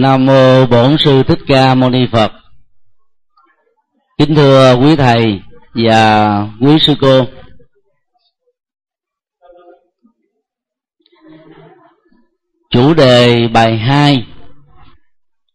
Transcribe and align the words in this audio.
nam 0.00 0.26
mô 0.26 0.66
bổn 0.66 0.96
sư 1.04 1.22
thích 1.22 1.38
ca 1.46 1.74
mâu 1.74 1.90
ni 1.90 2.06
phật. 2.12 2.32
Kính 4.18 4.34
thưa 4.34 4.74
quý 4.74 4.96
thầy 4.96 5.40
và 5.74 6.28
quý 6.60 6.78
sư 6.86 6.94
cô. 7.00 7.24
Chủ 12.70 12.94
đề 12.94 13.48
bài 13.48 13.78
2 13.78 14.26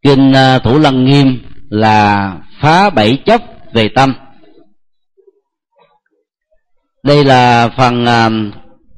kinh 0.04 0.34
à, 0.34 0.60
thủ 0.60 0.80
lăng 0.80 1.06
nghiêm 1.06 1.46
là 1.70 2.34
phá 2.62 2.90
bảy 2.90 3.24
chấp 3.26 3.42
về 3.74 3.90
tâm. 3.96 4.14
Đây 7.04 7.26
là 7.26 7.70
phần 7.78 8.06
à, 8.06 8.30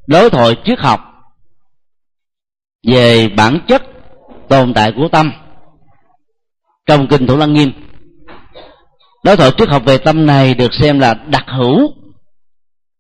đối 0.08 0.30
thoại 0.30 0.56
triết 0.66 0.80
học 0.80 1.02
về 2.88 3.28
bản 3.28 3.60
chất 3.68 3.97
tồn 4.50 4.74
tại 4.74 4.92
của 4.96 5.08
tâm. 5.12 5.32
Trong 6.86 7.08
kinh 7.08 7.28
thủ 7.28 7.38
lăng 7.38 7.54
nghiêm 7.54 7.72
đối 9.24 9.38
thoại 9.38 9.52
triết 9.58 9.70
học 9.70 9.84
về 9.86 9.98
tâm 9.98 10.26
này 10.26 10.54
được 10.54 10.74
xem 10.74 11.00
là 11.00 11.14
đặc 11.14 11.46
hữu 11.48 11.94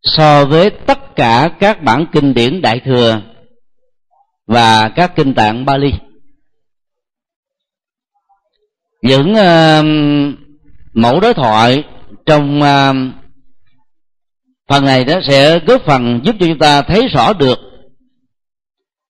so 0.01 0.45
với 0.45 0.69
tất 0.69 1.15
cả 1.15 1.49
các 1.59 1.83
bản 1.83 2.05
kinh 2.11 2.33
điển 2.33 2.61
đại 2.61 2.81
thừa 2.85 3.21
và 4.47 4.89
các 4.95 5.15
kinh 5.15 5.33
tạng 5.33 5.65
Bali. 5.65 5.93
Những 9.01 9.31
uh, 9.31 9.85
mẫu 10.93 11.19
đối 11.19 11.33
thoại 11.33 11.83
trong 12.25 12.61
uh, 12.61 12.95
phần 14.69 14.85
này 14.85 15.03
đó 15.03 15.19
sẽ 15.27 15.59
góp 15.59 15.81
phần 15.85 16.19
giúp 16.23 16.35
cho 16.39 16.47
chúng 16.47 16.59
ta 16.59 16.81
thấy 16.81 17.07
rõ 17.07 17.33
được 17.33 17.59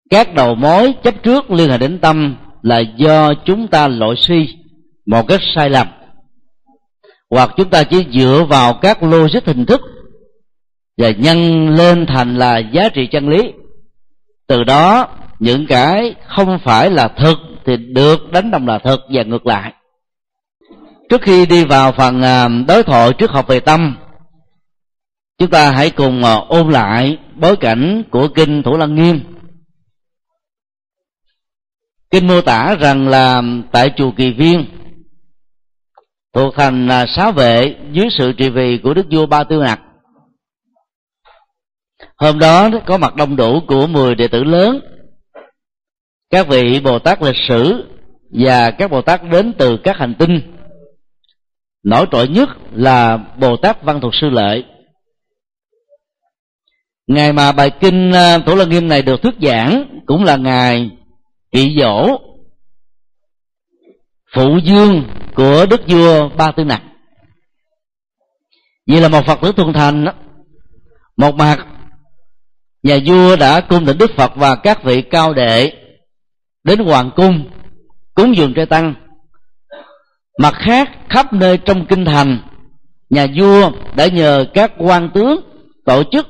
các 0.09 0.33
đầu 0.33 0.55
mối 0.55 0.93
chấp 1.03 1.23
trước 1.23 1.51
liên 1.51 1.69
hệ 1.69 1.77
đến 1.77 1.99
tâm 1.99 2.35
là 2.61 2.79
do 2.79 3.33
chúng 3.45 3.67
ta 3.67 3.87
lội 3.87 4.15
suy 4.17 4.57
một 5.05 5.27
cách 5.27 5.41
sai 5.55 5.69
lầm. 5.69 5.87
Hoặc 7.29 7.49
chúng 7.57 7.69
ta 7.69 7.83
chỉ 7.83 8.05
dựa 8.11 8.45
vào 8.49 8.73
các 8.73 9.03
logic 9.03 9.45
hình 9.45 9.65
thức 9.65 9.81
và 10.97 11.09
nhân 11.09 11.69
lên 11.69 12.05
thành 12.05 12.37
là 12.37 12.57
giá 12.57 12.89
trị 12.89 13.07
chân 13.11 13.29
lý. 13.29 13.53
Từ 14.47 14.63
đó, 14.63 15.07
những 15.39 15.67
cái 15.67 16.15
không 16.27 16.59
phải 16.63 16.89
là 16.89 17.07
thực 17.07 17.37
thì 17.65 17.77
được 17.77 18.31
đánh 18.31 18.51
đồng 18.51 18.67
là 18.67 18.79
thực 18.79 18.99
và 19.09 19.23
ngược 19.23 19.45
lại. 19.45 19.73
Trước 21.09 21.21
khi 21.21 21.45
đi 21.45 21.65
vào 21.65 21.91
phần 21.91 22.21
à, 22.21 22.47
đối 22.67 22.83
thoại 22.83 23.13
trước 23.13 23.31
học 23.31 23.47
về 23.47 23.59
tâm, 23.59 23.97
chúng 25.37 25.49
ta 25.49 25.71
hãy 25.71 25.89
cùng 25.89 26.23
à, 26.23 26.33
ôn 26.47 26.71
lại 26.71 27.17
bối 27.35 27.55
cảnh 27.55 28.03
của 28.11 28.27
kinh 28.27 28.63
thủ 28.63 28.77
lăng 28.77 28.95
nghiêm 28.95 29.19
kinh 32.11 32.27
mô 32.27 32.41
tả 32.41 32.75
rằng 32.79 33.07
là 33.07 33.41
tại 33.71 33.91
chùa 33.97 34.11
kỳ 34.17 34.33
viên, 34.33 34.65
thuộc 36.33 36.53
thành 36.55 36.87
à, 36.87 37.05
xá 37.05 37.31
vệ 37.31 37.75
dưới 37.91 38.07
sự 38.17 38.33
trị 38.33 38.49
vì 38.49 38.79
của 38.83 38.93
đức 38.93 39.05
vua 39.11 39.25
ba 39.25 39.43
tư 39.43 39.63
nặc 39.65 39.79
hôm 42.17 42.39
đó 42.39 42.69
có 42.85 42.97
mặt 42.97 43.15
đông 43.15 43.35
đủ 43.35 43.59
của 43.67 43.87
10 43.87 44.15
đệ 44.15 44.27
tử 44.27 44.43
lớn, 44.43 44.79
các 46.29 46.47
vị 46.47 46.79
bồ 46.79 46.99
tát 46.99 47.21
lịch 47.21 47.35
sử 47.47 47.85
và 48.31 48.71
các 48.71 48.91
bồ 48.91 49.01
tát 49.01 49.21
đến 49.31 49.53
từ 49.57 49.77
các 49.83 49.97
hành 49.97 50.15
tinh. 50.19 50.39
Nổi 51.83 52.05
trội 52.11 52.27
nhất 52.27 52.49
là 52.73 53.17
bồ 53.17 53.57
tát 53.57 53.83
văn 53.83 54.01
thuật 54.01 54.13
sư 54.21 54.29
lợi. 54.29 54.65
Ngày 57.07 57.33
mà 57.33 57.51
bài 57.51 57.71
kinh 57.79 58.11
à, 58.11 58.37
tổ 58.45 58.55
lăng 58.55 58.69
nghiêm 58.69 58.87
này 58.87 59.01
được 59.01 59.21
thuyết 59.21 59.35
giảng 59.41 60.01
cũng 60.05 60.23
là 60.23 60.35
ngày 60.35 60.89
kỵ 61.51 61.77
dỗ. 61.79 62.17
Phụ 64.35 64.57
dương 64.63 65.03
của 65.35 65.65
đức 65.69 65.81
vua 65.87 66.29
ba 66.29 66.51
tư 66.51 66.63
nặc. 66.63 66.81
Vì 68.87 68.99
là 68.99 69.07
một 69.07 69.25
phật 69.25 69.39
tử 69.41 69.51
thuần 69.51 69.73
thành 69.73 70.05
một 71.17 71.35
mặt, 71.35 71.67
nhà 72.83 72.97
vua 73.05 73.35
đã 73.35 73.61
cung 73.61 73.85
thỉnh 73.85 73.97
đức 73.97 74.11
phật 74.17 74.31
và 74.35 74.55
các 74.55 74.83
vị 74.83 75.01
cao 75.01 75.33
đệ 75.33 75.73
đến 76.63 76.79
hoàng 76.79 77.11
cung, 77.15 77.49
cúng 78.13 78.37
dường 78.37 78.53
trai 78.53 78.65
tăng. 78.65 78.93
Mặt 80.39 80.53
khác, 80.57 80.89
khắp 81.09 81.33
nơi 81.33 81.57
trong 81.57 81.85
kinh 81.85 82.05
thành, 82.05 82.41
nhà 83.09 83.27
vua 83.35 83.71
đã 83.95 84.07
nhờ 84.07 84.45
các 84.53 84.71
quan 84.77 85.09
tướng 85.13 85.41
tổ 85.85 86.03
chức 86.11 86.27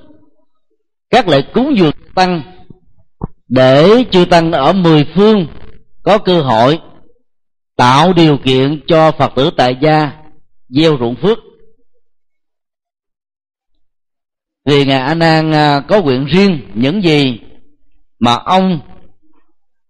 các 1.10 1.28
lễ 1.28 1.42
cúng 1.54 1.78
dường 1.78 1.92
tăng 2.16 2.57
để 3.48 4.06
chư 4.12 4.26
tăng 4.26 4.52
ở 4.52 4.74
mười 4.74 5.06
phương 5.16 5.48
có 6.04 6.18
cơ 6.18 6.42
hội 6.42 6.80
tạo 7.76 8.14
điều 8.14 8.38
kiện 8.38 8.82
cho 8.88 9.12
phật 9.12 9.32
tử 9.36 9.50
tại 9.58 9.76
gia 9.82 10.12
gieo 10.70 10.98
ruộng 11.00 11.16
phước. 11.16 11.38
Vì 14.66 14.86
ngài 14.86 15.00
a 15.00 15.14
nan 15.14 15.52
à, 15.52 15.80
có 15.88 16.02
nguyện 16.02 16.26
riêng 16.26 16.60
những 16.74 17.04
gì 17.04 17.40
mà 18.20 18.34
ông 18.36 18.80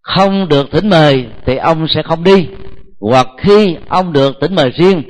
không 0.01 0.47
được 0.49 0.67
thỉnh 0.71 0.89
mời 0.89 1.27
thì 1.45 1.57
ông 1.57 1.87
sẽ 1.89 2.03
không 2.03 2.23
đi. 2.23 2.47
Hoặc 2.99 3.27
khi 3.37 3.75
ông 3.89 4.13
được 4.13 4.35
thỉnh 4.41 4.55
mời 4.55 4.69
riêng 4.69 5.03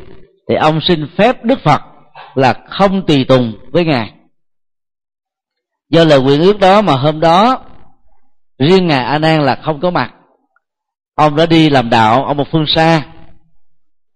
thì 0.49 0.55
ông 0.55 0.79
xin 0.87 1.07
phép 1.17 1.43
đức 1.43 1.59
phật 1.63 1.81
là 2.35 2.53
không 2.69 3.05
tùy 3.05 3.25
tùng 3.27 3.53
với 3.71 3.85
ngài. 3.85 4.13
Do 5.89 6.03
lời 6.03 6.19
quyền 6.19 6.41
ước 6.41 6.59
đó 6.59 6.81
mà 6.81 6.93
hôm 6.93 7.19
đó 7.19 7.66
riêng 8.59 8.87
ngài 8.87 9.03
a 9.03 9.19
nan 9.19 9.41
là 9.41 9.55
không 9.63 9.79
có 9.81 9.89
mặt. 9.89 10.13
Ông 11.15 11.35
đã 11.35 11.45
đi 11.45 11.69
làm 11.69 11.89
đạo 11.89 12.25
ở 12.25 12.33
một 12.33 12.47
phương 12.51 12.65
xa. 12.67 13.05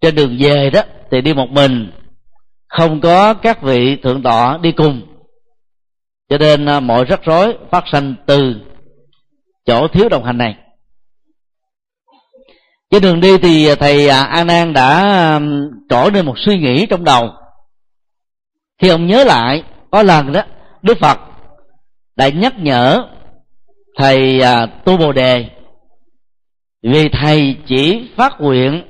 Trên 0.01 0.15
đường 0.15 0.37
về 0.39 0.69
đó 0.69 0.81
thì 1.11 1.21
đi 1.21 1.33
một 1.33 1.49
mình. 1.49 1.91
Không 2.67 3.01
có 3.01 3.33
các 3.33 3.61
vị 3.61 3.95
thượng 4.03 4.23
tọa 4.23 4.57
đi 4.57 4.71
cùng. 4.71 5.01
Cho 6.29 6.37
nên 6.37 6.65
à, 6.65 6.79
mọi 6.79 7.05
rắc 7.05 7.23
rối 7.25 7.57
phát 7.71 7.83
sinh 7.91 8.15
từ 8.25 8.55
chỗ 9.65 9.87
thiếu 9.87 10.09
đồng 10.09 10.23
hành 10.23 10.37
này. 10.37 10.55
Trên 12.91 13.01
đường 13.01 13.19
đi 13.19 13.37
thì 13.37 13.75
thầy 13.75 14.09
à, 14.09 14.23
a 14.23 14.43
nan 14.43 14.73
đã 14.73 15.39
trỗi 15.89 16.11
lên 16.11 16.25
một 16.25 16.35
suy 16.37 16.57
nghĩ 16.57 16.85
trong 16.85 17.03
đầu. 17.03 17.29
Khi 18.81 18.89
ông 18.89 19.07
nhớ 19.07 19.23
lại, 19.23 19.63
có 19.91 20.03
lần 20.03 20.31
đó, 20.31 20.41
đức 20.81 20.97
phật 20.99 21.19
đã 22.15 22.29
nhắc 22.29 22.53
nhở 22.57 23.07
thầy 23.97 24.41
à, 24.41 24.65
tu 24.65 24.97
bồ 24.97 25.11
đề. 25.11 25.45
Vì 26.83 27.09
thầy 27.09 27.55
chỉ 27.65 28.09
phát 28.15 28.41
nguyện 28.41 28.83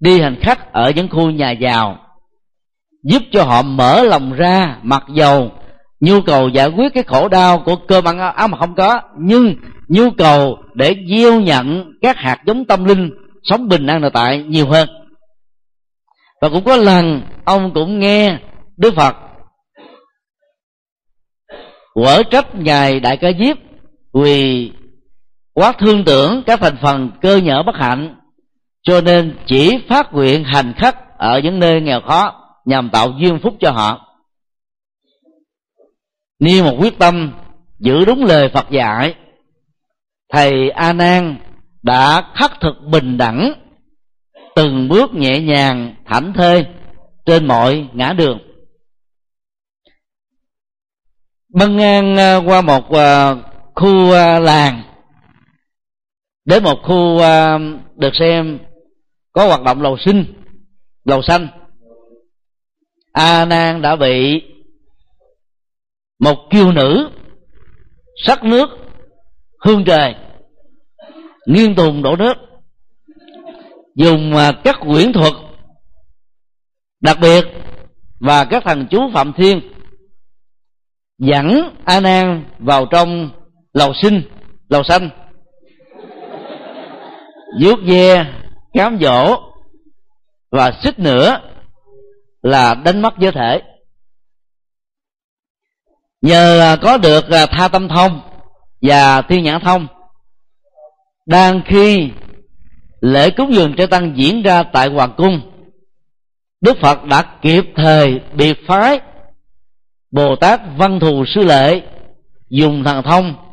đi 0.00 0.20
hành 0.20 0.40
khách 0.40 0.72
ở 0.72 0.90
những 0.90 1.08
khu 1.08 1.30
nhà 1.30 1.50
giàu 1.50 1.98
giúp 3.04 3.22
cho 3.32 3.44
họ 3.44 3.62
mở 3.62 4.02
lòng 4.04 4.32
ra 4.32 4.78
mặc 4.82 5.04
dầu 5.14 5.50
nhu 6.00 6.20
cầu 6.20 6.48
giải 6.48 6.68
quyết 6.68 6.94
cái 6.94 7.02
khổ 7.02 7.28
đau 7.28 7.62
của 7.66 7.76
cơm 7.76 8.04
ăn 8.04 8.18
áo 8.18 8.48
mà 8.48 8.58
không 8.58 8.74
có 8.74 9.00
nhưng 9.18 9.54
nhu 9.88 10.10
cầu 10.10 10.58
để 10.74 10.96
gieo 11.10 11.40
nhận 11.40 11.92
các 12.02 12.16
hạt 12.16 12.42
giống 12.46 12.64
tâm 12.64 12.84
linh 12.84 13.10
sống 13.42 13.68
bình 13.68 13.86
an 13.86 14.00
nội 14.00 14.10
tại 14.14 14.42
nhiều 14.42 14.66
hơn. 14.68 14.88
Và 16.40 16.48
cũng 16.48 16.64
có 16.64 16.76
lần 16.76 17.22
ông 17.44 17.74
cũng 17.74 17.98
nghe 17.98 18.38
đức 18.76 18.94
phật 18.96 19.16
quở 21.94 22.22
trách 22.30 22.54
ngài 22.54 23.00
đại 23.00 23.16
ca 23.16 23.28
diếp 23.38 23.56
vì 24.14 24.70
quá 25.54 25.72
thương 25.72 26.04
tưởng 26.04 26.42
các 26.46 26.60
thành 26.60 26.76
phần 26.82 27.10
cơ 27.22 27.36
nhở 27.36 27.62
bất 27.66 27.74
hạnh, 27.76 28.16
cho 28.82 29.00
nên 29.00 29.36
chỉ 29.46 29.78
phát 29.88 30.12
nguyện 30.12 30.44
hành 30.44 30.72
khắc 30.76 31.18
ở 31.18 31.40
những 31.44 31.58
nơi 31.58 31.80
nghèo 31.80 32.00
khó 32.00 32.40
nhằm 32.64 32.90
tạo 32.90 33.12
duyên 33.18 33.38
phúc 33.42 33.54
cho 33.60 33.70
họ. 33.70 34.16
Nêu 36.38 36.64
một 36.64 36.76
quyết 36.80 36.98
tâm 36.98 37.32
giữ 37.78 38.04
đúng 38.04 38.24
lời 38.24 38.48
phật 38.48 38.70
dạy, 38.70 39.14
thầy 40.32 40.70
a 40.70 40.92
nan 40.92 41.36
đã 41.82 42.22
khắc 42.34 42.60
thực 42.60 42.74
bình 42.90 43.18
đẳng, 43.18 43.52
từng 44.56 44.88
bước 44.88 45.14
nhẹ 45.14 45.40
nhàng, 45.40 45.94
thảnh 46.06 46.32
thơi 46.32 46.66
trên 47.26 47.46
mọi 47.46 47.88
ngã 47.92 48.12
đường. 48.12 48.38
Băng 51.54 51.76
ngang 51.76 52.16
à, 52.16 52.36
qua 52.36 52.60
một 52.60 52.90
à, 52.90 53.34
khu 53.74 54.12
à, 54.12 54.38
làng. 54.38 54.82
Đến 56.44 56.64
một 56.64 56.78
khu 56.82 57.18
à, 57.18 57.58
được 57.96 58.12
xem 58.18 58.58
có 59.32 59.46
hoạt 59.46 59.62
động 59.62 59.82
lầu 59.82 59.96
sinh 60.04 60.24
lầu 61.04 61.22
xanh. 61.22 61.48
A 63.12 63.44
nan 63.44 63.82
đã 63.82 63.96
bị 63.96 64.42
một 66.18 66.36
kiêu 66.50 66.72
nữ 66.72 67.10
sắc 68.26 68.44
nước 68.44 68.68
hương 69.60 69.84
trời 69.84 70.14
nghiêng 71.46 71.74
tùng 71.74 72.02
đổ 72.02 72.16
nước, 72.16 72.34
dùng 73.94 74.36
à, 74.36 74.52
các 74.64 74.76
quyển 74.80 75.12
thuật 75.12 75.32
đặc 77.00 77.18
biệt 77.20 77.44
và 78.20 78.44
các 78.44 78.62
thằng 78.66 78.86
chú 78.90 79.10
phạm 79.14 79.32
thiên 79.32 79.60
dẫn 81.18 81.74
a 81.84 82.00
nan 82.00 82.44
vào 82.58 82.86
trong 82.86 83.30
lầu 83.74 83.92
sinh 84.02 84.22
lầu 84.68 84.82
xanh. 84.82 85.10
Vuốt 87.60 87.78
ve, 87.86 88.26
cám 88.72 88.98
dỗ. 89.00 89.36
Và 90.50 90.72
xích 90.82 90.98
nữa 90.98 91.40
là 92.42 92.74
đánh 92.74 93.02
mất 93.02 93.14
giới 93.18 93.32
thể. 93.32 93.62
Nhờ 96.22 96.60
à, 96.60 96.76
có 96.76 96.98
được 96.98 97.30
à, 97.30 97.46
tha 97.46 97.68
tâm 97.68 97.88
thông 97.88 98.20
và 98.82 99.22
thiên 99.22 99.44
nhãn 99.44 99.60
thông, 99.60 99.86
đang 101.26 101.62
khi 101.66 102.10
lễ 103.00 103.30
cúng 103.30 103.54
dường 103.54 103.74
cho 103.78 103.86
tăng 103.86 104.12
diễn 104.16 104.42
ra 104.42 104.62
tại 104.62 104.88
hoàng 104.88 105.14
cung, 105.16 105.40
đức 106.60 106.76
phật 106.82 107.04
đã 107.04 107.38
kịp 107.42 107.64
thời 107.76 108.20
biệt 108.34 108.58
phái 108.66 109.00
bồ 110.10 110.36
tát 110.36 110.60
văn 110.76 111.00
thù 111.00 111.24
sư 111.34 111.40
lệ 111.40 111.82
dùng 112.48 112.84
thần 112.84 113.02
thông 113.02 113.43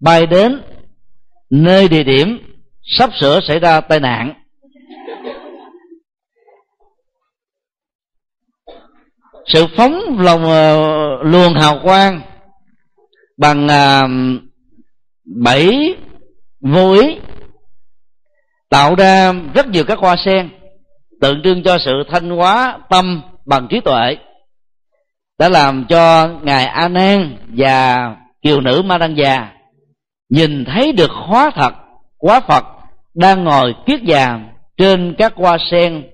bay 0.00 0.26
đến 0.26 0.62
nơi 1.50 1.88
địa 1.88 2.02
điểm 2.02 2.38
sắp 2.98 3.10
sửa 3.20 3.40
xảy 3.48 3.60
ra 3.60 3.80
tai 3.80 4.00
nạn. 4.00 4.34
Sự 9.46 9.66
phóng 9.76 10.18
lòng 10.18 10.42
uh, 10.42 11.26
luồng 11.26 11.54
hào 11.54 11.80
quang 11.82 12.20
bằng 13.36 13.66
uh, 13.66 14.40
bảy 15.24 15.94
vô 16.60 16.92
ý 16.92 17.18
tạo 18.70 18.94
ra 18.94 19.32
rất 19.54 19.66
nhiều 19.68 19.84
các 19.84 19.98
hoa 19.98 20.16
sen 20.24 20.48
tượng 21.20 21.42
trưng 21.44 21.62
cho 21.62 21.78
sự 21.84 21.92
thanh 22.10 22.30
hóa 22.30 22.78
tâm 22.90 23.22
bằng 23.46 23.66
trí 23.70 23.80
tuệ 23.80 24.16
đã 25.38 25.48
làm 25.48 25.84
cho 25.88 26.28
ngài 26.42 26.64
a 26.64 26.88
nan 26.88 27.36
và 27.48 27.96
kiều 28.42 28.60
nữ 28.60 28.82
ma 28.84 28.98
đăng 28.98 29.16
già 29.16 29.57
nhìn 30.28 30.64
thấy 30.64 30.92
được 30.92 31.10
hóa 31.10 31.50
thật 31.54 31.74
quá 32.18 32.40
phật 32.40 32.64
đang 33.14 33.44
ngồi 33.44 33.74
kiết 33.86 34.00
già 34.02 34.40
trên 34.76 35.14
các 35.18 35.32
hoa 35.36 35.56
sen. 35.70 36.10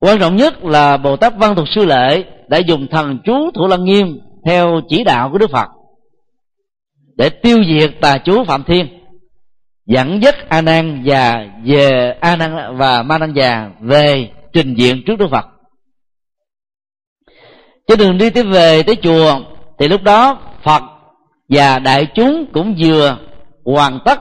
Quan 0.00 0.18
trọng 0.20 0.36
nhất 0.36 0.64
là 0.64 0.96
bồ 0.96 1.16
tát 1.16 1.32
văn 1.36 1.54
thục 1.54 1.68
sư 1.68 1.84
lệ 1.84 2.24
đã 2.48 2.58
dùng 2.58 2.86
thần 2.90 3.18
chú 3.24 3.50
thủ 3.54 3.66
lăng 3.66 3.84
nghiêm 3.84 4.20
theo 4.44 4.80
chỉ 4.88 5.04
đạo 5.04 5.28
của 5.32 5.38
đức 5.38 5.50
phật 5.50 5.68
để 7.20 7.28
tiêu 7.28 7.58
diệt 7.64 7.90
tà 8.00 8.18
chú 8.18 8.44
phạm 8.44 8.64
thiên, 8.64 8.86
dẫn 9.86 10.22
dắt 10.22 10.48
a 10.48 10.60
nan 10.60 11.02
và 11.04 11.46
về 11.64 12.16
a 12.20 12.36
nan 12.36 12.76
và 12.76 13.02
ma 13.02 13.18
nan 13.18 13.32
già 13.34 13.70
về 13.80 14.30
trình 14.52 14.74
diện 14.74 15.02
trước 15.06 15.18
đức 15.18 15.26
phật 15.30 15.46
trên 17.86 17.98
đường 17.98 18.18
đi 18.18 18.30
tới 18.30 18.44
về 18.44 18.82
tới 18.82 18.96
chùa. 19.02 19.40
Thì 19.78 19.88
lúc 19.88 20.02
đó 20.02 20.38
phật 20.62 20.82
và 21.48 21.78
đại 21.78 22.06
chúng 22.14 22.46
cũng 22.52 22.74
vừa 22.78 23.16
hoàn 23.64 23.98
tất 24.04 24.20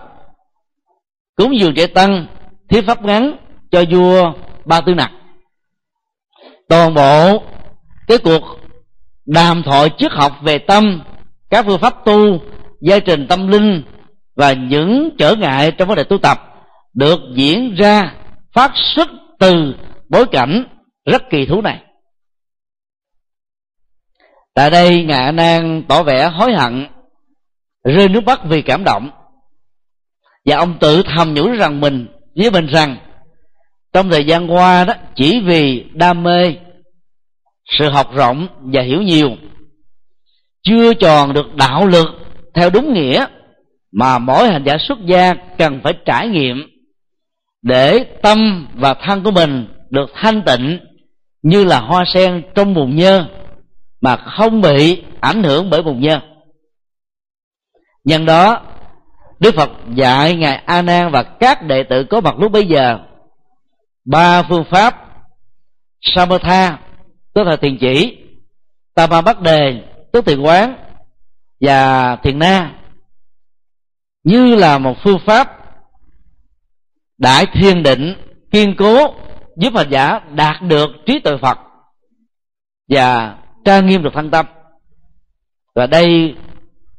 cúng 1.35 1.59
dường 1.59 1.73
trẻ 1.75 1.87
tăng 1.87 2.27
thiết 2.69 2.81
pháp 2.81 3.03
ngắn 3.03 3.35
cho 3.71 3.83
vua 3.91 4.31
ba 4.65 4.81
tư 4.81 4.93
nặc. 4.93 5.11
Toàn 6.69 6.93
bộ 6.93 7.43
cái 8.07 8.17
cuộc 8.17 8.43
đàm 9.25 9.63
thoại 9.63 9.89
trước 9.89 10.11
học 10.11 10.31
về 10.41 10.57
tâm, 10.57 11.01
các 11.49 11.65
phương 11.65 11.79
pháp 11.79 12.05
tu 12.05 12.39
giai 12.81 13.01
trình 13.01 13.27
tâm 13.27 13.47
linh 13.47 13.83
và 14.35 14.53
những 14.53 15.09
trở 15.17 15.35
ngại 15.35 15.71
trong 15.71 15.87
vấn 15.87 15.97
đề 15.97 16.03
tu 16.03 16.17
tập 16.17 16.37
được 16.93 17.19
diễn 17.33 17.75
ra 17.75 18.13
phát 18.53 18.71
xuất 18.95 19.09
từ 19.39 19.75
bối 20.09 20.25
cảnh 20.31 20.63
rất 21.05 21.29
kỳ 21.29 21.45
thú 21.45 21.61
này 21.61 21.79
tại 24.59 24.69
đây 24.69 25.03
ngài 25.03 25.19
a 25.19 25.31
nan 25.31 25.83
tỏ 25.87 26.03
vẻ 26.03 26.29
hối 26.33 26.53
hận, 26.53 26.87
rơi 27.83 28.09
nước 28.09 28.23
mắt 28.23 28.41
vì 28.45 28.61
cảm 28.61 28.83
động. 28.83 29.09
Và 30.45 30.57
ông 30.57 30.77
tự 30.79 31.03
thầm 31.03 31.33
nhủ 31.33 31.51
rằng 31.51 31.81
mình, 31.81 32.07
với 32.35 32.51
mình 32.51 32.67
rằng, 32.67 32.97
trong 33.93 34.09
thời 34.09 34.25
gian 34.25 34.51
qua 34.51 34.85
đó, 34.85 34.93
chỉ 35.15 35.41
vì 35.45 35.85
đam 35.93 36.23
mê, 36.23 36.55
sự 37.79 37.89
học 37.89 38.15
rộng 38.15 38.47
và 38.59 38.81
hiểu 38.81 39.01
nhiều, 39.01 39.29
chưa 40.63 40.93
tròn 40.93 41.33
được 41.33 41.55
đạo 41.55 41.87
lực 41.87 42.07
theo 42.53 42.69
đúng 42.69 42.93
nghĩa, 42.93 43.25
mà 43.91 44.17
mỗi 44.17 44.47
hành 44.47 44.63
giả 44.65 44.77
xuất 44.87 44.97
gia 45.05 45.33
cần 45.33 45.79
phải 45.83 45.93
trải 46.05 46.27
nghiệm 46.27 46.67
để 47.61 48.03
tâm 48.21 48.67
và 48.73 48.93
thân 48.93 49.23
của 49.23 49.31
mình 49.31 49.67
được 49.89 50.09
thanh 50.15 50.41
tịnh 50.41 50.79
như 51.41 51.63
là 51.63 51.79
hoa 51.79 52.03
sen 52.13 52.41
trong 52.55 52.73
bùn 52.73 52.95
nhơ 52.95 53.25
mà 54.01 54.15
không 54.15 54.61
bị 54.61 55.03
ảnh 55.19 55.43
hưởng 55.43 55.69
bởi 55.69 55.81
bùn 55.81 55.99
nhơ 55.99 56.19
nhân 58.03 58.25
đó, 58.25 58.61
đức 59.39 59.55
phật 59.55 59.69
dạy 59.93 60.35
ngài 60.35 60.55
a 60.55 60.81
nan 60.81 61.11
và 61.11 61.23
các 61.23 61.63
đệ 61.63 61.83
tử 61.83 62.03
có 62.03 62.21
mặt 62.21 62.39
lúc 62.39 62.51
bấy 62.51 62.67
giờ 62.67 62.99
ba 64.05 64.43
phương 64.43 64.63
pháp 64.71 65.05
samatha, 66.01 66.79
tức 67.33 67.43
là 67.43 67.55
thiền 67.55 67.77
chỉ 67.77 68.17
tama 68.95 69.21
bắt 69.21 69.41
đề 69.41 69.83
tức 70.11 70.25
thiền 70.25 70.41
quán 70.41 70.75
và 71.61 72.15
thiền 72.15 72.39
na, 72.39 72.75
như 74.23 74.55
là 74.55 74.77
một 74.77 74.95
phương 75.03 75.19
pháp 75.25 75.59
đại 77.17 77.45
thiên 77.53 77.83
định, 77.83 78.15
kiên 78.51 78.75
cố, 78.77 79.13
giúp 79.57 79.73
hành 79.75 79.89
giả 79.89 80.19
đạt 80.19 80.61
được 80.61 80.89
trí 81.05 81.19
tuệ 81.19 81.33
phật 81.41 81.57
và 82.89 83.37
tra 83.69 83.79
nghiêm 83.79 84.03
được 84.03 84.09
thân 84.13 84.31
tâm. 84.31 84.45
Và 85.75 85.87
đây 85.87 86.35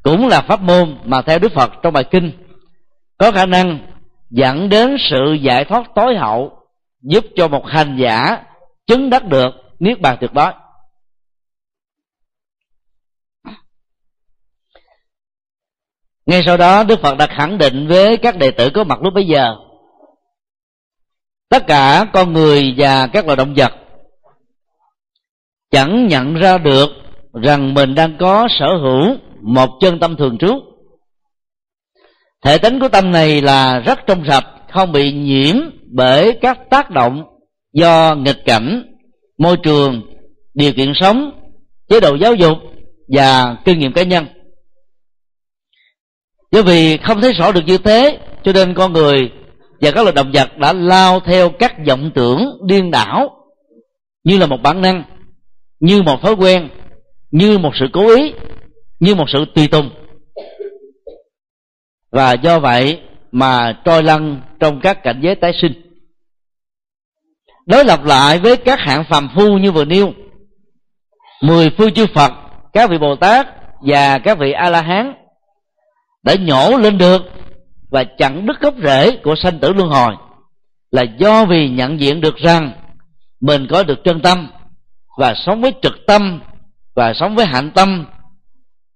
cũng 0.02 0.28
là 0.28 0.40
pháp 0.40 0.60
môn 0.60 0.98
mà 1.04 1.22
theo 1.22 1.38
đức 1.38 1.52
phật 1.52 1.70
trong 1.82 1.92
bài 1.92 2.04
kinh, 2.10 2.32
có 3.18 3.32
khả 3.32 3.46
năng 3.46 3.92
dẫn 4.30 4.68
đến 4.68 4.96
sự 5.10 5.32
giải 5.32 5.64
thoát 5.64 5.84
tối 5.94 6.16
hậu, 6.16 6.52
giúp 7.02 7.24
cho 7.36 7.48
một 7.48 7.66
hành 7.66 7.96
giả 8.00 8.44
chứng 8.86 9.10
đắc 9.10 9.24
được 9.24 9.50
niết 9.78 10.00
bàn 10.00 10.16
tuyệt 10.20 10.32
đối. 10.32 10.52
Ngay 16.26 16.42
sau 16.46 16.56
đó, 16.56 16.84
đức 16.84 17.00
phật 17.02 17.14
đã 17.18 17.26
khẳng 17.26 17.58
định 17.58 17.88
với 17.88 18.16
các 18.16 18.36
đệ 18.38 18.50
tử 18.50 18.70
có 18.74 18.84
mặt 18.84 19.02
lúc 19.02 19.14
bấy 19.14 19.26
giờ, 19.26 19.56
tất 21.48 21.66
cả 21.66 22.06
con 22.12 22.32
người 22.32 22.74
và 22.76 23.06
các 23.06 23.26
loài 23.26 23.36
động 23.36 23.54
vật 23.56 23.79
chẳng 25.70 26.06
nhận 26.06 26.34
ra 26.34 26.58
được 26.58 26.90
rằng 27.42 27.74
mình 27.74 27.94
đang 27.94 28.16
có 28.20 28.48
sở 28.58 28.66
hữu 28.76 29.16
một 29.42 29.70
chân 29.80 29.98
tâm 29.98 30.16
thường 30.16 30.38
trú. 30.38 30.60
Thể 32.44 32.58
tính 32.58 32.80
của 32.80 32.88
tâm 32.88 33.12
này 33.12 33.42
là 33.42 33.78
rất 33.78 33.98
trong 34.06 34.24
sạch, 34.28 34.46
không 34.72 34.92
bị 34.92 35.12
nhiễm 35.12 35.56
bởi 35.92 36.38
các 36.40 36.58
tác 36.70 36.90
động 36.90 37.24
do 37.72 38.14
nghịch 38.14 38.44
cảnh, 38.44 38.96
môi 39.38 39.56
trường, 39.56 40.02
điều 40.54 40.72
kiện 40.72 40.92
sống, 40.94 41.30
chế 41.88 42.00
độ 42.00 42.14
giáo 42.14 42.34
dục 42.34 42.58
và 43.08 43.56
kinh 43.64 43.78
nghiệm 43.78 43.92
cá 43.92 44.02
nhân. 44.02 44.26
Do 46.52 46.62
vì 46.62 46.96
không 46.96 47.20
thấy 47.20 47.32
rõ 47.32 47.52
được 47.52 47.60
như 47.66 47.78
thế, 47.78 48.18
cho 48.44 48.52
nên 48.52 48.74
con 48.74 48.92
người 48.92 49.30
và 49.80 49.90
các 49.90 50.02
loài 50.02 50.12
động 50.12 50.30
vật 50.34 50.58
đã 50.58 50.72
lao 50.72 51.20
theo 51.20 51.48
các 51.48 51.74
vọng 51.86 52.10
tưởng 52.14 52.58
điên 52.66 52.90
đảo 52.90 53.30
như 54.24 54.38
là 54.38 54.46
một 54.46 54.58
bản 54.62 54.80
năng 54.80 55.02
như 55.80 56.02
một 56.02 56.22
thói 56.22 56.32
quen, 56.34 56.68
như 57.30 57.58
một 57.58 57.72
sự 57.80 57.86
cố 57.92 58.16
ý, 58.16 58.32
như 59.00 59.14
một 59.14 59.24
sự 59.32 59.44
tùy 59.54 59.68
tùng. 59.68 59.90
Và 62.12 62.32
do 62.32 62.58
vậy 62.58 63.00
mà 63.32 63.80
trôi 63.84 64.02
lăn 64.02 64.40
trong 64.60 64.80
các 64.80 65.02
cảnh 65.02 65.20
giới 65.22 65.34
tái 65.34 65.52
sinh. 65.62 65.72
Đối 67.66 67.84
lập 67.84 68.04
lại 68.04 68.38
với 68.38 68.56
các 68.56 68.78
hạng 68.78 69.04
phàm 69.10 69.28
phu 69.34 69.58
như 69.58 69.72
vừa 69.72 69.84
nêu. 69.84 70.12
Mười 71.42 71.70
phương 71.78 71.94
chư 71.94 72.06
phật, 72.14 72.32
các 72.72 72.90
vị 72.90 72.98
bồ 72.98 73.16
tát 73.16 73.46
và 73.80 74.18
các 74.18 74.38
vị 74.38 74.52
a 74.52 74.70
la 74.70 74.82
hán 74.82 75.14
đã 76.22 76.34
nhổ 76.34 76.76
lên 76.78 76.98
được 76.98 77.22
và 77.90 78.04
chặn 78.04 78.46
đứt 78.46 78.60
gốc 78.60 78.74
rễ 78.84 79.16
của 79.16 79.34
sanh 79.42 79.58
tử 79.58 79.72
luân 79.72 79.88
hồi 79.88 80.14
là 80.90 81.02
do 81.18 81.44
vì 81.44 81.68
nhận 81.68 82.00
diện 82.00 82.20
được 82.20 82.36
rằng 82.36 82.72
mình 83.40 83.66
có 83.70 83.82
được 83.82 84.04
chân 84.04 84.20
tâm 84.20 84.50
và 85.18 85.34
sống 85.46 85.60
với 85.60 85.72
trực 85.82 85.92
tâm 86.06 86.40
và 86.94 87.12
sống 87.14 87.36
với 87.36 87.46
hạnh 87.46 87.70
tâm. 87.74 88.06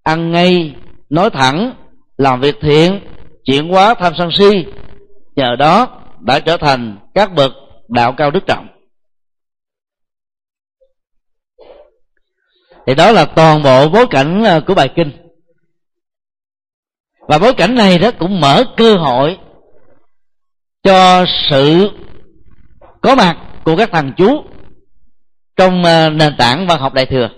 Ăn 0.02 0.32
ngay, 0.32 0.74
nói 1.10 1.30
thẳng, 1.30 1.74
làm 2.16 2.40
việc 2.40 2.56
thiện, 2.60 3.00
chuyển 3.44 3.68
hóa 3.68 3.94
tham 3.94 4.12
sân 4.18 4.30
si, 4.38 4.66
nhờ 5.36 5.56
đó 5.58 6.00
đã 6.20 6.40
trở 6.40 6.56
thành 6.56 6.98
các 7.14 7.34
bậc 7.34 7.52
đạo 7.88 8.14
cao 8.16 8.30
đức 8.30 8.46
trọng. 8.46 8.66
Thì 12.86 12.94
đó 12.94 13.12
là 13.12 13.24
toàn 13.24 13.62
bộ 13.62 13.88
bối 13.88 14.06
cảnh 14.10 14.44
à, 14.44 14.60
của 14.66 14.74
bài 14.74 14.88
kinh. 14.96 15.10
Và 17.28 17.38
bối 17.38 17.54
cảnh 17.54 17.74
này 17.74 17.98
đó 17.98 18.10
cũng 18.18 18.40
mở 18.40 18.64
cơ 18.76 18.96
hội 18.96 19.38
cho 20.82 21.24
sự 21.50 21.90
có 23.02 23.14
mặt 23.14 23.36
của 23.64 23.76
các 23.76 23.88
thằng 23.92 24.12
chú 24.16 24.44
trong 25.56 25.84
ờ, 25.84 26.10
nền 26.10 26.36
tảng 26.38 26.66
văn 26.66 26.80
học 26.80 26.94
đại 26.94 27.06
thừa. 27.06 27.28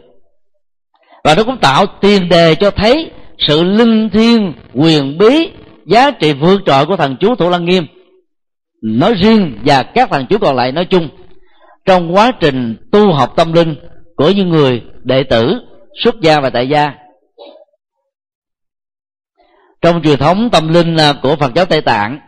Và 1.25 1.35
nó 1.35 1.45
cũng 1.45 1.59
tạo 1.59 1.87
tiền 2.01 2.29
đề 2.29 2.55
cho 2.55 2.71
thấy 2.71 3.11
sự 3.39 3.63
linh 3.65 4.11
thiêng, 4.11 4.53
quyền 4.75 5.19
bí, 5.19 5.51
giá 5.87 6.11
trị 6.11 6.33
vượt 6.33 6.61
trội 6.67 6.87
của 6.87 6.97
thần 6.97 7.17
chú 7.21 7.35
thủ 7.35 7.51
lăng 7.51 7.65
nghiêm. 7.65 7.87
Nói 8.83 9.15
riêng 9.15 9.59
và 9.65 9.83
các 9.83 10.11
thần 10.11 10.27
chú 10.27 10.39
còn 10.39 10.57
lại 10.57 10.73
nói 10.73 10.85
chung, 10.85 11.09
trong 11.85 12.15
quá 12.15 12.33
trình 12.41 12.77
tu 12.93 13.13
học 13.13 13.33
tâm 13.37 13.53
linh 13.53 13.75
của 14.17 14.31
những 14.31 14.49
người 14.49 14.83
đệ 15.05 15.23
tử, 15.23 15.61
xuất 16.05 16.21
gia 16.21 16.41
và 16.41 16.51
tại 16.51 16.69
gia. 16.69 16.93
Trong 19.83 20.03
truyền 20.03 20.19
thống 20.19 20.49
tâm 20.53 20.69
linh 20.69 20.97
ờ, 20.97 21.15
của 21.23 21.37
phật 21.37 21.55
giáo 21.55 21.65
tây 21.65 21.81
tạng, 21.81 22.21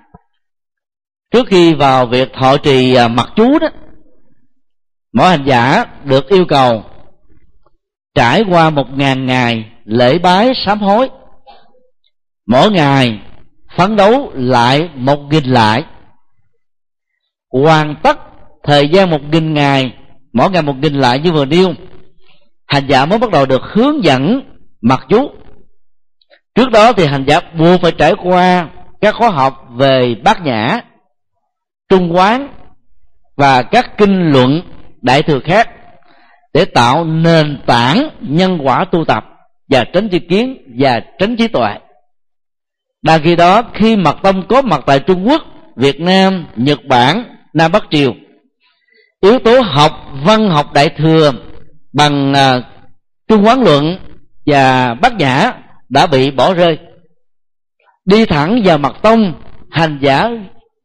trước 1.30 1.47
khi 1.47 1.75
vào 1.75 2.07
việc 2.07 2.33
thọ 2.33 2.57
trì 2.57 2.95
ờ, 2.95 3.09
mặt 3.09 3.28
chú 3.37 3.59
đó 3.59 3.68
mỗi 5.12 5.28
hành 5.28 5.44
giả 5.46 5.84
được 6.04 6.28
yêu 6.28 6.44
cầu 6.48 6.84
trải 8.14 8.44
qua 8.50 8.70
một 8.70 8.86
ngàn 8.96 9.26
ngày 9.26 9.64
lễ 9.84 10.18
bái 10.18 10.50
sám 10.66 10.80
hối. 10.80 11.08
Mỗi 12.46 12.70
ngày 12.70 13.20
phấn 13.76 13.96
đấu 13.96 14.30
lại 14.34 14.90
một 14.94 15.18
nghìn 15.30 15.44
lại. 15.44 15.84
Hoàn 17.52 17.94
tất 18.02 18.18
thời 18.64 18.88
gian 18.88 19.10
một 19.10 19.20
nghìn 19.32 19.54
ngày, 19.54 19.92
mỗi 20.32 20.50
ngày 20.50 20.62
một 20.62 20.76
nghìn 20.76 20.94
lại 20.94 21.18
như 21.18 21.32
vừa 21.32 21.44
nêu, 21.44 21.74
hành 22.66 22.86
giả 22.88 23.06
mới 23.06 23.18
bắt 23.18 23.30
đầu 23.30 23.46
được 23.46 23.62
hướng 23.62 24.04
dẫn 24.04 24.40
mặc 24.80 25.06
chú 25.08 25.30
trước 26.54 26.70
đó 26.70 26.92
thì 26.92 27.06
hành 27.06 27.24
giả 27.26 27.40
buộc 27.58 27.80
phải 27.82 27.92
trải 27.92 28.14
qua 28.22 28.68
các 29.00 29.14
khóa 29.14 29.30
học 29.30 29.66
về 29.70 30.14
bát 30.24 30.42
nhã, 30.42 30.80
trung 31.88 32.16
quán 32.16 32.48
và 33.36 33.62
các 33.62 33.98
kinh 33.98 34.32
luận 34.32 34.60
đại 35.02 35.23
thừa 35.23 35.40
khác 35.45 35.69
để 36.55 36.64
tạo 36.64 37.05
nền 37.05 37.61
tảng 37.67 38.11
nhân 38.21 38.59
quả 38.62 38.85
tu 38.93 39.05
tập 39.05 39.25
và 39.69 39.85
tránh 39.93 40.09
tri 40.12 40.19
kiến 40.19 40.57
và 40.78 41.00
tránh 41.19 41.37
trí 41.37 41.49
tuệ. 41.49 41.75
Đa 43.02 43.19
khi 43.19 43.37
đó 43.37 43.62
khi 43.75 43.97
mật 43.97 44.17
tông 44.23 44.49
có 44.49 44.62
mặt 44.62 44.81
tại 44.87 45.00
trung 45.00 45.28
quốc 45.28 45.43
việt 45.76 46.00
nam 46.00 46.47
nhật 46.57 46.78
bản 46.88 47.25
nam 47.55 47.73
bắc 47.73 47.85
triều 47.90 48.14
yếu 49.21 49.38
tố 49.38 49.61
học 49.61 49.93
văn 50.25 50.50
học 50.50 50.73
đại 50.73 50.88
thừa 50.88 51.33
bằng 51.93 52.33
uh, 52.33 52.64
trung 53.28 53.47
quán 53.47 53.62
luận 53.62 53.99
và 54.47 54.95
bát 54.95 55.14
nhã 55.14 55.52
đã 55.88 56.07
bị 56.07 56.31
bỏ 56.31 56.55
rơi. 56.55 56.78
Đi 58.05 58.26
thẳng 58.26 58.62
vào 58.64 58.78
mặt 58.78 58.97
tông 59.02 59.33
hành 59.71 59.99
giả 60.02 60.31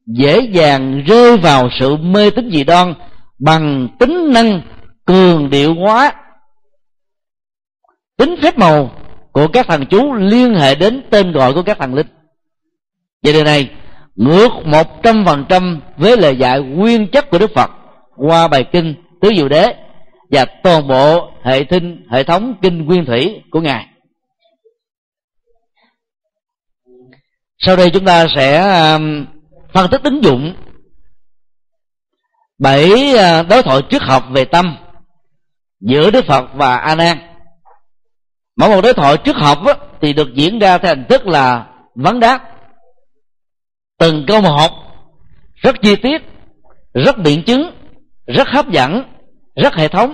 dễ 0.07 0.39
dàng 0.51 1.03
rơi 1.07 1.37
vào 1.37 1.69
sự 1.79 1.95
mê 1.95 2.29
tín 2.29 2.49
dị 2.51 2.63
đoan 2.63 2.93
bằng 3.39 3.87
tính 3.99 4.33
năng 4.33 4.61
cường 5.05 5.49
điệu 5.49 5.73
hóa. 5.73 6.11
Tính 8.17 8.35
phép 8.41 8.57
màu 8.57 8.91
của 9.31 9.47
các 9.47 9.67
thằng 9.67 9.85
chú 9.89 10.13
liên 10.13 10.55
hệ 10.55 10.75
đến 10.75 11.03
tên 11.09 11.31
gọi 11.31 11.53
của 11.53 11.63
các 11.63 11.77
thằng 11.79 11.93
linh. 11.93 12.07
Về 13.23 13.33
điều 13.33 13.43
này 13.43 13.69
ngược 14.15 14.49
một 14.65 15.03
trăm 15.03 15.25
phần 15.25 15.45
trăm 15.49 15.81
với 15.97 16.17
lời 16.17 16.37
dạy 16.37 16.61
nguyên 16.61 17.07
chất 17.07 17.29
của 17.29 17.37
đức 17.37 17.51
phật 17.55 17.71
qua 18.15 18.47
bài 18.47 18.65
kinh 18.71 18.95
tứ 19.21 19.29
diệu 19.37 19.49
đế 19.49 19.75
và 20.31 20.45
toàn 20.63 20.87
bộ 20.87 21.31
hệ 21.43 21.63
tinh 21.69 22.07
hệ 22.11 22.23
thống 22.23 22.53
kinh 22.61 22.85
nguyên 22.85 23.05
thủy 23.05 23.41
của 23.51 23.61
ngài. 23.61 23.87
Sau 27.57 27.75
đây 27.75 27.89
chúng 27.89 28.05
ta 28.05 28.27
sẽ 28.35 28.57
um, 28.93 29.25
phân 29.73 29.89
tích 29.91 30.03
ứng 30.03 30.23
dụng 30.23 30.55
bảy 32.63 33.17
à, 33.17 33.43
đối 33.43 33.63
thoại 33.63 33.81
trước 33.89 34.01
học 34.01 34.23
về 34.31 34.45
tâm 34.45 34.77
giữa 35.81 36.11
đức 36.11 36.25
phật 36.25 36.45
và 36.53 36.77
a 36.77 36.95
nan. 36.95 37.17
Mỗi 38.57 38.69
một 38.69 38.81
đối 38.81 38.93
thoại 38.93 39.17
trước 39.17 39.35
học 39.35 39.65
á, 39.65 39.73
thì 40.01 40.13
được 40.13 40.33
diễn 40.33 40.59
ra 40.59 40.77
theo 40.77 40.95
hình 40.95 41.05
thức 41.09 41.27
là 41.27 41.65
vấn 41.95 42.19
đáp. 42.19 42.39
Từng 43.99 44.25
câu 44.27 44.41
một 44.41 44.71
rất 45.55 45.75
chi 45.81 45.95
tiết 45.95 46.21
rất 46.93 47.17
biện 47.17 47.43
chứng 47.43 47.71
rất 48.27 48.47
hấp 48.47 48.69
dẫn 48.69 49.03
rất 49.55 49.73
hệ 49.75 49.87
thống 49.87 50.13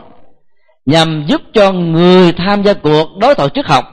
nhằm 0.85 1.23
giúp 1.27 1.41
cho 1.53 1.71
người 1.71 2.31
tham 2.31 2.63
gia 2.63 2.73
cuộc 2.73 3.07
đối 3.19 3.35
thoại 3.35 3.49
trước 3.49 3.67
học 3.67 3.85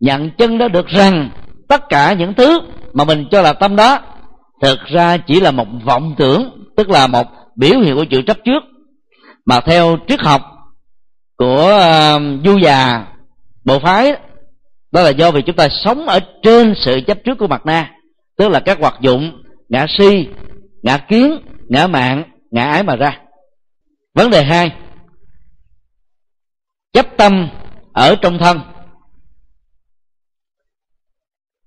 nhận 0.00 0.30
chân 0.38 0.58
đã 0.58 0.68
được 0.68 0.86
rằng 0.86 1.30
tất 1.68 1.88
cả 1.88 2.12
những 2.12 2.34
thứ 2.34 2.60
mà 2.92 3.04
mình 3.04 3.26
cho 3.30 3.42
là 3.42 3.52
tâm 3.52 3.76
đó 3.76 3.98
thực 4.62 4.78
ra 4.84 5.16
chỉ 5.16 5.40
là 5.40 5.50
một 5.50 5.66
vọng 5.84 6.14
tưởng 6.18 6.66
tức 6.76 6.90
là 6.90 7.06
một 7.06 7.26
biểu 7.56 7.80
hiện 7.80 7.94
của 7.94 8.04
chữ 8.10 8.22
chấp 8.26 8.36
trước. 8.44 8.62
Mà 9.44 9.60
theo 9.60 9.96
triết 10.08 10.20
học 10.20 10.42
của 11.36 11.78
uh, 12.16 12.22
du 12.44 12.58
già 12.58 13.06
bộ 13.64 13.78
phái 13.78 14.12
đó 14.92 15.02
là 15.02 15.10
do 15.10 15.30
vì 15.30 15.42
chúng 15.42 15.56
ta 15.56 15.68
sống 15.84 16.06
ở 16.06 16.20
trên 16.42 16.74
sự 16.76 17.00
chấp 17.06 17.18
trước 17.24 17.38
của 17.38 17.46
mặt 17.46 17.66
na 17.66 17.94
tức 18.36 18.48
là 18.48 18.60
các 18.60 18.78
hoạt 18.80 18.94
dụng 19.00 19.42
ngã 19.68 19.86
si 19.98 20.28
ngã 20.82 20.98
kiến 20.98 21.38
ngã 21.68 21.86
mạng 21.86 22.24
ngã 22.50 22.64
ái 22.64 22.82
mà 22.82 22.96
ra. 22.96 23.20
Vấn 24.14 24.30
đề 24.30 24.44
hai 24.44 24.72
chấp 26.92 27.06
tâm 27.16 27.48
ở 27.92 28.16
trong 28.22 28.38
thân. 28.38 28.60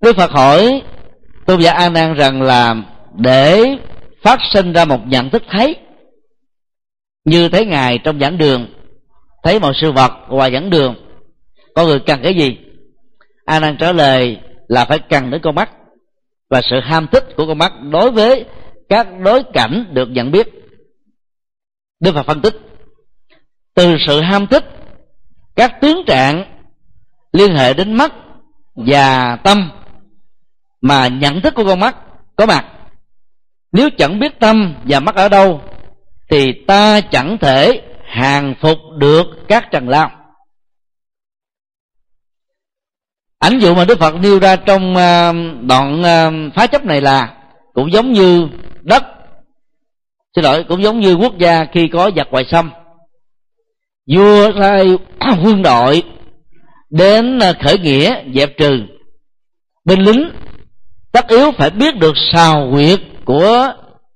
Đức 0.01 0.15
phật 0.17 0.31
hỏi 0.31 0.81
tôn 1.46 1.62
giả 1.62 1.72
an 1.72 1.93
nan 1.93 2.13
rằng 2.13 2.41
là 2.41 2.75
để 3.15 3.77
phát 4.22 4.40
sinh 4.54 4.74
ra 4.74 4.86
một 4.86 5.00
nhận 5.08 5.30
thức 5.30 5.44
thấy. 5.50 5.76
Như 7.26 7.50
thấy 7.50 7.66
ngài 7.66 8.00
trong 8.04 8.20
giảng 8.20 8.38
đường, 8.38 8.68
thấy 9.44 9.60
một 9.60 9.72
sự 9.82 9.92
vật 9.92 10.12
ngoài 10.30 10.52
giảng 10.54 10.70
đường. 10.70 10.96
Con 11.76 11.88
người 11.88 12.00
cần 12.00 12.20
cái 12.24 12.34
gì? 12.34 12.58
A 13.46 13.60
nan 13.60 13.78
trả 13.78 13.92
lời 13.92 14.38
là 14.68 14.86
phải 14.86 15.00
cần 15.00 15.32
đến 15.32 15.42
con 15.44 15.56
mắt. 15.56 15.70
Và 16.50 16.62
sự 16.70 16.80
ham 16.80 17.08
thích 17.12 17.24
của 17.38 17.48
con 17.48 17.58
mắt 17.58 17.74
đối 17.92 18.12
với 18.12 18.46
các 18.90 19.08
đối 19.24 19.44
cảnh 19.54 19.86
được 19.92 20.10
nhận 20.10 20.32
biết. 20.32 20.48
Đức 22.00 22.12
phật 22.16 22.24
phân 22.24 22.42
tích, 22.42 22.56
từ 23.76 23.96
sự 24.08 24.22
ham 24.22 24.48
thích, 24.48 24.66
các 25.56 25.82
tướng 25.82 26.06
trạng 26.08 26.60
liên 27.34 27.56
hệ 27.56 27.74
đến 27.74 27.94
mắt 27.94 28.14
và 28.76 29.36
tâm 29.44 29.72
mà 30.82 31.08
nhận 31.08 31.42
thức 31.42 31.54
của 31.56 31.66
con 31.66 31.80
mắt 31.80 31.96
có 32.36 32.46
mặt 32.46 32.66
nếu 33.72 33.90
chẳng 33.98 34.20
biết 34.20 34.40
tâm 34.40 34.76
và 34.86 35.00
mắt 35.00 35.16
ở 35.16 35.30
đâu, 35.30 35.62
thì 36.30 36.54
ta 36.68 37.02
chẳng 37.02 37.38
thể 37.42 37.82
hàng 38.06 38.56
phục 38.62 38.78
được 38.98 39.26
các 39.48 39.72
trần 39.72 39.90
lao. 39.90 40.12
Ảnh 43.40 43.60
dụ 43.60 43.76
mà 43.76 43.86
đức 43.86 44.00
phật 44.00 44.16
nêu 44.16 44.40
ra 44.40 44.56
trong 44.56 44.96
à, 44.96 45.34
đoạn 45.62 46.04
à, 46.04 46.32
phá 46.56 46.68
chấp 46.68 46.86
này 46.86 47.02
là 47.02 47.36
cũng 47.74 47.92
giống 47.92 48.14
như 48.14 48.48
đất. 48.82 49.04
Xin 50.36 50.44
lỗi, 50.44 50.64
cũng 50.68 50.84
giống 50.84 51.00
như 51.00 51.14
quốc 51.14 51.38
gia 51.38 51.66
khi 51.74 51.88
có 51.88 52.12
giặc 52.16 52.28
ngoại 52.32 52.46
xâm. 52.52 52.72
Vua 54.16 54.52
sai 54.60 54.86
quân 55.44 55.62
đội 55.62 56.04
đến 56.90 57.40
à, 57.40 57.54
khởi 57.64 57.78
nghĩa 57.80 58.24
dẹp 58.36 58.58
trừ. 58.58 58.80
Binh 59.86 60.00
lính 60.00 60.32
tất 61.12 61.28
yếu 61.28 61.52
phải 61.58 61.70
biết 61.70 61.96
được 61.96 62.14
sào 62.32 62.70
quyệt 62.74 63.00
của 63.30 63.74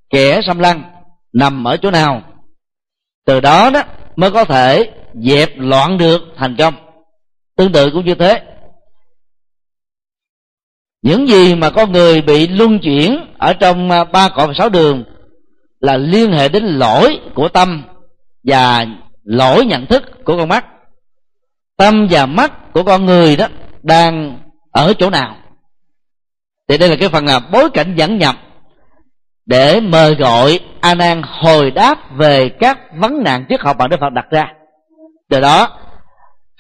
kẻ 0.10 0.40
xâm 0.48 0.60
lăng 0.60 0.84
nằm 1.34 1.64
ở 1.64 1.78
chỗ 1.78 1.92
nào? 1.92 2.22
Từ 3.26 3.40
đó 3.40 3.70
đó 3.70 3.84
mới 4.16 4.32
có 4.32 4.46
thể 4.46 4.92
dẹp 5.14 5.50
loạn 5.56 5.98
được 5.98 6.22
thành 6.38 6.56
công. 6.58 6.74
Tương 7.58 7.72
tự 7.72 7.92
cũng 7.92 8.06
như 8.06 8.16
thế. 8.16 8.42
Những 11.02 11.28
gì 11.28 11.56
mà 11.56 11.70
con 11.70 11.92
người 11.92 12.22
bị 12.22 12.48
luân 12.48 12.80
chuyển 12.80 13.34
ở 13.38 13.54
trong 13.54 13.92
à, 13.92 14.04
ba 14.04 14.30
cõi 14.30 14.48
và 14.48 14.54
sáu 14.58 14.70
đường 14.70 15.04
là 15.80 15.98
liên 15.98 16.32
hệ 16.32 16.50
đến 16.50 16.64
lỗi 16.64 17.20
của 17.36 17.50
tâm 17.50 17.84
và 18.44 18.86
lỗi 19.24 19.66
nhận 19.66 19.86
thức 19.86 20.04
của 20.26 20.38
con 20.38 20.50
mắt. 20.50 20.66
Tâm 21.78 22.08
và 22.12 22.26
mắt 22.26 22.74
của 22.74 22.84
con 22.84 23.06
người 23.06 23.36
đó 23.36 23.48
đang 23.84 24.40
ở 24.72 24.94
chỗ 24.94 25.10
nào? 25.10 25.36
Thì 26.68 26.78
đây 26.78 26.90
là 26.90 26.96
cái 27.00 27.10
phần 27.10 27.26
là 27.26 27.40
bối 27.40 27.70
cảnh 27.74 27.94
dẫn 27.98 28.18
nhập 28.18 28.36
để 29.46 29.80
mời 29.80 30.16
gọi 30.16 30.60
a 30.82 30.96
nan 30.96 31.22
hồi 31.24 31.72
đáp 31.72 32.18
về 32.18 32.50
các 32.60 32.80
vấn 32.96 33.24
nạn 33.24 33.46
triết 33.50 33.62
học 33.62 33.78
mà 33.80 33.88
đức 33.88 34.00
phật 34.00 34.14
đặt 34.14 34.26
ra. 34.32 34.54
Từ 35.30 35.40
đó, 35.40 35.80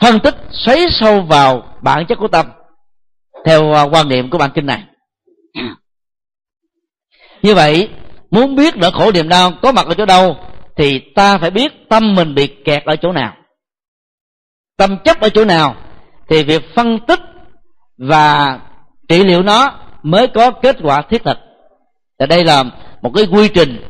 phân 0.02 0.20
tích 0.20 0.36
xoáy 0.52 0.86
sâu 0.90 1.22
vào 1.22 1.63
bản 1.82 2.06
chất 2.06 2.18
của 2.18 2.28
tâm 2.28 2.46
theo 3.46 3.74
à, 3.74 3.84
quan 3.84 4.10
niệm 4.10 4.30
của 4.30 4.38
bản 4.38 4.52
kinh 4.56 4.66
này. 4.66 4.84
Như 7.42 7.56
vậy, 7.56 7.90
muốn 8.32 8.56
biết 8.56 8.78
nỗi 8.78 8.92
khổ 8.92 9.12
niềm 9.12 9.30
đau 9.30 9.52
có 9.62 9.72
mặt 9.72 9.86
ở 9.88 9.94
chỗ 9.94 10.06
đâu 10.06 10.38
thì 10.78 11.00
ta 11.16 11.38
phải 11.38 11.52
biết 11.52 11.90
tâm 11.90 12.16
mình 12.16 12.36
bị 12.36 12.48
kẹt 12.66 12.84
ở 12.86 12.96
chỗ 12.96 13.12
nào. 13.12 13.36
Tâm 14.78 14.98
chấp 15.04 15.20
ở 15.20 15.30
chỗ 15.30 15.46
nào 15.46 15.75
thì 16.30 16.44
việc 16.44 16.62
phân 16.75 17.00
tích 17.08 17.20
và 17.98 18.60
trị 19.08 19.24
liệu 19.24 19.44
nó 19.44 19.80
mới 20.04 20.28
có 20.28 20.52
kết 20.52 20.78
quả 20.84 21.02
thiết 21.02 21.24
thực 21.24 21.38
thì 22.24 22.27
đây 22.27 22.44
là 22.46 22.63
một 23.01 23.12
cái 23.15 23.25
quy 23.32 23.48
trình 23.48 23.82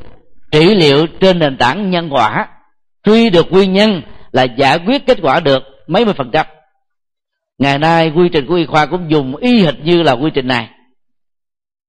trị 0.51 0.75
liệu 0.75 1.07
trên 1.07 1.39
nền 1.39 1.57
tảng 1.57 1.89
nhân 1.89 2.09
quả. 2.09 2.47
Truy 3.03 3.29
được 3.29 3.51
nguyên 3.51 3.73
nhân 3.73 4.01
là 4.31 4.43
giải 4.43 4.79
quyết 4.85 5.05
kết 5.05 5.17
quả 5.21 5.39
được 5.39 5.63
mấy 5.87 6.05
mươi 6.05 6.13
phần 6.13 6.31
trăm. 6.31 6.45
Ngày 7.59 7.79
nay, 7.79 8.11
quy 8.15 8.29
trình 8.29 8.45
của 8.47 8.55
y 8.55 8.65
khoa 8.65 8.85
cũng 8.85 9.11
dùng 9.11 9.35
y 9.35 9.63
hệt 9.63 9.75
như 9.83 10.03
là 10.03 10.11
quy 10.11 10.29
trình 10.33 10.47
này. 10.47 10.69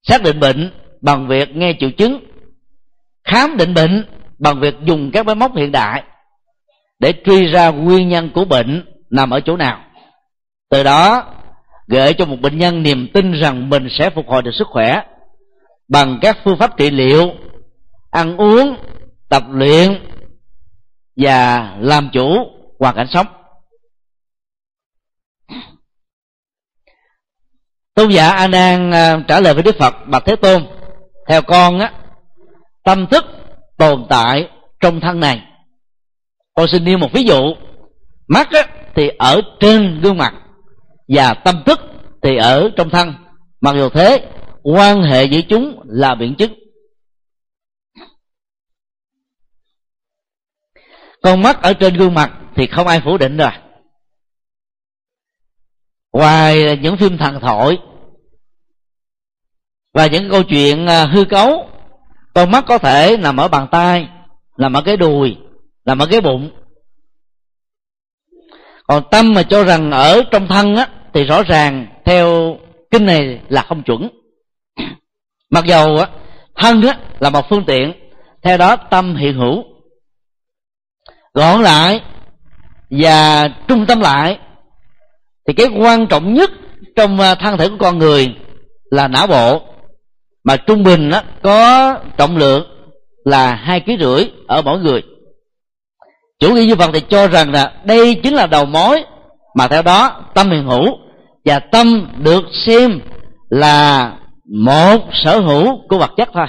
Xác 0.03 0.23
định 0.23 0.41
bệnh 0.41 0.71
bằng 1.01 1.29
việc 1.29 1.57
nghe 1.57 1.75
triệu 1.81 1.91
chứng, 1.91 2.25
khám 3.25 3.57
định 3.57 3.75
bệnh 3.75 4.07
bằng 4.39 4.61
việc 4.61 4.75
dùng 4.85 5.11
các 5.11 5.27
máy 5.27 5.35
móc 5.35 5.57
hiện 5.57 5.73
đại 5.73 6.03
để 7.01 7.13
truy 7.25 7.47
ra 7.47 7.71
nguyên 7.71 8.09
nhân 8.09 8.31
của 8.35 8.45
bệnh 8.45 8.85
nằm 9.11 9.31
ở 9.31 9.41
chỗ 9.41 9.57
nào. 9.57 9.81
Từ 10.71 10.83
đó, 10.83 11.25
gợi 11.87 12.15
cho 12.15 12.25
một 12.25 12.37
bệnh 12.41 12.59
nhân 12.59 12.83
niềm 12.83 13.09
tin 13.15 13.33
rằng 13.33 13.71
mình 13.71 13.89
sẽ 13.91 14.11
phục 14.11 14.29
hồi 14.29 14.43
được 14.43 14.55
sức 14.59 14.67
khỏe 14.71 15.03
bằng 15.89 16.19
các 16.23 16.39
phương 16.45 16.59
pháp 16.59 16.77
trị 16.77 16.91
liệu 16.91 17.33
ăn 18.11 18.37
uống 18.37 18.77
tập 19.29 19.43
luyện 19.51 20.03
và 21.17 21.71
làm 21.81 22.11
chủ 22.13 22.47
hoàn 22.79 22.95
cảnh 22.95 23.07
sống. 23.11 23.27
Tôn 27.95 28.11
giả 28.11 28.29
a 28.31 28.49
nan 28.49 28.91
à, 28.91 29.19
trả 29.29 29.41
lời 29.41 29.55
với 29.55 29.63
đức 29.63 29.77
phật 29.79 29.95
bạch 30.07 30.23
thế 30.27 30.37
tôn 30.37 30.67
theo 31.29 31.43
con 31.43 31.79
á 31.79 31.93
tâm 32.85 33.07
thức 33.07 33.25
tồn 33.77 34.07
tại 34.09 34.49
trong 34.81 35.01
thân 35.01 35.21
này. 35.21 35.43
Con 36.55 36.67
xin 36.69 36.85
nêu 36.85 36.99
một 36.99 37.13
ví 37.13 37.25
dụ. 37.25 37.55
Mắt 38.29 38.49
á, 38.53 38.67
thì 38.95 39.11
ở 39.19 39.41
trên 39.61 40.01
gương 40.01 40.19
mặt 40.19 40.35
và 41.09 41.35
tâm 41.35 41.63
thức 41.67 41.81
thì 42.23 42.37
ở 42.37 42.71
trong 42.77 42.91
thân. 42.91 43.15
Mặc 43.61 43.75
dù 43.77 43.89
thế 43.89 44.29
quan 44.65 45.03
hệ 45.03 45.27
với 45.27 45.47
chúng 45.49 45.81
là 45.85 46.15
biện 46.15 46.35
chứng. 46.39 46.55
Con 51.23 51.43
mắt 51.43 51.63
ở 51.63 51.73
trên 51.73 51.95
gương 51.95 52.15
mặt 52.15 52.33
thì 52.57 52.67
không 52.67 52.87
ai 52.87 53.01
phủ 53.05 53.19
định 53.19 53.37
rồi. 53.37 53.51
Ngoài 56.13 56.79
những 56.83 56.97
phim 56.97 57.19
thần 57.19 57.41
thoại 57.41 57.79
và 59.93 60.07
những 60.07 60.31
câu 60.31 60.43
chuyện 60.43 60.87
à, 60.87 61.07
hư 61.07 61.25
cấu, 61.25 61.69
con 62.35 62.51
mắt 62.51 62.65
có 62.69 62.79
thể 62.79 63.17
nằm 63.17 63.37
ở 63.37 63.49
bàn 63.49 63.69
tay, 63.71 64.09
nằm 64.59 64.73
ở 64.73 64.83
cái 64.85 64.97
đùi, 64.97 65.37
nằm 65.85 65.99
ở 65.99 66.07
cái 66.11 66.21
bụng. 66.21 66.51
Còn 68.87 69.03
tâm 69.11 69.33
mà 69.35 69.43
cho 69.43 69.65
rằng 69.65 69.91
ở 69.91 70.23
trong 70.31 70.49
thân 70.49 70.77
á, 70.77 70.89
thì 71.15 71.25
rõ 71.25 71.43
ràng 71.43 71.87
theo 72.05 72.57
kinh 72.91 73.07
này 73.07 73.41
là 73.49 73.63
không 73.63 73.83
chuẩn 73.83 74.24
mặc 75.55 75.65
dầu 75.65 75.99
á 75.99 76.07
thân 76.57 76.83
á 76.83 76.97
là 77.21 77.31
một 77.31 77.49
phương 77.51 77.65
tiện 77.67 77.93
theo 78.43 78.57
đó 78.57 78.77
tâm 78.77 79.17
hiện 79.17 79.35
hữu. 79.35 79.65
Gọn 81.35 81.63
lại 81.63 82.01
và 82.91 83.49
trung 83.69 83.87
tâm 83.87 84.01
lại 84.01 84.39
thì 85.47 85.55
cái 85.55 85.67
quan 85.67 86.07
trọng 86.07 86.35
nhất 86.35 86.51
trong 86.97 87.21
à, 87.21 87.35
thân 87.35 87.59
thể 87.59 87.69
của 87.69 87.77
con 87.79 87.99
người 87.99 88.37
là 88.91 89.09
não 89.09 89.27
bộ. 89.27 89.63
Mà 90.45 90.57
trung 90.57 90.83
bình 90.83 91.11
á, 91.11 91.23
có 91.43 91.95
trọng 92.17 92.37
lượng 92.37 92.67
là 93.25 93.55
hai 93.55 93.81
ký 93.81 93.97
rưỡi 94.01 94.31
ở 94.47 94.63
mỗi 94.63 94.79
người. 94.79 95.03
Chủ 96.39 96.55
nghĩa 96.55 96.65
như 96.65 96.77
phật 96.77 96.91
thì 96.93 97.01
cho 97.09 97.29
rằng 97.29 97.53
là 97.53 97.73
đây 97.85 98.21
chính 98.23 98.35
là 98.35 98.47
đầu 98.47 98.65
mối 98.65 99.05
mà 99.55 99.69
theo 99.69 99.83
đó 99.83 100.25
tâm 100.35 100.51
hiện 100.51 100.65
hữu 100.65 100.99
và 101.45 101.59
tâm 101.59 102.09
được 102.19 102.45
xem 102.67 103.01
là 103.51 104.13
một 104.45 105.01
sở 105.13 105.41
hữu 105.41 105.89
của 105.89 105.99
vật 105.99 106.11
chất 106.17 106.29
thôi. 106.33 106.47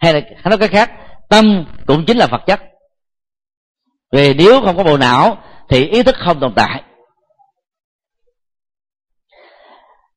Hay 0.00 0.14
là 0.14 0.20
hay 0.20 0.50
nói 0.50 0.58
cái 0.58 0.68
khác, 0.68 0.90
tâm 1.28 1.64
cũng 1.86 2.04
chính 2.06 2.16
là 2.16 2.26
vật 2.26 2.40
chất. 2.46 2.60
Vì 4.12 4.34
nếu 4.34 4.60
không 4.60 4.76
có 4.76 4.84
bộ 4.84 4.96
não, 4.96 5.38
thì 5.68 5.86
ý 5.86 6.02
thức 6.02 6.16
không 6.18 6.40
tồn 6.40 6.52
tại. 6.56 6.82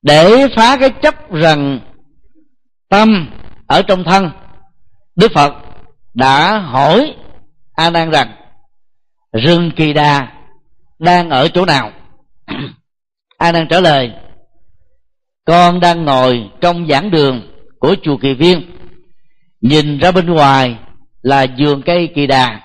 Để 0.01 0.47
phá 0.55 0.77
cái 0.79 0.89
chấp 1.01 1.31
rằng 1.31 1.79
tâm 2.89 3.29
ở 3.67 3.81
trong 3.81 4.03
thân, 4.03 4.31
đức 5.15 5.31
phật 5.31 5.53
đã 6.13 6.59
hỏi 6.59 7.15
a 7.73 7.89
nan 7.89 8.11
rằng, 8.11 8.35
rừng 9.31 9.71
kỳ 9.75 9.93
đà 9.93 10.27
đang 10.99 11.29
ở 11.29 11.47
chỗ 11.47 11.65
nào? 11.65 11.91
A 13.37 13.51
nan 13.51 13.67
trả 13.69 13.79
lời 13.79 14.11
con 15.47 15.79
đang 15.79 16.05
ngồi 16.05 16.49
trong 16.61 16.87
giảng 16.89 17.11
đường 17.11 17.41
của 17.79 17.95
chùa 18.03 18.17
kỳ 18.17 18.33
viên. 18.33 18.61
Nhìn 19.61 19.99
ra 19.99 20.11
bên 20.11 20.25
ngoài 20.25 20.75
là 21.21 21.45
vườn 21.59 21.81
cây 21.81 22.09
kỳ 22.15 22.27
đà. 22.27 22.61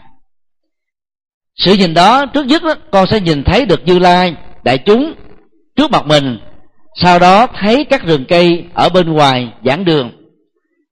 Sự 1.56 1.74
nhìn 1.74 1.94
đó 1.94 2.26
trước 2.26 2.46
nhất 2.46 2.62
đó, 2.62 2.74
con 2.92 3.06
sẽ 3.10 3.20
nhìn 3.20 3.44
thấy 3.44 3.66
được 3.66 3.80
như 3.86 3.98
lai 3.98 4.36
đại 4.64 4.78
chúng 4.78 5.14
trước 5.76 5.90
mặt 5.90 6.06
mình 6.06 6.38
sau 6.94 7.18
đó 7.18 7.46
thấy 7.46 7.84
các 7.90 8.02
rừng 8.02 8.24
cây 8.28 8.64
ở 8.74 8.88
bên 8.88 9.12
ngoài 9.12 9.52
giảng 9.64 9.84
đường. 9.84 10.10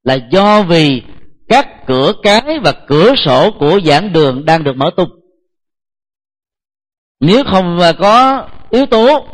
Là 0.03 0.17
do 0.31 0.63
vì 0.63 1.01
các 1.49 1.67
cửa 1.87 2.13
cái 2.23 2.59
và 2.63 2.71
cửa 2.87 3.13
sổ 3.25 3.51
của 3.59 3.79
giảng 3.85 4.13
đường 4.13 4.45
đang 4.45 4.63
được 4.63 4.75
mở 4.75 4.91
tung. 4.97 5.09
Nếu 7.19 7.43
không 7.51 7.79
có 7.99 8.47
yếu 8.69 8.85
tố 8.85 9.25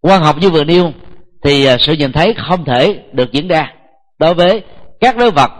quan 0.00 0.22
học 0.22 0.36
như 0.40 0.50
vừa 0.50 0.64
nêu 0.64 0.92
thì 1.42 1.64
à, 1.64 1.76
sự 1.80 1.92
nhìn 1.92 2.12
thấy 2.12 2.34
không 2.48 2.64
thể 2.64 3.04
được 3.12 3.32
diễn 3.32 3.48
ra. 3.48 3.74
Đối 4.18 4.34
với 4.34 4.62
các 5.00 5.16
đối 5.16 5.30
vật 5.30 5.50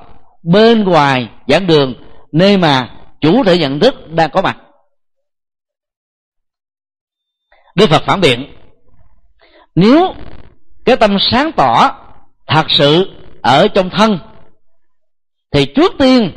bên 0.42 0.84
ngoài 0.84 1.28
giảng 1.48 1.66
đường, 1.66 1.94
nơi 2.32 2.56
mà 2.56 2.90
chủ 3.20 3.44
thể 3.44 3.58
nhận 3.58 3.80
thức 3.80 3.94
đang 4.10 4.30
có 4.30 4.42
mặt. 4.42 4.56
Đức 7.74 7.90
phật 7.90 8.02
phản 8.06 8.20
biện, 8.20 8.54
nếu 9.74 10.14
cái 10.84 10.96
tâm 10.96 11.16
sáng 11.30 11.52
tỏ 11.52 11.90
thật 12.46 12.66
sự 12.78 13.10
ở 13.42 13.68
trong 13.68 13.90
thân, 13.90 14.18
thì 15.52 15.66
trước 15.76 15.92
tiên 15.98 16.32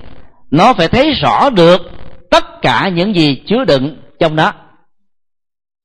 nó 0.52 0.74
phải 0.74 0.88
thấy 0.88 1.14
rõ 1.14 1.50
được 1.50 1.82
tất 2.32 2.44
cả 2.62 2.90
những 2.94 3.16
gì 3.16 3.44
chứa 3.48 3.64
đựng 3.66 4.02
trong 4.20 4.36
đó 4.36 4.54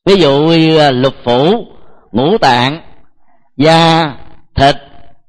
ví 0.09 0.17
dụ 0.17 0.49
à, 0.79 0.91
lục 0.91 1.15
phủ, 1.25 1.67
ngũ 2.13 2.39
tạng 2.39 2.81
da, 3.59 4.15
thịt, 4.55 4.77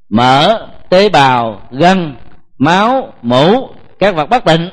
mỡ, 0.10 0.68
tế 0.90 1.10
bào, 1.10 1.62
gân, 1.72 2.16
máu, 2.58 3.14
mũ, 3.22 3.70
các 4.00 4.16
vật 4.16 4.26
bất 4.26 4.46
tịnh 4.46 4.70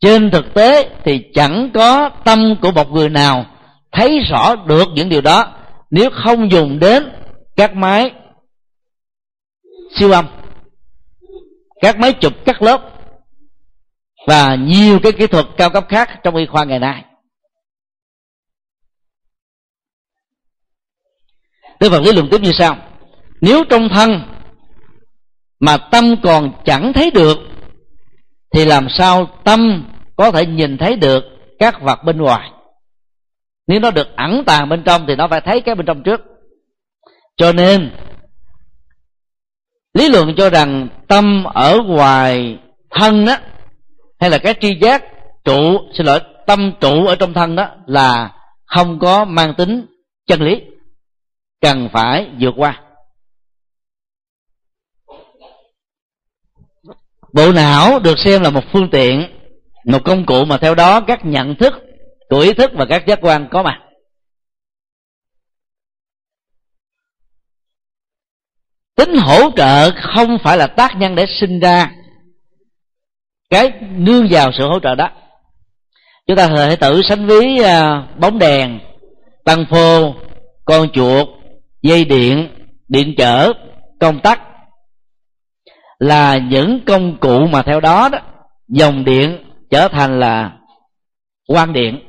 trên 0.00 0.30
thực 0.30 0.54
tế 0.54 0.88
thì 1.04 1.20
chẳng 1.34 1.70
có 1.74 2.10
tâm 2.24 2.56
của 2.62 2.70
một 2.70 2.90
người 2.90 3.08
nào 3.08 3.46
thấy 3.92 4.18
rõ 4.30 4.54
được 4.54 4.88
những 4.94 5.08
điều 5.08 5.20
đó 5.20 5.52
nếu 5.90 6.10
không 6.24 6.50
dùng 6.50 6.78
đến 6.78 7.12
các 7.56 7.76
máy 7.76 8.10
siêu 9.96 10.12
âm, 10.12 10.26
các 11.80 11.98
máy 11.98 12.12
chụp 12.12 12.32
cắt 12.44 12.62
lớp 12.62 12.80
và 14.26 14.54
nhiều 14.54 14.98
cái 15.02 15.12
kỹ 15.12 15.26
thuật 15.26 15.46
cao 15.56 15.70
cấp 15.70 15.84
khác 15.88 16.10
trong 16.22 16.36
y 16.36 16.46
khoa 16.46 16.64
ngày 16.64 16.78
nay. 16.78 17.04
Đức 21.80 21.90
Phật 21.90 22.00
lý 22.00 22.12
luận 22.12 22.28
tiếp 22.30 22.40
như 22.40 22.52
sau. 22.58 22.76
Nếu 23.40 23.64
trong 23.64 23.88
thân 23.88 24.20
Mà 25.60 25.76
tâm 25.76 26.14
còn 26.22 26.52
chẳng 26.64 26.92
thấy 26.92 27.10
được, 27.10 27.38
Thì 28.52 28.64
làm 28.64 28.86
sao 28.90 29.26
tâm 29.44 29.84
có 30.16 30.30
thể 30.30 30.46
nhìn 30.46 30.78
thấy 30.78 30.96
được 30.96 31.24
các 31.58 31.82
vật 31.82 32.04
bên 32.04 32.18
ngoài? 32.18 32.50
Nếu 33.66 33.80
nó 33.80 33.90
được 33.90 34.16
ẩn 34.16 34.44
tàng 34.46 34.68
bên 34.68 34.82
trong 34.84 35.06
Thì 35.08 35.14
nó 35.16 35.28
phải 35.28 35.40
thấy 35.40 35.60
cái 35.60 35.74
bên 35.74 35.86
trong 35.86 36.02
trước. 36.02 36.20
Cho 37.36 37.52
nên, 37.52 37.90
Lý 39.94 40.08
luận 40.08 40.34
cho 40.36 40.50
rằng 40.50 40.88
tâm 41.08 41.44
ở 41.44 41.78
ngoài 41.86 42.58
thân 42.90 43.24
đó 43.24 43.36
Hay 44.20 44.30
là 44.30 44.38
cái 44.38 44.54
tri 44.60 44.78
giác 44.80 45.04
trụ, 45.44 45.78
Xin 45.92 46.06
lỗi, 46.06 46.20
tâm 46.46 46.72
trụ 46.80 47.06
ở 47.06 47.16
trong 47.16 47.32
thân 47.34 47.56
đó 47.56 47.68
Là 47.86 48.30
không 48.66 48.98
có 48.98 49.24
mang 49.24 49.54
tính 49.54 49.86
chân 50.26 50.42
lý 50.42 50.60
cần 51.64 51.88
phải 51.92 52.30
vượt 52.40 52.54
qua. 52.56 52.82
Bộ 57.32 57.52
não 57.52 57.98
được 57.98 58.18
xem 58.18 58.42
là 58.42 58.50
một 58.50 58.64
phương 58.72 58.90
tiện, 58.90 59.38
một 59.84 59.98
công 60.04 60.26
cụ 60.26 60.44
mà 60.44 60.58
theo 60.58 60.74
đó 60.74 61.00
các 61.00 61.24
nhận 61.24 61.54
thức 61.54 61.74
của 62.28 62.40
ý 62.40 62.52
thức 62.52 62.70
và 62.74 62.86
các 62.88 63.06
giác 63.06 63.18
quan 63.22 63.48
có 63.50 63.62
mặt. 63.62 63.80
Tính 68.96 69.14
hỗ 69.16 69.50
trợ 69.56 69.90
không 70.14 70.38
phải 70.44 70.56
là 70.56 70.66
tác 70.66 70.96
nhân 70.96 71.14
để 71.14 71.26
sinh 71.40 71.60
ra 71.60 71.92
cái 73.50 73.72
nương 73.96 74.26
vào 74.30 74.50
sự 74.58 74.68
hỗ 74.68 74.80
trợ 74.80 74.94
đó. 74.94 75.10
Chúng 76.26 76.36
ta 76.36 76.48
thể 76.48 76.76
tự 76.76 77.02
sánh 77.08 77.26
ví 77.26 77.62
à, 77.62 78.08
bóng 78.20 78.38
đèn, 78.38 78.80
tăng 79.44 79.64
phô, 79.70 80.14
con 80.64 80.88
chuột 80.92 81.28
dây 81.84 82.04
điện 82.04 82.48
điện 82.88 83.14
chở, 83.16 83.52
công 84.00 84.20
tắc 84.20 84.40
là 85.98 86.38
những 86.38 86.80
công 86.86 87.16
cụ 87.20 87.46
mà 87.46 87.62
theo 87.62 87.80
đó 87.80 88.08
đó, 88.08 88.18
dòng 88.68 89.04
điện 89.04 89.44
trở 89.70 89.88
thành 89.88 90.20
là 90.20 90.58
quang 91.46 91.72
điện. 91.72 92.00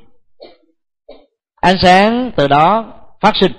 Ánh 1.62 1.76
sáng 1.82 2.32
từ 2.36 2.48
đó 2.48 2.94
phát 3.22 3.34
sinh. 3.42 3.52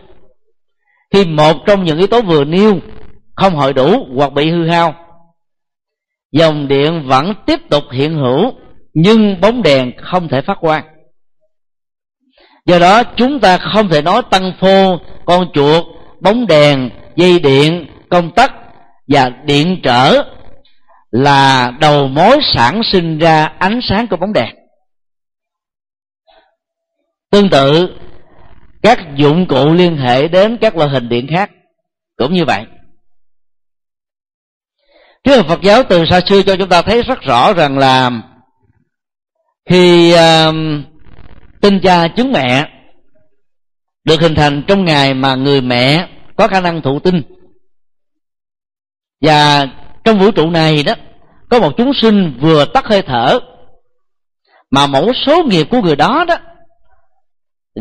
Khi 1.14 1.24
một 1.24 1.57
trong 1.66 1.85
những 1.85 1.98
yếu 1.98 2.07
tố 2.07 2.22
vừa 2.22 2.44
nêu 2.44 2.81
không 3.35 3.55
hội 3.55 3.72
đủ 3.72 4.07
hoặc 4.16 4.33
bị 4.33 4.50
hư 4.50 4.68
hao, 4.68 4.94
dòng 6.33 6.68
điện 6.68 7.05
vẫn 7.07 7.33
tiếp 7.46 7.61
tục 7.70 7.85
hiện 7.92 8.14
hữu 8.14 8.52
nhưng 8.94 9.40
bóng 9.40 9.62
đèn 9.62 9.92
không 10.02 10.29
thể 10.29 10.42
phát 10.46 10.59
quang. 10.61 10.85
Do 12.66 12.79
đó, 12.79 13.02
chúng 13.16 13.40
ta 13.40 13.59
không 13.59 13.88
thể 13.88 14.02
nói 14.02 14.22
tăng 14.31 14.52
phô 14.61 14.98
con 15.26 15.48
chuột 15.52 15.95
bóng 16.20 16.46
đèn 16.46 16.90
dây 17.16 17.38
điện 17.38 17.87
công 18.11 18.31
tắc 18.31 18.52
và 19.09 19.29
điện 19.44 19.81
trở 19.83 20.22
là 21.11 21.72
đầu 21.81 22.09
mối 22.09 22.38
sản 22.55 22.83
sinh 22.92 23.18
ra 23.18 23.52
ánh 23.59 23.81
sáng 23.83 24.07
của 24.07 24.16
bóng 24.16 24.33
đèn. 24.33 24.55
Tương 27.31 27.50
tự 27.50 27.88
các 28.83 28.98
dụng 29.16 29.46
cụ 29.48 29.72
liên 29.72 29.96
hệ 29.96 30.29
đến 30.29 30.59
các 30.61 30.76
loại 30.76 30.90
hình 30.90 31.09
điện 31.09 31.26
khác 31.31 31.50
cũng 32.16 32.35
như 32.35 32.44
vậy. 32.44 32.64
Triết 35.24 35.37
học 35.37 35.46
Phật 35.48 35.62
giáo 35.62 35.83
từ 35.88 36.05
xa 36.11 36.20
xưa 36.29 36.42
cho 36.42 36.57
chúng 36.57 36.68
ta 36.68 36.83
thấy 36.83 37.02
rất 37.02 37.20
rõ 37.20 37.52
rằng 37.52 37.79
là 37.79 38.11
khi 39.70 40.14
uh, 40.14 40.55
tinh 41.61 41.81
cha 41.83 42.09
chứng 42.09 42.33
mẹ 42.33 42.75
được 44.07 44.21
hình 44.21 44.35
thành 44.35 44.62
trong 44.66 44.85
ngày 44.85 45.14
mà 45.14 45.35
người 45.35 45.61
mẹ 45.61 46.09
có 46.37 46.49
khả 46.49 46.61
năng 46.61 46.83
thụ 46.83 46.99
tinh. 46.99 47.23
Và 49.21 49.66
trong 50.05 50.19
vũ 50.19 50.31
trụ 50.31 50.51
này 50.51 50.83
đó, 50.83 50.95
có 51.51 51.61
một 51.61 51.73
chúng 51.77 51.92
sinh 51.95 52.38
vừa 52.40 52.64
tắt 52.64 52.87
hơi 52.87 53.03
thở, 53.03 53.38
mà 54.71 54.87
mẫu 54.87 55.12
số 55.27 55.42
nghiệp 55.42 55.66
của 55.71 55.83
người 55.83 55.97
đó 55.97 56.25
đó 56.29 56.37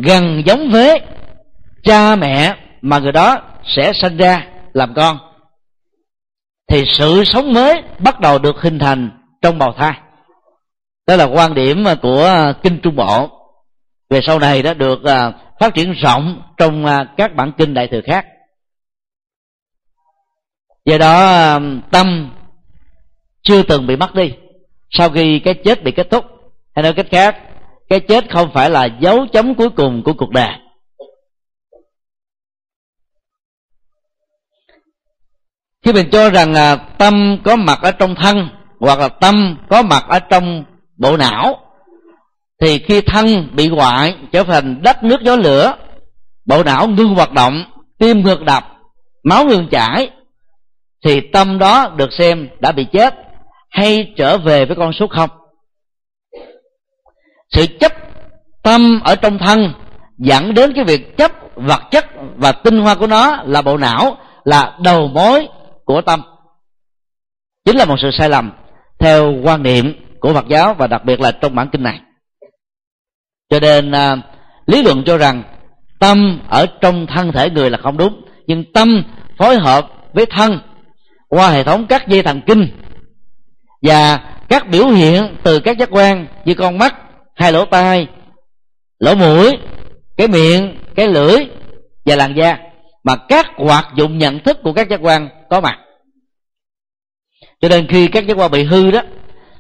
gần 0.03 0.43
giống 0.45 0.69
với 0.71 1.01
cha 1.83 2.15
mẹ 2.15 2.55
mà 2.81 2.99
người 2.99 3.11
đó 3.11 3.37
sẽ 3.75 3.91
sinh 4.01 4.17
ra 4.17 4.47
làm 4.73 4.93
con. 4.93 5.17
Thì 6.71 6.83
sự 6.97 7.23
sống 7.25 7.53
mới 7.53 7.81
bắt 7.99 8.19
đầu 8.19 8.39
được 8.39 8.55
hình 8.61 8.79
thành 8.79 9.09
trong 9.41 9.57
bào 9.57 9.73
thai. 9.77 9.93
Đó 11.07 11.15
là 11.15 11.23
quan 11.23 11.53
điểm 11.53 11.85
của 12.01 12.53
kinh 12.63 12.79
trung 12.83 12.95
bộ. 12.95 13.29
Về 14.09 14.21
sau 14.27 14.39
này 14.39 14.63
đã 14.63 14.73
được 14.73 15.03
à, 15.03 15.31
phát 15.59 15.73
triển 15.73 15.91
rộng 15.91 16.41
trong 16.57 16.85
à, 16.85 17.13
các 17.17 17.35
bản 17.35 17.51
kinh 17.57 17.73
đại 17.73 17.87
thừa 17.87 18.01
khác. 18.05 18.25
Do 20.85 20.97
đó 20.97 21.25
à, 21.25 21.59
tâm 21.91 22.35
chưa 23.41 23.63
từng 23.63 23.87
bị 23.87 23.95
mất 23.95 24.15
đi. 24.15 24.33
Sau 24.89 25.09
khi 25.09 25.39
cái 25.39 25.53
chết 25.65 25.83
bị 25.83 25.91
kết 25.91 26.07
thúc, 26.11 26.25
hay 26.75 26.83
nói 26.83 26.93
cách 26.93 27.07
khác, 27.11 27.37
cái 27.89 27.99
chết 27.99 28.31
không 28.31 28.51
phải 28.53 28.69
là 28.69 28.85
dấu 28.99 29.27
chấm 29.33 29.55
cuối 29.55 29.69
cùng 29.69 30.03
của 30.05 30.13
cuộc 30.13 30.29
đời. 30.29 30.53
Khi 35.83 35.93
mình 35.93 36.09
cho 36.11 36.29
rằng 36.29 36.53
à, 36.53 36.75
tâm 36.75 37.37
có 37.43 37.55
mặt 37.55 37.79
ở 37.81 37.91
trong 37.91 38.15
thân 38.15 38.49
hoặc 38.79 38.99
là 38.99 39.09
tâm 39.09 39.57
có 39.69 39.81
mặt 39.81 40.03
ở 40.07 40.19
trong 40.19 40.63
bộ 40.97 41.17
não 41.17 41.64
thì 42.61 42.79
khi 42.79 43.01
thân 43.01 43.49
bị 43.55 43.69
hoại 43.69 44.15
trở 44.31 44.43
thành 44.43 44.81
đất 44.81 45.03
nước 45.03 45.21
gió 45.21 45.35
lửa, 45.35 45.75
bộ 46.45 46.63
não 46.63 46.87
ngưng 46.87 47.15
hoạt 47.15 47.31
động, 47.31 47.63
tim 47.99 48.21
ngược 48.21 48.41
đập, 48.41 48.63
máu 49.23 49.45
ngừng 49.45 49.67
chảy, 49.71 50.09
thì 51.05 51.21
tâm 51.33 51.59
đó 51.59 51.93
được 51.97 52.13
xem 52.13 52.47
đã 52.59 52.71
bị 52.71 52.85
chết 52.93 53.15
hay 53.69 54.13
trở 54.17 54.37
về 54.37 54.65
với 54.65 54.75
con 54.75 54.93
số 54.93 55.07
không. 55.07 55.29
Sự 57.51 57.65
chấp 57.79 57.91
tâm 58.63 58.99
ở 59.03 59.15
trong 59.15 59.37
thân 59.37 59.73
dẫn 60.17 60.53
đến 60.53 60.73
cái 60.75 60.83
việc 60.83 61.17
chấp 61.17 61.31
vật 61.55 61.81
chất 61.91 62.05
và 62.35 62.51
tinh 62.51 62.79
hoa 62.79 62.95
của 62.95 63.07
nó 63.07 63.43
là 63.45 63.61
bộ 63.61 63.77
não, 63.77 64.17
là 64.43 64.77
đầu 64.83 65.07
mối 65.07 65.47
của 65.85 66.01
tâm. 66.01 66.21
Chính 67.65 67.77
là 67.77 67.85
một 67.85 67.95
sự 68.01 68.09
sai 68.19 68.29
lầm 68.29 68.51
theo 68.99 69.33
quan 69.43 69.63
niệm 69.63 69.93
của 70.19 70.33
phật 70.33 70.45
giáo 70.49 70.73
và 70.73 70.87
đặc 70.87 71.05
biệt 71.05 71.19
là 71.19 71.31
trong 71.31 71.55
bản 71.55 71.69
kinh 71.71 71.83
này 71.83 71.99
cho 73.49 73.59
nên 73.59 73.91
à, 73.91 74.15
lý 74.65 74.83
luận 74.83 75.03
cho 75.05 75.17
rằng 75.17 75.43
tâm 75.99 76.39
ở 76.49 76.65
trong 76.81 77.07
thân 77.07 77.31
thể 77.31 77.49
người 77.49 77.69
là 77.69 77.77
không 77.77 77.97
đúng 77.97 78.21
nhưng 78.47 78.73
tâm 78.73 79.03
phối 79.37 79.57
hợp 79.59 79.87
với 80.13 80.25
thân 80.25 80.59
qua 81.29 81.49
hệ 81.49 81.63
thống 81.63 81.87
các 81.87 82.07
dây 82.07 82.23
thần 82.23 82.41
kinh 82.47 82.67
và 83.81 84.19
các 84.49 84.67
biểu 84.67 84.87
hiện 84.87 85.35
từ 85.43 85.59
các 85.59 85.77
giác 85.77 85.89
quan 85.91 86.27
như 86.45 86.53
con 86.53 86.77
mắt 86.77 86.95
hai 87.35 87.51
lỗ 87.51 87.65
tai 87.65 88.07
lỗ 88.99 89.15
mũi 89.15 89.51
cái 90.17 90.27
miệng 90.27 90.77
cái 90.95 91.07
lưỡi 91.07 91.35
và 92.05 92.15
làn 92.15 92.33
da 92.35 92.57
mà 93.03 93.15
các 93.15 93.47
hoạt 93.55 93.85
dụng 93.95 94.17
nhận 94.17 94.39
thức 94.39 94.57
của 94.63 94.73
các 94.73 94.89
giác 94.89 94.99
quan 95.03 95.29
có 95.49 95.61
mặt. 95.61 95.79
Cho 97.61 97.69
nên 97.69 97.87
khi 97.87 98.07
các 98.07 98.27
giác 98.27 98.37
quan 98.37 98.51
bị 98.51 98.63
hư 98.63 98.91
đó 98.91 99.01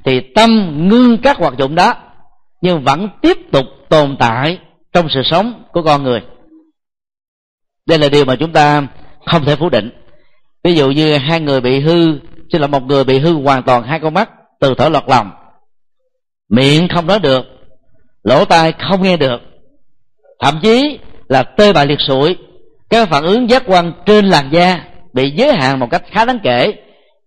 thì 0.05 0.21
tâm 0.35 0.49
ngưng 0.89 1.17
các 1.17 1.37
hoạt 1.37 1.53
dụng 1.57 1.75
đó 1.75 1.93
nhưng 2.61 2.83
vẫn 2.83 3.09
tiếp 3.21 3.37
tục 3.51 3.65
tồn 3.89 4.17
tại 4.19 4.59
trong 4.93 5.07
sự 5.09 5.21
sống 5.25 5.63
của 5.71 5.81
con 5.81 6.03
người. 6.03 6.21
Đây 7.85 7.99
là 7.99 8.09
điều 8.09 8.25
mà 8.25 8.35
chúng 8.35 8.53
ta 8.53 8.87
không 9.25 9.45
thể 9.45 9.55
phủ 9.55 9.69
định. 9.69 9.89
Ví 10.63 10.75
dụ 10.75 10.91
như 10.91 11.17
hai 11.17 11.39
người 11.39 11.61
bị 11.61 11.79
hư 11.79 12.19
chứ 12.49 12.57
là 12.57 12.67
một 12.67 12.83
người 12.83 13.03
bị 13.03 13.19
hư 13.19 13.33
hoàn 13.33 13.63
toàn 13.63 13.83
hai 13.83 13.99
con 13.99 14.13
mắt, 14.13 14.29
từ 14.59 14.73
thở 14.77 14.89
lọt 14.89 15.03
lòng. 15.07 15.31
Miệng 16.49 16.87
không 16.93 17.07
nói 17.07 17.19
được, 17.19 17.45
lỗ 18.23 18.45
tai 18.45 18.73
không 18.89 19.03
nghe 19.03 19.17
được. 19.17 19.41
Thậm 20.39 20.59
chí 20.61 20.99
là 21.27 21.43
tê 21.43 21.73
bại 21.73 21.85
liệt 21.85 21.99
sụi 22.07 22.37
các 22.89 23.09
phản 23.09 23.23
ứng 23.23 23.49
giác 23.49 23.63
quan 23.65 23.93
trên 24.05 24.25
làn 24.25 24.49
da 24.51 24.83
bị 25.13 25.31
giới 25.31 25.53
hạn 25.53 25.79
một 25.79 25.87
cách 25.91 26.03
khá 26.11 26.25
đáng 26.25 26.39
kể, 26.43 26.73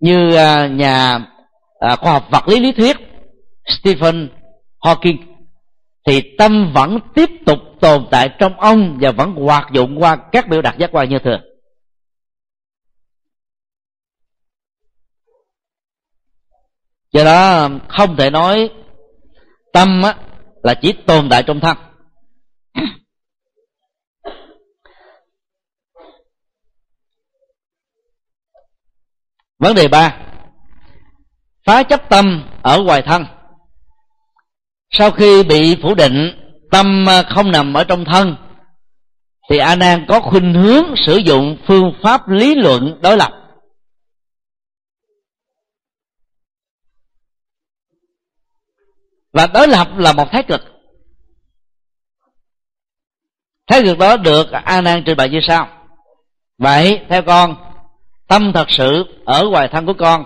như 0.01 0.35
à, 0.35 0.67
nhà 0.67 1.19
à, 1.79 1.97
khoa 1.97 2.13
học 2.13 2.29
vật 2.31 2.49
lý 2.49 2.61
lý 2.61 2.73
thuyết 2.73 2.97
Stephen 3.67 4.29
Hawking 4.81 5.17
thì 6.09 6.35
tâm 6.39 6.73
vẫn 6.75 6.99
tiếp 7.15 7.31
tục 7.47 7.59
tồn 7.81 8.07
tại 8.11 8.29
trong 8.39 8.61
ông 8.61 8.99
và 9.01 9.13
vẫn 9.13 9.35
hoạt 9.35 9.67
dụng 9.73 10.03
qua 10.03 10.17
các 10.33 10.49
biểu 10.49 10.63
đạt 10.63 10.79
giác 10.79 10.91
quan 10.93 11.09
như 11.09 11.19
thường. 11.25 11.41
Do 17.13 17.25
đó 17.25 17.69
không 17.89 18.17
thể 18.17 18.31
nói 18.31 18.71
tâm 19.73 20.03
á, 20.03 20.15
là 20.63 20.75
chỉ 20.83 20.93
tồn 21.07 21.29
tại 21.31 21.43
trong 21.47 21.61
thân. 21.61 21.77
Vấn 29.59 29.75
đề 29.75 29.89
ba 29.89 30.21
phá 31.65 31.83
chấp 31.83 32.09
tâm 32.09 32.45
ở 32.63 32.83
ngoài 32.83 33.03
thân 33.03 33.38
sau 34.91 35.11
khi 35.11 35.43
bị 35.43 35.77
phủ 35.83 35.95
định, 35.95 36.31
tâm 36.71 37.07
không 37.35 37.51
nằm 37.51 37.75
ở 37.75 37.85
trong 37.85 38.05
thân, 38.05 38.37
thì 39.51 39.59
a 39.59 39.77
nan 39.77 40.07
có 40.09 40.21
khuynh 40.21 40.55
hướng 40.55 40.85
sử 41.07 41.17
dụng 41.17 41.57
phương 41.67 41.93
pháp 42.03 42.29
lý 42.29 42.55
luận 42.55 42.99
đối 43.03 43.17
lập. 43.17 43.33
Và 49.33 49.47
đối 49.47 49.69
lập 49.69 49.89
là 49.97 50.13
một 50.13 50.29
thái 50.33 50.43
cực. 50.43 50.61
Thái 53.67 53.83
cực 53.83 53.99
đó 53.99 54.17
được 54.17 54.51
a 54.51 54.81
nan 54.81 55.03
trình 55.07 55.17
bày 55.17 55.29
như 55.29 55.41
sau. 55.43 55.69
Vậy, 56.59 57.01
theo 57.09 57.23
con, 57.23 57.57
tâm 58.29 58.53
thật 58.55 58.67
sự 58.71 59.05
ở 59.25 59.49
ngoài 59.51 59.69
thân 59.73 59.87
của 59.87 59.95
con. 59.99 60.25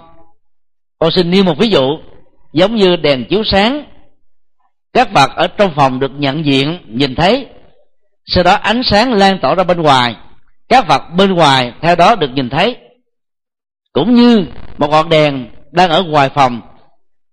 Con 0.99 1.11
xin 1.13 1.31
nêu 1.31 1.45
một 1.45 1.59
ví 1.59 1.69
dụ 1.69 1.99
giống 2.53 2.77
như 2.77 2.97
đèn 2.97 3.27
chiếu 3.31 3.43
sáng 3.45 3.92
các 4.93 5.13
vật 5.13 5.31
ở 5.37 5.47
trong 5.47 5.73
phòng 5.77 6.01
được 6.01 6.11
nhận 6.17 6.45
diện, 6.45 6.79
nhìn 6.89 7.15
thấy. 7.15 7.47
Sau 8.27 8.45
đó 8.45 8.55
ánh 8.55 8.83
sáng 8.85 9.13
lan 9.13 9.39
tỏa 9.43 9.55
ra 9.55 9.65
bên 9.65 9.83
ngoài. 9.83 10.17
Các 10.69 10.89
vật 10.89 11.03
bên 11.17 11.33
ngoài 11.35 11.73
theo 11.83 11.97
đó 11.97 12.15
được 12.15 12.31
nhìn 12.35 12.51
thấy. 12.51 12.77
Cũng 13.93 14.15
như 14.15 14.47
một 14.79 14.91
ngọn 14.91 15.09
đèn 15.09 15.51
đang 15.71 15.91
ở 15.91 16.03
ngoài 16.03 16.31
phòng, 16.35 16.61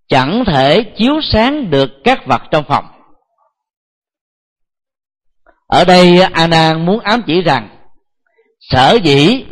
chẳng 0.08 0.44
thể 0.48 0.84
chiếu 0.98 1.22
sáng 1.22 1.70
được 1.70 1.92
các 2.04 2.26
vật 2.26 2.42
trong 2.52 2.64
phòng. 2.68 2.86
Ở 5.68 5.86
đây 5.86 6.22
a 6.22 6.48
nan 6.48 6.86
muốn 6.86 7.00
ám 7.00 7.22
chỉ 7.28 7.42
rằng, 7.42 7.70
sở 8.60 8.98
dĩ 9.04 9.46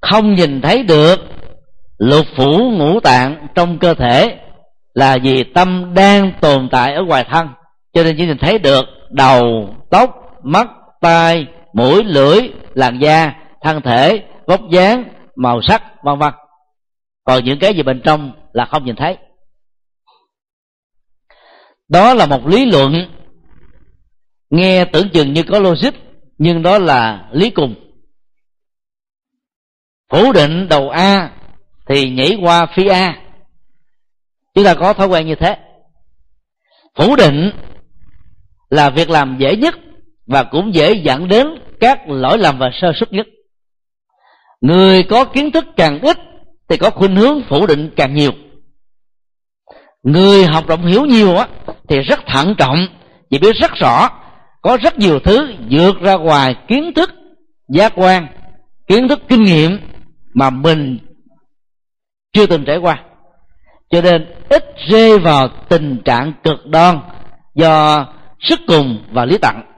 không 0.00 0.34
nhìn 0.34 0.60
thấy 0.60 0.82
được 0.82 1.16
lục 1.98 2.26
phủ 2.36 2.70
ngũ 2.70 3.00
tạng 3.00 3.48
trong 3.54 3.78
cơ 3.78 3.94
thể 3.94 4.38
là 4.98 5.18
vì 5.22 5.44
tâm 5.44 5.94
đang 5.94 6.32
tồn 6.40 6.68
tại 6.70 6.94
ở 6.94 7.02
ngoài 7.02 7.24
thân. 7.30 7.48
Cho 7.92 8.02
nên 8.02 8.16
chỉ 8.18 8.26
nhìn 8.26 8.38
thấy 8.38 8.58
được 8.58 8.84
đầu, 9.10 9.74
tóc, 9.90 10.34
mắt, 10.42 10.68
tai, 11.00 11.46
mũi, 11.72 12.04
lưỡi, 12.04 12.40
làn 12.74 12.98
da, 12.98 13.32
thân 13.62 13.80
thể, 13.82 14.22
vóc 14.46 14.60
dáng, 14.70 15.04
màu 15.36 15.60
sắc, 15.62 15.82
vân 16.04 16.18
vân. 16.18 16.32
Còn 17.24 17.44
những 17.44 17.58
cái 17.58 17.74
gì 17.74 17.82
bên 17.82 18.00
trong 18.04 18.32
là 18.52 18.64
không 18.64 18.84
nhìn 18.84 18.96
thấy. 18.96 19.16
Đó 21.88 22.14
là 22.14 22.26
một 22.26 22.46
lý 22.46 22.64
luận 22.64 22.92
nghe 24.50 24.84
tưởng 24.84 25.08
chừng 25.08 25.32
như 25.32 25.42
có 25.42 25.58
logic, 25.58 25.94
nhưng 26.38 26.62
đó 26.62 26.78
là 26.78 27.28
lý 27.32 27.50
cùng. 27.50 27.74
Phủ 30.12 30.32
định 30.32 30.68
đầu 30.68 30.90
a 30.90 31.30
thì 31.88 32.10
nhảy 32.10 32.38
qua 32.42 32.66
phi 32.66 32.86
a 32.86 33.27
chúng 34.58 34.64
ta 34.64 34.74
có 34.74 34.92
thói 34.92 35.06
quen 35.06 35.26
như 35.26 35.34
thế. 35.34 35.56
Phủ 36.96 37.16
định 37.16 37.50
là 38.70 38.90
việc 38.90 39.10
làm 39.10 39.36
dễ 39.38 39.56
nhất 39.56 39.74
và 40.26 40.42
cũng 40.42 40.74
dễ 40.74 40.92
dẫn 40.92 41.28
đến 41.28 41.46
các 41.80 41.98
lỗi 42.08 42.38
lầm 42.38 42.58
và 42.58 42.70
sơ 42.80 42.92
suất 43.00 43.12
nhất. 43.12 43.26
Người 44.60 45.02
có 45.02 45.24
kiến 45.24 45.50
thức 45.50 45.64
càng 45.76 46.00
ít 46.00 46.16
thì 46.68 46.76
có 46.76 46.90
khuynh 46.90 47.16
hướng 47.16 47.42
phủ 47.48 47.66
định 47.66 47.90
càng 47.96 48.14
nhiều. 48.14 48.32
Người 50.02 50.44
học 50.44 50.68
rộng 50.68 50.86
hiểu 50.86 51.04
nhiều 51.04 51.36
á, 51.36 51.48
thì 51.88 52.00
rất 52.00 52.20
thận 52.26 52.54
trọng, 52.58 52.86
vì 53.30 53.38
biết 53.38 53.56
rất 53.56 53.70
rõ, 53.74 54.08
có 54.62 54.78
rất 54.82 54.98
nhiều 54.98 55.18
thứ 55.20 55.52
vượt 55.70 56.00
ra 56.00 56.14
ngoài 56.14 56.54
kiến 56.68 56.92
thức, 56.96 57.10
giác 57.68 57.92
quan, 57.96 58.26
kiến 58.86 59.08
thức 59.08 59.20
kinh 59.28 59.44
nghiệm 59.44 59.78
mà 60.34 60.50
mình 60.50 60.98
chưa 62.32 62.46
từng 62.46 62.64
trải 62.64 62.76
qua 62.76 63.04
cho 63.90 64.00
nên 64.00 64.34
ít 64.48 64.64
rơi 64.88 65.18
vào 65.18 65.48
tình 65.68 66.02
trạng 66.04 66.32
cực 66.44 66.66
đoan 66.66 67.00
do 67.54 68.06
sức 68.40 68.60
cùng 68.66 69.04
và 69.12 69.24
lý 69.24 69.38
tặng 69.38 69.68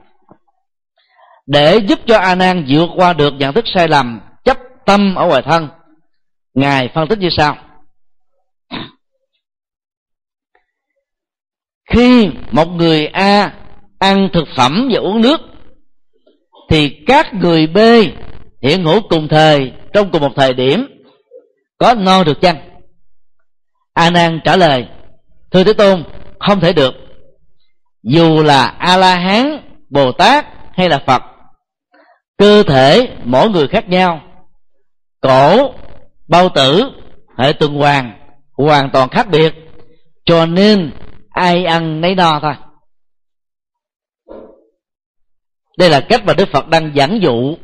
để 1.51 1.79
giúp 1.87 1.99
cho 2.07 2.17
a 2.17 2.35
nan 2.35 2.65
vượt 2.69 2.89
qua 2.95 3.13
được 3.13 3.33
nhận 3.33 3.53
thức 3.53 3.65
sai 3.73 3.87
lầm, 3.87 4.21
chấp 4.43 4.57
tâm 4.85 5.15
ở 5.15 5.25
ngoài 5.25 5.41
thân, 5.45 5.67
ngài 6.53 6.89
phân 6.95 7.07
tích 7.07 7.19
như 7.19 7.29
sau. 7.37 7.57
Khi 11.89 12.29
một 12.51 12.67
người 12.67 13.07
a 13.07 13.53
ăn 13.99 14.29
thực 14.33 14.47
phẩm 14.57 14.89
và 14.91 14.99
uống 14.99 15.21
nước, 15.21 15.41
thì 16.69 17.03
các 17.07 17.33
người 17.33 17.67
b 17.67 17.77
hiện 18.61 18.83
hữu 18.83 19.01
cùng 19.09 19.27
thời 19.27 19.71
trong 19.93 20.11
cùng 20.11 20.21
một 20.21 20.31
thời 20.35 20.53
điểm 20.53 20.87
có 21.77 21.93
no 21.93 22.23
được 22.23 22.41
chăng? 22.41 22.70
A 23.93 24.09
nan 24.09 24.39
trả 24.43 24.55
lời, 24.55 24.87
thưa 25.51 25.63
thế 25.63 25.73
tôn, 25.73 26.03
không 26.39 26.59
thể 26.59 26.73
được. 26.73 26.93
Dù 28.03 28.43
là 28.43 28.65
a 28.65 28.97
la 28.97 29.15
hán 29.15 29.61
bồ 29.89 30.11
tát 30.11 30.45
hay 30.73 30.89
là 30.89 31.03
phật, 31.07 31.21
cơ 32.37 32.63
thể 32.63 33.15
mỗi 33.23 33.49
người 33.49 33.67
khác 33.67 33.89
nhau, 33.89 34.21
cổ, 35.21 35.73
bao 36.27 36.49
tử, 36.49 36.83
hệ 37.37 37.53
tuần 37.53 37.73
hoàn 37.73 38.19
hoàn 38.57 38.89
toàn 38.93 39.09
khác 39.09 39.27
biệt, 39.31 39.53
cho 40.25 40.45
nên 40.45 40.91
ai 41.29 41.65
ăn 41.65 42.01
nấy 42.01 42.15
no 42.15 42.39
thôi. 42.41 42.53
Đây 45.77 45.89
là 45.89 46.01
cách 46.09 46.25
mà 46.25 46.33
đức 46.33 46.49
phật 46.53 46.67
đang 46.67 46.93
giảng 46.95 47.21
dụ 47.21 47.55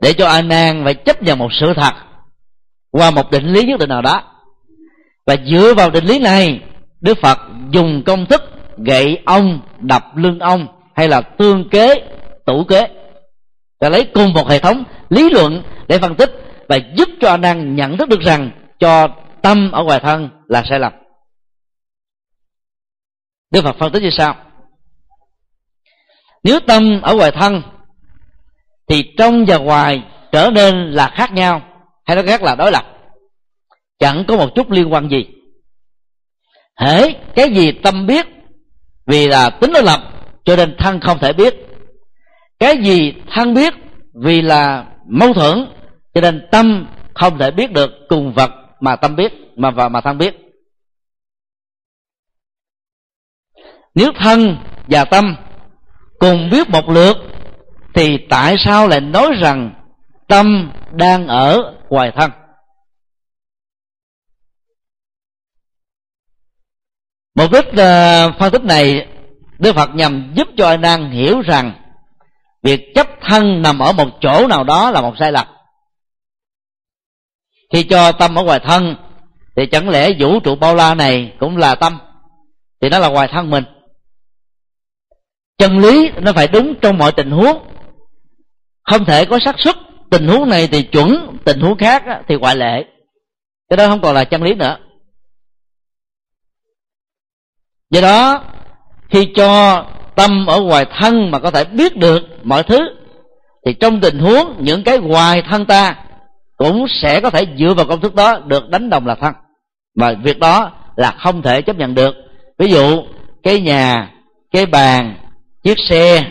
để 0.00 0.12
cho 0.12 0.28
a 0.28 0.42
nan 0.42 0.84
phải 0.84 0.94
chấp 0.94 1.22
nhận 1.22 1.38
một 1.38 1.48
sự 1.60 1.72
thật 1.76 1.92
qua 2.90 3.10
một 3.10 3.30
định 3.30 3.46
lý 3.46 3.64
nhất 3.64 3.80
định 3.80 3.88
nào 3.88 4.02
đó 4.02 4.31
và 5.26 5.36
dựa 5.46 5.74
vào 5.74 5.90
định 5.90 6.04
lý 6.04 6.18
này, 6.18 6.60
đức 7.00 7.18
phật 7.22 7.38
dùng 7.70 8.02
công 8.06 8.26
thức 8.26 8.42
gậy 8.76 9.18
ông, 9.26 9.60
đập 9.80 10.16
lưng 10.16 10.38
ông, 10.38 10.66
hay 10.94 11.08
là 11.08 11.20
tương 11.20 11.68
kế, 11.68 11.94
tủ 12.46 12.64
kế 12.64 12.88
và 13.80 13.88
lấy 13.88 14.04
cùng 14.14 14.32
một 14.32 14.48
hệ 14.48 14.58
thống 14.58 14.84
lý 15.08 15.30
luận 15.30 15.62
để 15.88 15.98
phân 15.98 16.14
tích 16.14 16.30
và 16.68 16.78
giúp 16.96 17.08
cho 17.20 17.30
anh 17.30 17.40
đang 17.40 17.76
nhận 17.76 17.96
thức 17.96 18.08
được 18.08 18.20
rằng 18.20 18.50
cho 18.78 19.08
tâm 19.42 19.72
ở 19.72 19.82
ngoài 19.82 20.00
thân 20.00 20.28
là 20.48 20.62
sai 20.68 20.78
lầm. 20.78 20.92
Đức 23.50 23.64
phật 23.64 23.76
phân 23.78 23.92
tích 23.92 24.02
như 24.02 24.10
sau. 24.10 24.36
Nếu 26.44 26.60
tâm 26.60 27.00
ở 27.02 27.14
ngoài 27.14 27.30
thân, 27.30 27.62
thì 28.88 29.14
trong 29.18 29.44
và 29.44 29.56
ngoài 29.56 30.02
trở 30.32 30.50
nên 30.50 30.90
là 30.90 31.12
khác 31.14 31.32
nhau, 31.32 31.62
hay 32.04 32.16
nói 32.16 32.26
khác 32.26 32.42
là 32.42 32.54
đối 32.54 32.72
lập 32.72 32.91
chẳng 33.98 34.24
có 34.28 34.36
một 34.36 34.48
chút 34.54 34.70
liên 34.70 34.92
quan 34.92 35.08
gì. 35.08 35.26
Hễ 36.80 37.12
cái 37.34 37.50
gì 37.54 37.72
tâm 37.72 38.06
biết, 38.06 38.26
vì 39.06 39.28
là 39.28 39.50
tính 39.50 39.72
đối 39.72 39.82
lập, 39.82 40.00
cho 40.44 40.56
nên 40.56 40.76
thân 40.78 41.00
không 41.00 41.18
thể 41.18 41.32
biết. 41.32 41.54
Cái 42.58 42.76
gì 42.82 43.14
thân 43.30 43.54
biết, 43.54 43.74
vì 44.14 44.42
là 44.42 44.86
mâu 45.08 45.32
thuẫn, 45.32 45.66
cho 46.14 46.20
nên 46.20 46.48
tâm 46.50 46.86
không 47.14 47.38
thể 47.38 47.50
biết 47.50 47.72
được 47.72 47.90
cùng 48.08 48.32
vật 48.34 48.50
mà 48.80 48.96
tâm 48.96 49.16
biết, 49.16 49.32
mà 49.56 49.70
và 49.70 49.88
mà 49.88 50.00
thân 50.00 50.18
biết. 50.18 50.34
Nếu 53.94 54.10
thân 54.18 54.56
và 54.88 55.04
tâm 55.04 55.36
cùng 56.18 56.50
biết 56.50 56.70
một 56.70 56.88
lượt, 56.88 57.16
thì 57.94 58.18
tại 58.30 58.56
sao 58.64 58.88
lại 58.88 59.00
nói 59.00 59.32
rằng 59.40 59.74
tâm 60.28 60.72
đang 60.92 61.26
ở 61.26 61.74
ngoài 61.88 62.12
thân? 62.16 62.30
Mục 67.34 67.52
đích 67.52 67.66
uh, 67.66 68.38
phân 68.38 68.52
tích 68.52 68.64
này 68.64 69.06
đức 69.58 69.74
phật 69.74 69.90
nhằm 69.94 70.32
giúp 70.36 70.48
cho 70.56 70.68
anh 70.68 70.80
đang 70.80 71.10
hiểu 71.10 71.40
rằng 71.40 71.72
việc 72.62 72.94
chấp 72.94 73.08
thân 73.22 73.62
nằm 73.62 73.78
ở 73.78 73.92
một 73.92 74.08
chỗ 74.20 74.46
nào 74.46 74.64
đó 74.64 74.90
là 74.90 75.00
một 75.00 75.14
sai 75.18 75.32
lầm. 75.32 75.46
Khi 77.72 77.82
cho 77.82 78.12
tâm 78.12 78.38
ở 78.38 78.44
ngoài 78.44 78.60
thân 78.64 78.96
thì 79.56 79.66
chẳng 79.66 79.88
lẽ 79.88 80.10
vũ 80.18 80.40
trụ 80.40 80.54
bao 80.56 80.74
la 80.74 80.94
này 80.94 81.32
cũng 81.40 81.56
là 81.56 81.74
tâm? 81.74 81.98
Thì 82.80 82.88
nó 82.88 82.98
là 82.98 83.08
ngoài 83.08 83.28
thân 83.32 83.50
mình. 83.50 83.64
Chân 85.58 85.78
lý 85.78 86.10
nó 86.20 86.32
phải 86.32 86.48
đúng 86.48 86.74
trong 86.82 86.98
mọi 86.98 87.12
tình 87.12 87.30
huống. 87.30 87.66
Không 88.90 89.04
thể 89.04 89.24
có 89.24 89.38
xác 89.44 89.54
suất 89.58 89.76
tình 90.10 90.28
huống 90.28 90.48
này 90.48 90.68
thì 90.72 90.82
chuẩn 90.82 91.38
tình 91.44 91.60
huống 91.60 91.78
khác 91.78 92.02
thì 92.28 92.36
ngoại 92.36 92.56
lệ. 92.56 92.84
Cái 93.68 93.76
đó 93.76 93.88
không 93.88 94.00
còn 94.00 94.14
là 94.14 94.24
chân 94.24 94.42
lý 94.42 94.54
nữa 94.54 94.76
do 97.92 98.00
đó, 98.00 98.44
khi 99.10 99.28
cho 99.36 99.84
tâm 100.14 100.46
ở 100.46 100.60
ngoài 100.60 100.86
thân 101.00 101.30
mà 101.30 101.38
có 101.38 101.50
thể 101.50 101.64
biết 101.64 101.96
được 101.96 102.22
mọi 102.42 102.62
thứ, 102.62 102.78
thì 103.66 103.74
trong 103.80 104.00
tình 104.00 104.18
huống 104.18 104.56
những 104.58 104.84
cái 104.84 104.98
ngoài 104.98 105.42
thân 105.50 105.66
ta 105.66 105.94
cũng 106.56 106.86
sẽ 107.02 107.20
có 107.20 107.30
thể 107.30 107.46
dựa 107.58 107.74
vào 107.74 107.86
công 107.86 108.00
thức 108.00 108.14
đó 108.14 108.38
được 108.46 108.68
đánh 108.68 108.90
đồng 108.90 109.06
là 109.06 109.14
thân. 109.14 109.32
Và 109.96 110.14
việc 110.22 110.38
đó 110.38 110.70
là 110.96 111.10
không 111.10 111.42
thể 111.42 111.62
chấp 111.62 111.76
nhận 111.76 111.94
được. 111.94 112.14
Ví 112.58 112.70
dụ, 112.70 113.02
cái 113.42 113.60
nhà, 113.60 114.10
cái 114.52 114.66
bàn, 114.66 115.14
chiếc 115.64 115.78
xe, 115.88 116.22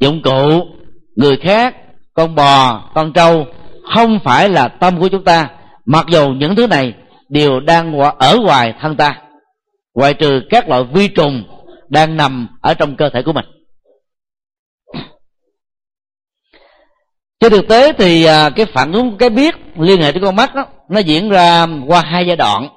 dụng 0.00 0.22
cụ, 0.22 0.66
người 1.16 1.36
khác, 1.36 1.74
con 2.14 2.34
bò, 2.34 2.82
con 2.94 3.12
trâu 3.12 3.46
không 3.94 4.18
phải 4.24 4.48
là 4.48 4.68
tâm 4.68 5.00
của 5.00 5.08
chúng 5.08 5.24
ta. 5.24 5.48
Mặc 5.84 6.06
dù 6.08 6.28
những 6.28 6.56
thứ 6.56 6.66
này 6.66 6.94
đều 7.28 7.60
đang 7.60 7.98
ở 8.18 8.38
ngoài 8.42 8.74
thân 8.80 8.96
ta 8.96 9.14
ngoại 9.94 10.14
trừ 10.14 10.40
các 10.50 10.68
loại 10.68 10.84
vi 10.84 11.08
trùng 11.08 11.44
đang 11.88 12.16
nằm 12.16 12.48
ở 12.60 12.74
trong 12.74 12.96
cơ 12.96 13.10
thể 13.10 13.22
của 13.22 13.32
mình. 13.32 13.44
Trên 17.40 17.52
thực 17.52 17.68
tế 17.68 17.92
thì 17.92 18.24
à, 18.24 18.50
cái 18.50 18.66
phản 18.66 18.92
ứng 18.92 19.18
cái 19.18 19.30
biết 19.30 19.54
liên 19.78 20.02
hệ 20.02 20.12
tới 20.12 20.20
con 20.22 20.36
mắt 20.36 20.54
đó, 20.54 20.66
nó 20.88 21.00
diễn 21.00 21.28
ra 21.28 21.66
qua 21.86 22.02
hai 22.02 22.26
giai 22.26 22.36
đoạn. 22.36 22.68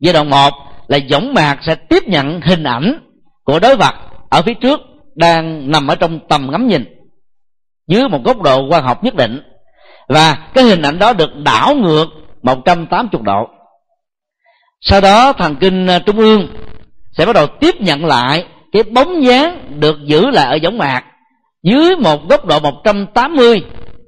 Giai 0.00 0.12
đoạn 0.12 0.30
một 0.30 0.50
là 0.88 0.98
võng 1.10 1.34
mạc 1.34 1.58
sẽ 1.62 1.74
tiếp 1.74 2.02
nhận 2.06 2.40
hình 2.40 2.64
ảnh 2.64 3.00
của 3.44 3.58
đối 3.58 3.76
vật 3.76 3.94
ở 4.30 4.42
phía 4.42 4.54
trước 4.54 4.80
đang 5.14 5.70
nằm 5.70 5.86
ở 5.86 5.94
trong 5.94 6.20
tầm 6.28 6.48
ngắm 6.50 6.68
nhìn 6.68 6.84
dưới 7.86 8.08
một 8.08 8.24
góc 8.24 8.42
độ 8.42 8.66
quan 8.70 8.84
học 8.84 9.04
nhất 9.04 9.14
định. 9.14 9.42
Và 10.08 10.50
cái 10.54 10.64
hình 10.64 10.82
ảnh 10.82 10.98
đó 10.98 11.12
được 11.12 11.30
đảo 11.44 11.74
ngược 11.74 12.06
180 12.42 13.22
độ 13.24 13.48
sau 14.82 15.00
đó 15.00 15.32
thần 15.32 15.56
kinh 15.56 15.86
à, 15.86 15.98
trung 15.98 16.18
ương 16.18 16.46
sẽ 17.12 17.26
bắt 17.26 17.32
đầu 17.32 17.46
tiếp 17.46 17.80
nhận 17.80 18.04
lại 18.04 18.44
cái 18.72 18.82
bóng 18.82 19.24
dáng 19.24 19.80
được 19.80 19.96
giữ 20.04 20.30
lại 20.30 20.46
ở 20.46 20.58
võng 20.62 20.78
mạc 20.78 21.04
dưới 21.62 21.96
một 21.96 22.28
góc 22.28 22.46
độ 22.46 22.60
180 22.60 23.62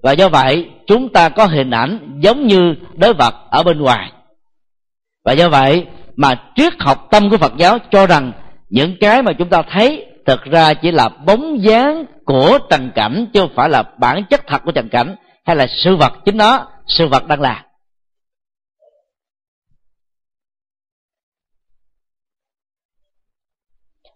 và 0.04 0.12
do 0.12 0.28
vậy, 0.28 0.70
chúng 0.86 1.08
ta 1.08 1.28
có 1.28 1.46
hình 1.46 1.70
ảnh 1.70 2.18
giống 2.18 2.46
như 2.46 2.74
đối 2.94 3.14
vật 3.14 3.34
ở 3.50 3.62
bên 3.62 3.80
ngoài. 3.80 4.12
Và 5.24 5.32
do 5.32 5.48
vậy 5.48 5.86
mà 6.16 6.34
triết 6.56 6.72
học 6.78 7.06
tâm 7.10 7.30
của 7.30 7.36
phật 7.36 7.52
giáo 7.56 7.78
cho 7.90 8.06
rằng 8.06 8.32
những 8.70 8.96
cái 9.00 9.22
mà 9.22 9.32
chúng 9.32 9.48
ta 9.48 9.62
thấy 9.70 10.06
thực 10.26 10.44
ra 10.44 10.74
chỉ 10.74 10.90
là 10.90 11.08
bóng 11.08 11.62
dáng 11.62 12.04
của 12.24 12.58
trần 12.70 12.90
cảnh, 12.94 13.26
chứ 13.32 13.40
không 13.40 13.52
phải 13.54 13.68
là 13.68 13.82
bản 13.98 14.24
chất 14.30 14.46
thật 14.46 14.62
của 14.64 14.72
trần 14.72 14.88
cảnh 14.88 15.16
hay 15.46 15.56
là 15.56 15.66
sự 15.84 15.96
vật 15.96 16.12
chính 16.24 16.36
nó, 16.36 16.66
sự 16.86 17.08
vật 17.08 17.26
đang 17.26 17.40
là 17.40 17.64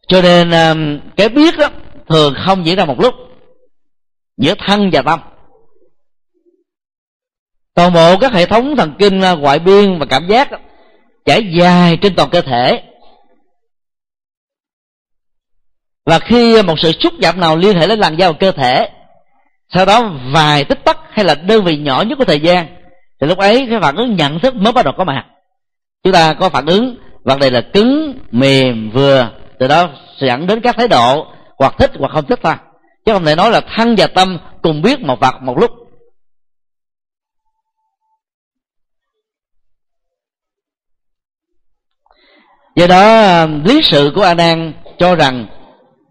cho 0.08 0.22
nên 0.22 0.50
um, 0.50 1.00
cái 1.16 1.28
biết 1.28 1.58
đó 1.58 1.68
thường 2.08 2.34
không 2.46 2.66
diễn 2.66 2.76
ra 2.76 2.84
một 2.84 3.00
lúc. 3.00 3.14
Giữa 4.36 4.54
thân 4.66 4.90
và 4.92 5.02
tâm. 5.02 5.20
Toàn 7.74 7.92
bộ 7.92 8.18
các 8.18 8.32
hệ 8.32 8.46
thống 8.46 8.76
thần 8.76 8.94
kinh 8.98 9.20
uh, 9.32 9.38
ngoại 9.38 9.58
biên 9.58 9.98
và 9.98 10.06
cảm 10.06 10.26
giác 10.28 10.48
trải 11.24 11.52
dài 11.58 11.98
trên 12.02 12.14
toàn 12.14 12.30
cơ 12.30 12.40
thể. 12.40 12.82
Và 16.06 16.18
khi 16.18 16.62
một 16.62 16.74
sự 16.78 16.92
xúc 16.92 17.12
chạm 17.20 17.40
nào 17.40 17.56
liên 17.56 17.76
hệ 17.76 17.86
đến 17.86 17.98
làn 17.98 18.16
da 18.16 18.32
cơ 18.32 18.52
thể, 18.52 18.88
sau 19.74 19.86
đó 19.86 20.10
vài 20.32 20.64
tích 20.64 20.84
tắc 20.84 20.98
hay 21.10 21.24
là 21.24 21.34
đơn 21.34 21.64
vị 21.64 21.76
nhỏ 21.76 22.02
nhất 22.02 22.18
của 22.18 22.24
thời 22.24 22.40
gian, 22.40 22.66
thì 23.20 23.26
lúc 23.26 23.38
ấy 23.38 23.66
cái 23.70 23.80
phản 23.80 23.96
ứng 23.96 24.16
nhận 24.16 24.38
thức 24.38 24.54
mới 24.54 24.72
bắt 24.72 24.84
đầu 24.84 24.94
có 24.96 25.04
mặt. 25.04 25.24
Chúng 26.02 26.12
ta 26.12 26.34
có 26.34 26.48
phản 26.48 26.66
ứng, 26.66 26.96
vấn 27.24 27.38
đề 27.38 27.50
là 27.50 27.60
cứng, 27.60 28.18
mềm, 28.30 28.90
vừa 28.90 29.30
từ 29.58 29.68
đó 29.68 29.88
dẫn 30.20 30.46
đến 30.46 30.60
các 30.60 30.76
thái 30.76 30.88
độ, 30.88 31.32
hoặc 31.58 31.74
thích 31.78 31.90
hoặc 31.98 32.12
không 32.12 32.26
thích 32.26 32.38
ta 32.42 32.58
chứ 33.04 33.12
không 33.12 33.24
thể 33.24 33.34
nói 33.34 33.50
là 33.50 33.60
thân 33.76 33.94
và 33.98 34.06
tâm 34.06 34.38
cùng 34.62 34.82
biết 34.82 35.00
một 35.00 35.20
vật 35.20 35.34
một 35.42 35.58
lúc. 35.58 35.70
Do 42.76 42.86
đó, 42.86 43.46
lý 43.64 43.80
sự 43.84 44.12
của 44.14 44.22
a 44.22 44.34
nan 44.34 44.72
cho 44.98 45.14
rằng 45.14 45.46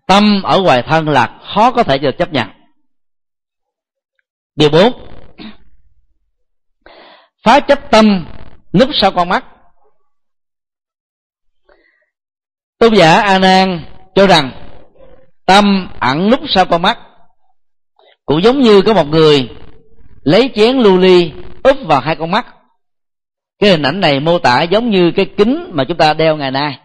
tâm 0.08 0.42
ở 0.44 0.62
ngoài 0.62 0.84
thân 0.88 1.10
là 1.10 1.40
khó 1.56 1.72
có 1.72 1.84
thể 1.84 1.98
được 1.98 2.12
chấp 2.18 2.32
nhận. 2.32 2.48
Điều 4.56 4.70
bốn. 4.70 4.94
Phá 7.44 7.60
chấp 7.60 7.92
tâm 7.92 8.26
núp 8.74 8.90
sau 9.02 9.12
con 9.12 9.30
mắt. 9.30 9.46
Tôn 12.80 12.94
giả 12.96 13.22
a 13.22 13.40
nan 13.40 13.86
cho 14.16 14.28
rằng, 14.28 14.52
tâm 15.46 15.88
ẩn 16.00 16.30
núp 16.30 16.40
sau 16.50 16.66
con 16.66 16.82
mắt, 16.82 16.98
cũng 18.26 18.44
giống 18.44 18.62
như 18.62 18.82
có 18.82 18.94
một 18.94 19.08
người 19.08 19.50
lấy 20.24 20.52
chén 20.56 20.78
lưu 20.78 20.98
ly 20.98 21.32
úp 21.64 21.78
vào 21.86 22.02
hai 22.02 22.16
con 22.16 22.32
mắt. 22.32 22.46
Cái 23.60 23.70
hình 23.70 23.82
ảnh 23.82 24.00
này 24.00 24.20
mô 24.20 24.40
tả 24.40 24.62
giống 24.62 24.90
như 24.90 25.12
cái 25.16 25.26
kính 25.38 25.70
mà 25.74 25.84
chúng 25.88 25.98
ta 25.98 26.14
đeo 26.14 26.36
ngày 26.36 26.52
nay. 26.52 26.80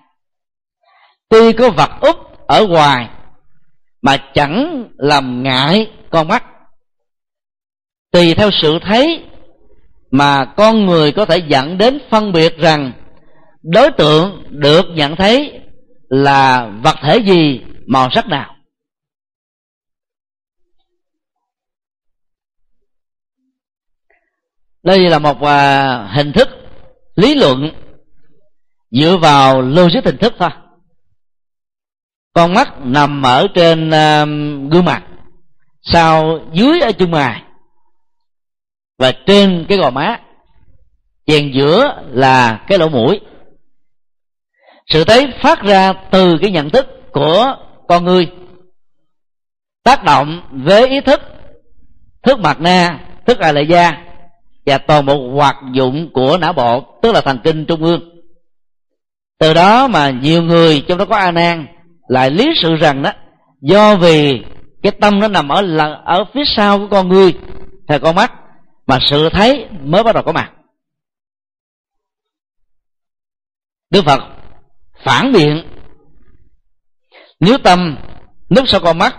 Tuy 1.28 1.52
có 1.52 1.70
vật 1.70 1.90
úp 2.00 2.16
ở 2.46 2.66
ngoài 2.66 3.09
mà 4.02 4.16
chẳng 4.35 4.85
làm 4.96 5.42
ngại 5.42 5.90
con 6.11 6.28
mắt, 6.28 6.44
tùy 8.12 8.35
theo 8.35 8.50
sự 8.62 8.78
thấy 8.83 9.24
mà 10.11 10.44
con 10.44 10.87
người 10.87 11.12
có 11.12 11.24
thể 11.24 11.38
dẫn 11.48 11.78
đến 11.78 11.98
phân 12.11 12.33
biệt 12.33 12.59
rằng 12.59 12.92
đối 13.62 13.90
tượng 13.90 14.44
được 14.48 14.87
nhận 14.94 15.16
thấy 15.16 15.61
là 16.12 16.70
vật 16.83 16.96
thể 17.03 17.18
gì, 17.27 17.61
màu 17.87 18.09
sắc 18.14 18.27
nào? 18.29 18.57
Đây 24.83 25.11
là 25.11 25.18
một 25.18 25.42
à, 25.42 26.09
hình 26.14 26.33
thức 26.33 26.48
lý 27.16 27.35
luận 27.35 27.70
dựa 28.90 29.16
vào 29.16 29.62
logic 29.62 30.05
hình 30.05 30.16
thức 30.16 30.35
thôi. 30.38 30.51
Con 32.35 32.55
mắt 32.55 32.68
nằm 32.81 33.22
ở 33.22 33.46
trên 33.55 33.90
à, 33.90 34.25
gương 34.70 34.85
mặt, 34.85 35.03
sau 35.83 36.38
dưới 36.53 36.81
ở 36.81 36.92
chân 36.92 37.11
mày, 37.11 37.42
và 38.98 39.12
trên 39.27 39.66
cái 39.68 39.79
gò 39.79 39.90
má, 39.90 40.20
chèn 41.27 41.53
giữa 41.55 42.03
là 42.11 42.64
cái 42.68 42.79
lỗ 42.79 42.88
mũi 42.88 43.20
sự 44.92 45.05
thấy 45.05 45.26
phát 45.42 45.62
ra 45.62 45.92
từ 46.11 46.38
cái 46.42 46.50
nhận 46.50 46.70
thức 46.70 46.87
của 47.12 47.57
con 47.88 48.05
người. 48.05 48.33
Tác 49.85 50.05
động 50.05 50.42
với 50.52 50.88
ý 50.88 51.00
thức 51.00 51.20
thức 52.22 52.38
mặt 52.38 52.61
na, 52.61 52.98
thức 53.26 53.38
a 53.38 53.52
lệ 53.52 53.62
da 53.62 53.90
và 54.66 54.78
toàn 54.78 55.07
bộ 55.07 55.31
hoạt 55.35 55.57
dụng 55.72 56.11
của 56.12 56.38
não 56.38 56.52
bộ, 56.52 56.98
tức 57.02 57.12
là 57.12 57.20
thần 57.20 57.38
kinh 57.44 57.66
trung 57.66 57.83
ương. 57.83 58.00
Từ 59.38 59.55
đó 59.55 59.88
mà 59.88 60.11
nhiều 60.11 60.42
người 60.42 60.85
trong 60.88 60.98
đó 60.98 61.05
có 61.05 61.16
a 61.16 61.31
nan 61.31 61.66
lại 62.09 62.31
lý 62.31 62.52
sự 62.62 62.76
rằng 62.81 63.02
đó, 63.02 63.12
do 63.61 63.96
vì 63.96 64.44
cái 64.83 64.92
tâm 65.00 65.20
nó 65.20 65.28
nằm 65.28 65.48
ở 65.48 65.62
ở 66.05 66.24
phía 66.35 66.44
sau 66.57 66.78
của 66.78 66.87
con 66.90 67.09
người 67.09 67.35
hay 67.88 67.98
con 67.98 68.14
mắt 68.14 68.33
mà 68.87 68.98
sự 69.11 69.28
thấy 69.33 69.66
mới 69.85 70.02
bắt 70.02 70.14
đầu 70.14 70.22
có 70.24 70.33
mặt. 70.33 70.52
Đức 73.90 74.05
phật 74.05 74.20
phản 75.04 75.32
biện. 75.32 75.64
Nếu 77.40 77.58
tâm 77.58 77.96
núp 78.50 78.68
sau 78.68 78.80
con 78.80 78.98
mắt 78.98 79.16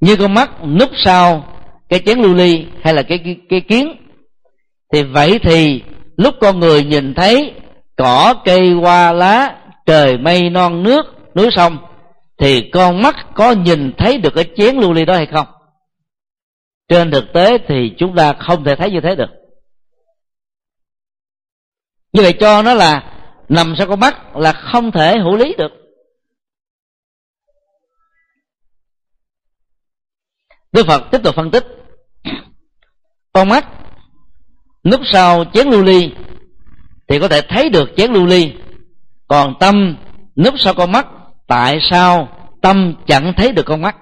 như 0.00 0.16
con 0.16 0.34
mắt 0.34 0.50
núp 0.64 0.90
sau 0.96 1.44
cái 1.88 2.00
chén 2.06 2.18
lưu 2.18 2.34
ly 2.34 2.66
hay 2.82 2.94
là 2.94 3.02
cái, 3.02 3.18
cái, 3.24 3.36
cái 3.48 3.60
kiến 3.60 3.96
thì 4.92 5.02
vậy 5.02 5.38
thì 5.42 5.82
lúc 6.16 6.34
con 6.40 6.60
người 6.60 6.84
nhìn 6.84 7.14
thấy 7.14 7.54
cỏ 7.96 8.34
cây 8.44 8.72
hoa 8.72 9.12
lá 9.12 9.56
trời 9.86 10.18
mây 10.18 10.50
non 10.50 10.82
nước 10.82 11.06
núi 11.34 11.48
sông 11.56 11.78
thì 12.38 12.70
con 12.70 13.02
mắt 13.02 13.16
có 13.34 13.52
nhìn 13.52 13.92
thấy 13.98 14.18
được 14.18 14.34
cái 14.34 14.44
chén 14.56 14.76
lưu 14.76 14.92
ly 14.92 15.04
đó 15.04 15.14
hay 15.14 15.26
không? 15.26 15.46
Trên 16.88 17.10
thực 17.10 17.24
tế 17.34 17.58
thì 17.68 17.92
chúng 17.98 18.16
ta 18.16 18.32
không 18.32 18.64
thể 18.64 18.76
thấy 18.76 18.90
như 18.90 19.00
thế 19.02 19.14
được. 19.14 19.30
Như 22.12 22.22
vậy 22.22 22.32
cho 22.40 22.62
nó 22.62 22.74
là 22.74 23.15
nằm 23.48 23.74
sau 23.78 23.86
con 23.86 24.00
mắt 24.00 24.36
là 24.36 24.52
không 24.52 24.92
thể 24.92 25.18
hữu 25.18 25.36
lý 25.36 25.54
được. 25.58 25.72
Đức 30.72 30.86
phật 30.86 31.02
tiếp 31.12 31.18
tục 31.24 31.34
phân 31.34 31.50
tích. 31.50 31.66
Con 33.32 33.48
mắt 33.48 33.66
núp 34.84 35.00
sau 35.12 35.44
chén 35.44 35.68
lưu 35.68 35.82
ly 35.82 36.12
thì 37.08 37.18
có 37.18 37.28
thể 37.28 37.40
thấy 37.48 37.70
được 37.70 37.88
chén 37.96 38.12
lưu 38.12 38.26
ly. 38.26 38.52
Còn 39.28 39.54
tâm 39.60 39.96
núp 40.36 40.54
sau 40.58 40.74
con 40.74 40.92
mắt, 40.92 41.06
tại 41.46 41.78
sao 41.90 42.28
tâm 42.62 42.94
chẳng 43.06 43.32
thấy 43.36 43.52
được 43.52 43.66
con 43.66 43.82
mắt? 43.82 43.96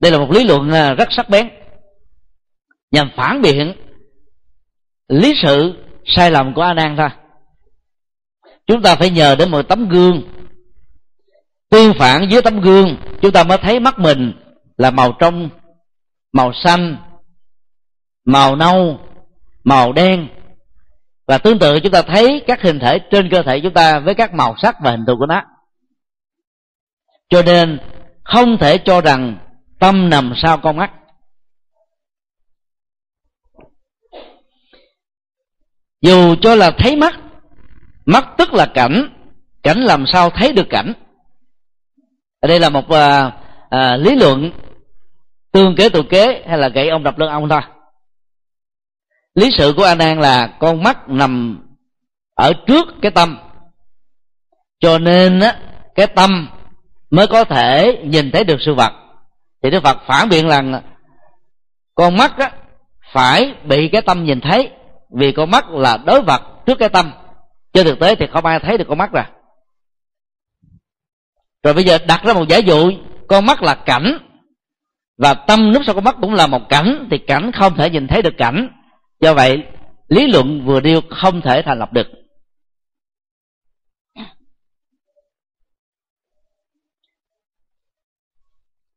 Đây 0.00 0.12
là 0.12 0.18
một 0.18 0.30
lý 0.30 0.44
luận 0.44 0.70
à, 0.70 0.94
rất 0.94 1.08
sắc 1.10 1.28
bén. 1.28 1.50
Nhằm 2.90 3.10
phản 3.16 3.42
biện 3.42 3.74
lý 5.08 5.34
sự 5.42 5.74
sai 6.04 6.30
lầm 6.30 6.54
của 6.54 6.62
a 6.62 6.74
nan 6.74 6.96
thôi. 6.96 7.08
Chúng 8.66 8.82
ta 8.82 8.96
phải 8.96 9.10
nhờ 9.10 9.34
đến 9.34 9.50
một 9.50 9.62
tấm 9.62 9.88
gương. 9.88 10.22
Tương 11.70 11.94
phản 11.98 12.28
dưới 12.30 12.42
tấm 12.42 12.60
gương, 12.60 12.96
chúng 13.22 13.32
ta 13.32 13.44
mới 13.44 13.58
thấy 13.58 13.80
mắt 13.80 13.98
mình 13.98 14.32
là 14.76 14.90
màu 14.90 15.12
trong, 15.18 15.48
màu 16.32 16.52
xanh, 16.52 16.96
màu 18.24 18.56
nâu, 18.56 19.00
màu 19.64 19.92
đen. 19.92 20.28
Và 21.26 21.38
tương 21.38 21.58
tự, 21.58 21.80
chúng 21.80 21.92
ta 21.92 22.02
thấy 22.02 22.42
các 22.46 22.62
hình 22.62 22.78
thể 22.78 22.98
trên 23.10 23.30
cơ 23.30 23.42
thể 23.42 23.60
chúng 23.60 23.74
ta 23.74 23.98
với 23.98 24.14
các 24.14 24.34
màu 24.34 24.54
sắc 24.62 24.76
và 24.82 24.90
hình 24.90 25.04
thù 25.06 25.16
của 25.18 25.26
nó. 25.26 25.42
Cho 27.28 27.42
nên, 27.42 27.78
không 28.24 28.58
thể 28.58 28.78
cho 28.78 29.00
rằng 29.00 29.38
tâm 29.80 30.10
nằm 30.10 30.32
sau 30.36 30.58
con 30.58 30.76
mắt. 30.76 30.90
Dù 36.00 36.34
cho 36.42 36.54
là 36.54 36.70
thấy 36.78 36.96
mắt 36.96 37.20
mắt 38.06 38.28
tức 38.38 38.54
là 38.54 38.66
cảnh 38.74 39.08
cảnh 39.62 39.78
làm 39.78 40.04
sao 40.12 40.30
thấy 40.30 40.52
được 40.52 40.66
cảnh. 40.70 40.92
Ở 42.40 42.48
đây 42.48 42.60
là 42.60 42.68
một 42.68 42.88
à, 42.88 43.32
à, 43.70 43.96
lý 43.96 44.14
luận 44.14 44.50
tương 45.52 45.76
kế 45.76 45.88
tự 45.88 46.02
kế 46.02 46.44
hay 46.48 46.58
là 46.58 46.68
gậy 46.68 46.88
ông 46.88 47.02
đập 47.02 47.18
lưng 47.18 47.28
ông 47.28 47.48
thôi. 47.48 47.60
Lý 49.34 49.50
sự 49.58 49.74
của 49.76 49.84
a 49.84 49.94
nan 49.94 50.20
là 50.20 50.56
con 50.60 50.82
mắt 50.82 51.08
nằm 51.08 51.62
ở 52.34 52.52
trước 52.66 52.86
cái 53.02 53.10
tâm. 53.10 53.38
Cho 54.80 54.98
nên 54.98 55.40
á 55.40 55.56
cái 55.94 56.06
tâm 56.06 56.48
mới 57.10 57.26
có 57.26 57.44
thể 57.44 57.98
nhìn 58.04 58.30
thấy 58.30 58.44
được 58.44 58.58
sự 58.60 58.74
vật. 58.74 58.92
Thì 59.62 59.70
đức 59.70 59.82
phật 59.82 59.98
phản 60.06 60.28
biện 60.28 60.48
rằng 60.48 60.82
con 61.94 62.16
mắt 62.16 62.38
á 62.38 62.52
phải 63.12 63.54
bị 63.64 63.88
cái 63.92 64.02
tâm 64.02 64.24
nhìn 64.24 64.40
thấy 64.40 64.70
vì 65.10 65.32
con 65.32 65.50
mắt 65.50 65.70
là 65.70 65.96
đối 66.06 66.22
vật 66.22 66.42
trước 66.66 66.78
cái 66.78 66.88
tâm. 66.88 67.12
Trên 67.72 67.86
thực 67.86 68.00
tế 68.00 68.14
thì 68.14 68.26
không 68.32 68.46
ai 68.46 68.60
thấy 68.60 68.78
được 68.78 68.84
con 68.88 68.98
mắt 68.98 69.12
ra. 69.12 69.30
rồi 71.62 71.74
bây 71.74 71.84
giờ 71.84 71.98
đặt 72.08 72.20
ra 72.24 72.32
một 72.34 72.48
giả 72.48 72.58
dụ, 72.58 72.90
con 73.28 73.46
mắt 73.46 73.62
là 73.62 73.74
cảnh, 73.74 74.18
và 75.18 75.34
tâm 75.34 75.72
núp 75.72 75.82
sau 75.86 75.94
con 75.94 76.04
mắt 76.04 76.16
cũng 76.20 76.34
là 76.34 76.46
một 76.46 76.68
cảnh, 76.68 77.08
thì 77.10 77.18
cảnh 77.18 77.50
không 77.54 77.76
thể 77.76 77.90
nhìn 77.90 78.06
thấy 78.06 78.22
được 78.22 78.34
cảnh. 78.38 78.68
Do 79.20 79.34
vậy, 79.34 79.62
lý 80.08 80.26
luận 80.26 80.66
vừa 80.66 80.80
điêu 80.80 81.00
không 81.10 81.40
thể 81.40 81.62
thành 81.62 81.78
lập 81.78 81.92
được. 81.92 82.06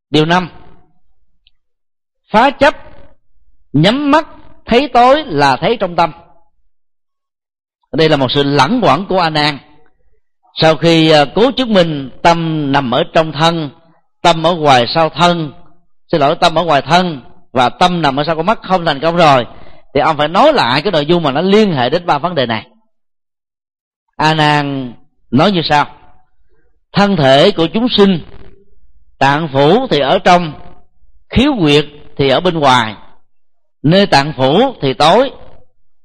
Điều 0.09 0.26
năm. 0.26 0.49
Phá 2.32 2.49
chấp, 2.49 2.76
nhắm 3.74 4.11
mắt 4.11 4.28
thấy 4.66 4.89
tối 4.93 5.24
là 5.26 5.55
thấy 5.55 5.78
trong 5.80 5.95
tâm. 5.95 6.11
Đây 7.93 8.09
là 8.09 8.18
một 8.18 8.32
sự 8.32 8.43
lẳng 8.43 8.80
quẩn 8.84 9.05
của 9.05 9.20
a 9.20 9.30
nan. 9.30 9.57
Sau 10.61 10.76
khi 10.76 11.09
à, 11.09 11.26
cố 11.36 11.51
chứng 11.51 11.74
minh 11.74 12.09
tâm 12.24 12.72
nằm 12.72 12.91
ở 12.91 13.03
trong 13.14 13.32
thân, 13.32 13.70
tâm 14.22 14.43
ở 14.43 14.55
ngoài 14.55 14.86
sau 14.95 15.09
thân, 15.09 15.53
xin 16.11 16.22
lỗi, 16.22 16.36
tâm 16.41 16.55
ở 16.55 16.64
ngoài 16.64 16.82
thân 16.82 17.22
và 17.51 17.70
tâm 17.70 18.01
nằm 18.01 18.20
ở 18.20 18.24
sau 18.28 18.36
con 18.36 18.45
mắt 18.45 18.59
không 18.64 18.86
thành 18.86 18.99
công 18.99 19.16
rồi, 19.16 19.45
thì 19.93 20.01
ông 20.01 20.18
phải 20.18 20.28
nói 20.28 20.53
lại 20.53 20.82
cái 20.82 20.91
nội 20.91 21.05
dung 21.05 21.24
mà 21.24 21.32
nó 21.32 21.41
liên 21.41 21.74
hệ 21.74 21.89
đến 21.89 22.05
ba 22.05 22.18
vấn 22.18 22.36
đề 22.36 22.45
này. 22.45 22.68
A 24.18 24.34
nan 24.34 24.93
nói 25.32 25.51
như 25.51 25.61
sau. 25.70 25.86
Thân 26.93 27.16
thể 27.16 27.51
của 27.51 27.68
chúng 27.74 27.88
sinh, 27.97 28.20
tạng 29.20 29.47
phủ 29.53 29.88
thì 29.88 29.99
ở 29.99 30.20
trong, 30.20 30.53
khiếu 31.30 31.51
quyệt 31.59 31.86
thì 32.18 32.30
ở 32.30 32.39
bên 32.39 32.59
ngoài 32.59 32.95
nơi 33.84 34.06
tạng 34.06 34.34
phủ 34.38 34.76
thì 34.82 34.94
tối, 34.94 35.32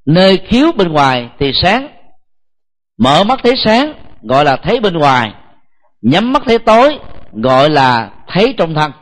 nơi 0.06 0.42
khiếu 0.46 0.72
bên 0.72 0.88
ngoài 0.88 1.30
thì 1.38 1.52
sáng. 1.62 1.88
Mở 2.98 3.24
mắt 3.24 3.40
thấy 3.42 3.54
sáng, 3.64 3.92
gọi 4.22 4.44
là 4.44 4.56
thấy 4.56 4.80
bên 4.80 4.94
ngoài. 4.94 5.34
Nhắm 6.02 6.32
mắt 6.32 6.42
thấy 6.46 6.58
tối, 6.58 6.98
gọi 7.32 7.70
là 7.70 8.10
thấy 8.28 8.54
trong 8.58 8.74
thân. 8.74 8.92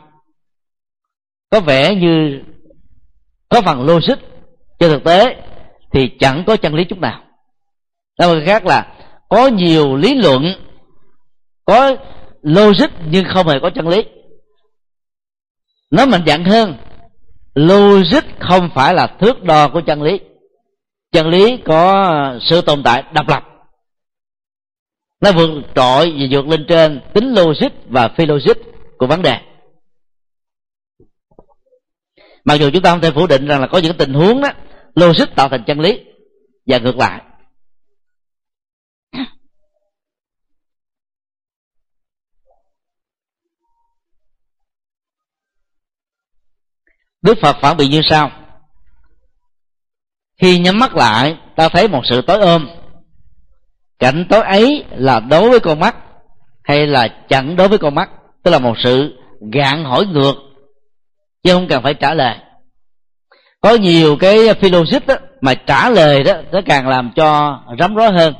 Có 1.51 1.59
vẻ 1.59 1.95
như 1.95 2.41
có 3.49 3.61
phần 3.61 3.85
logic. 3.85 4.15
Trên 4.79 4.91
thực 4.91 5.03
tế 5.03 5.35
thì 5.93 6.09
chẳng 6.19 6.43
có 6.47 6.57
chân 6.57 6.75
lý 6.75 6.83
chút 6.83 6.99
nào. 6.99 7.23
Nói 8.19 8.35
một 8.35 8.41
khác 8.45 8.65
là 8.65 8.95
có 9.29 9.47
nhiều 9.47 9.95
lý 9.95 10.15
luận, 10.15 10.43
có 11.65 11.95
logic 12.41 12.87
nhưng 13.11 13.25
không 13.33 13.47
hề 13.47 13.59
có 13.61 13.69
chân 13.75 13.87
lý. 13.87 14.03
Nó 15.91 16.05
mạnh 16.05 16.23
dạn 16.27 16.45
hơn 16.45 16.77
logic 17.57 18.39
không 18.39 18.69
phải 18.75 18.93
là 18.93 19.07
thước 19.07 19.43
đo 19.43 19.69
của 19.69 19.81
chân 19.81 20.01
lý. 20.01 20.19
Chân 21.11 21.27
lý 21.27 21.57
có 21.65 22.39
sự 22.41 22.61
tồn 22.61 22.83
tại 22.83 23.03
độc 23.13 23.29
lập. 23.29 23.43
Nó 25.21 25.31
vượt 25.31 25.49
trội 25.75 26.15
và 26.19 26.25
vượt 26.31 26.47
lên 26.47 26.65
trên 26.69 27.01
tính 27.13 27.33
logic 27.33 27.69
và 27.89 28.07
phi 28.07 28.25
logic 28.25 28.57
của 28.97 29.07
vấn 29.07 29.21
đề. 29.21 29.39
Mặc 32.43 32.55
dù 32.55 32.69
chúng 32.73 32.81
ta 32.81 32.91
không 32.91 33.01
thể 33.01 33.11
phủ 33.11 33.27
định 33.27 33.47
rằng 33.47 33.61
là 33.61 33.67
có 33.67 33.77
những 33.77 33.97
tình 33.97 34.13
huống 34.13 34.41
đó, 34.41 34.49
logic 34.95 35.35
tạo 35.35 35.49
thành 35.49 35.63
chân 35.67 35.79
lý 35.79 35.99
và 36.65 36.77
ngược 36.77 36.97
lại. 36.97 37.21
Đức 47.27 47.37
phật 47.41 47.57
phản 47.61 47.77
biện 47.77 47.91
như 47.91 48.01
sau. 48.09 48.31
Khi 50.41 50.59
nhắm 50.59 50.79
mắt 50.79 50.95
lại 50.95 51.37
ta 51.55 51.69
thấy 51.69 51.87
một 51.87 52.01
sự 52.09 52.21
tối 52.21 52.39
ôm. 52.39 52.67
Cảnh 53.99 54.25
tối 54.29 54.41
ấy 54.41 54.83
là 54.91 55.19
đối 55.19 55.49
với 55.49 55.59
con 55.59 55.79
mắt 55.79 55.95
hay 56.63 56.87
là 56.87 57.07
chẳng 57.29 57.55
đối 57.55 57.67
với 57.67 57.77
con 57.77 57.95
mắt? 57.95 58.09
Tức 58.43 58.51
là 58.51 58.59
một 58.59 58.75
sự 58.83 59.17
gạn 59.53 59.83
hỏi 59.83 60.05
ngược 60.05 60.33
chứ 61.43 61.53
không 61.53 61.67
cần 61.67 61.83
phải 61.83 61.93
trả 61.93 62.13
lời. 62.13 62.35
Có 63.61 63.75
nhiều 63.75 64.17
cái 64.19 64.53
philosophy 64.53 65.07
đó, 65.07 65.15
mà 65.41 65.53
trả 65.53 65.89
lời 65.89 66.23
đó 66.23 66.33
nó 66.51 66.59
càng 66.65 66.87
làm 66.87 67.11
cho 67.15 67.59
rắm 67.79 67.95
rối 67.95 68.11
hơn. 68.11 68.33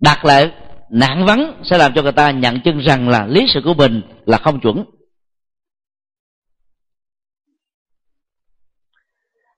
Đặt 0.00 0.24
lại 0.24 0.50
nạn 0.90 1.26
vắng 1.26 1.62
sẽ 1.64 1.78
làm 1.78 1.92
cho 1.94 2.02
người 2.02 2.12
ta 2.12 2.30
nhận 2.30 2.60
chân 2.64 2.78
rằng 2.78 3.08
là 3.08 3.26
lý 3.26 3.46
sự 3.54 3.60
của 3.64 3.74
mình 3.74 4.02
là 4.26 4.38
không 4.38 4.60
chuẩn. 4.60 4.84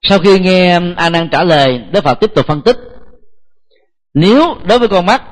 Sau 0.05 0.19
khi 0.19 0.39
nghe 0.39 0.81
a 0.97 1.11
nan 1.11 1.29
trả 1.31 1.45
lời, 1.45 1.79
đức 1.79 2.05
phật 2.05 2.15
tiếp 2.21 2.31
tục 2.35 2.47
phân 2.47 2.63
tích. 2.63 2.77
Nếu 4.15 4.55
đối 4.65 4.79
với 4.79 4.89
con 4.89 5.07
mắt, 5.07 5.23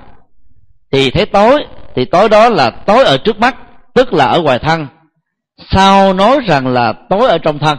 thì 0.93 1.11
thấy 1.11 1.27
tối, 1.27 1.65
thì 1.95 2.05
tối 2.05 2.29
đó 2.29 2.49
là 2.49 2.71
tối 2.71 3.05
ở 3.05 3.19
trước 3.19 3.39
mắt, 3.39 3.57
tức 3.95 4.13
là 4.13 4.27
ở 4.27 4.41
ngoài 4.41 4.59
thân. 4.59 4.87
Sao 5.71 6.13
nói 6.13 6.39
rằng 6.47 6.67
là 6.67 6.93
tối 7.11 7.29
ở 7.29 7.39
trong 7.39 7.59
thân. 7.59 7.79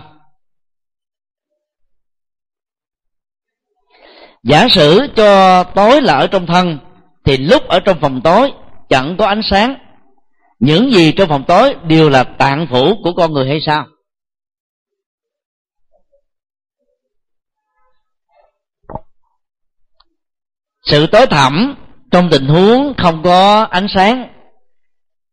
Giả 4.44 4.68
sử 4.70 5.00
cho 5.16 5.64
tối 5.64 6.02
là 6.02 6.14
ở 6.14 6.28
trong 6.28 6.46
thân, 6.46 6.78
thì 7.26 7.38
lúc 7.38 7.68
ở 7.68 7.80
trong 7.80 8.00
phòng 8.00 8.22
tối 8.22 8.52
chẳng 8.90 9.16
có 9.18 9.26
ánh 9.26 9.42
sáng. 9.50 9.76
Những 10.60 10.92
gì 10.92 11.12
trong 11.12 11.30
phòng 11.30 11.44
tối 11.48 11.76
đều 11.88 12.10
là 12.10 12.24
tạng 12.24 12.68
phủ 12.72 12.96
của 13.04 13.14
con 13.14 13.34
người 13.34 13.48
hay 13.48 13.60
sao? 13.66 13.86
Sự 20.84 21.08
tối 21.08 21.26
thẳm 21.28 21.76
trong 22.12 22.30
tình 22.30 22.46
huống 22.46 22.94
không 22.98 23.24
có 23.24 23.64
ánh 23.64 23.88
sáng. 23.96 24.30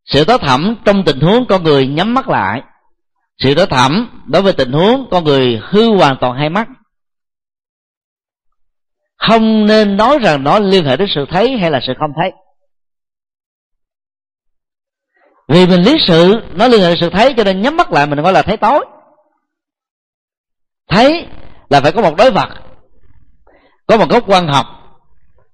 Sự 0.05 0.25
tối 0.25 0.39
thẳm 0.39 0.77
trong 0.85 1.05
tình 1.07 1.21
huống 1.21 1.47
con 1.49 1.63
người 1.63 1.87
nhắm 1.87 2.15
mắt 2.15 2.29
lại. 2.29 2.63
Sự 3.39 3.55
tối 3.55 3.67
thẳm 3.67 4.23
đối 4.27 4.43
với 4.43 4.53
tình 4.53 4.73
huống 4.73 5.09
con 5.11 5.25
người 5.25 5.61
hư 5.71 5.97
hoàn 5.97 6.17
toàn 6.21 6.39
hai 6.39 6.51
mắt. 6.51 6.69
Không 9.17 9.67
nên 9.67 9.97
nói 9.97 10.19
rằng 10.19 10.45
nó 10.45 10.59
liên 10.59 10.85
hệ 10.85 10.97
đến 10.97 11.09
sự 11.15 11.27
thấy 11.31 11.59
hay 11.59 11.71
là 11.71 11.81
sự 11.87 11.93
không 11.99 12.11
thấy. 12.17 12.33
Vì 15.49 15.67
mình 15.67 15.83
lý 15.83 15.97
sự, 16.07 16.41
nó 16.55 16.69
liên 16.69 16.81
hệ 16.81 16.89
đến 16.89 16.99
sự 17.01 17.11
thấy 17.11 17.35
cho 17.37 17.45
nên 17.45 17.63
nhắm 17.63 17.77
mắt 17.77 17.93
lại 17.93 18.07
mình 18.07 18.23
gọi 18.23 18.33
là 18.33 18.43
thấy 18.43 18.57
tối. 18.57 18.87
Thấy 20.89 21.27
là 21.69 21.81
phải 21.81 21.93
có 21.93 22.03
một 22.03 22.17
đối 22.17 22.31
vật, 22.31 22.49
có 23.87 23.97
một 23.97 24.11
góc 24.11 24.25
quan 24.27 24.49
học 24.49 24.80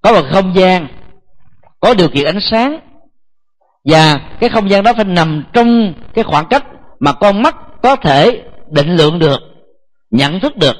có 0.01 0.11
một 0.11 0.27
không 0.31 0.55
gian, 0.55 0.87
có 1.79 1.93
điều 1.93 2.09
kiện 2.09 2.25
ánh 2.25 2.39
sáng. 2.51 2.79
Và 3.83 4.15
cái 4.39 4.49
không 4.49 4.69
gian 4.69 4.83
đó 4.83 4.93
phải 4.95 5.05
nằm 5.05 5.43
trong 5.53 5.93
cái 6.13 6.23
khoảng 6.23 6.47
cách 6.49 6.65
mà 6.99 7.13
con 7.13 7.41
mắt 7.41 7.55
có 7.83 7.95
thể 7.95 8.43
định 8.69 8.95
lượng 8.95 9.19
được, 9.19 9.39
nhận 10.11 10.39
thức 10.39 10.55
được. 10.57 10.75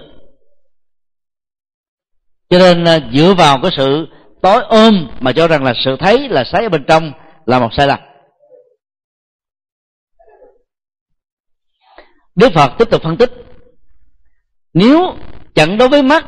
Cho 2.49 2.59
nên 2.59 2.86
à, 2.86 2.99
dựa 3.13 3.34
vào 3.38 3.59
cái 3.61 3.72
sự 3.78 4.07
tối 4.41 4.63
ôm 4.70 5.07
mà 5.20 5.32
cho 5.32 5.47
rằng 5.47 5.63
là 5.63 5.74
sự 5.86 5.95
thấy 5.99 6.30
là 6.30 6.43
sáng 6.51 6.63
ở 6.63 6.70
bên 6.70 6.84
trong 6.88 7.11
là 7.45 7.59
một 7.59 7.70
sai 7.78 7.88
lầm. 7.88 7.99
Đức 12.36 12.51
phật 12.55 12.72
tiếp 12.78 12.88
tục 12.91 13.01
phân 13.03 13.18
tích. 13.18 13.32
Nếu 14.74 15.15
chẳng 15.55 15.78
đối 15.78 15.89
với 15.89 16.03
mắt 16.03 16.26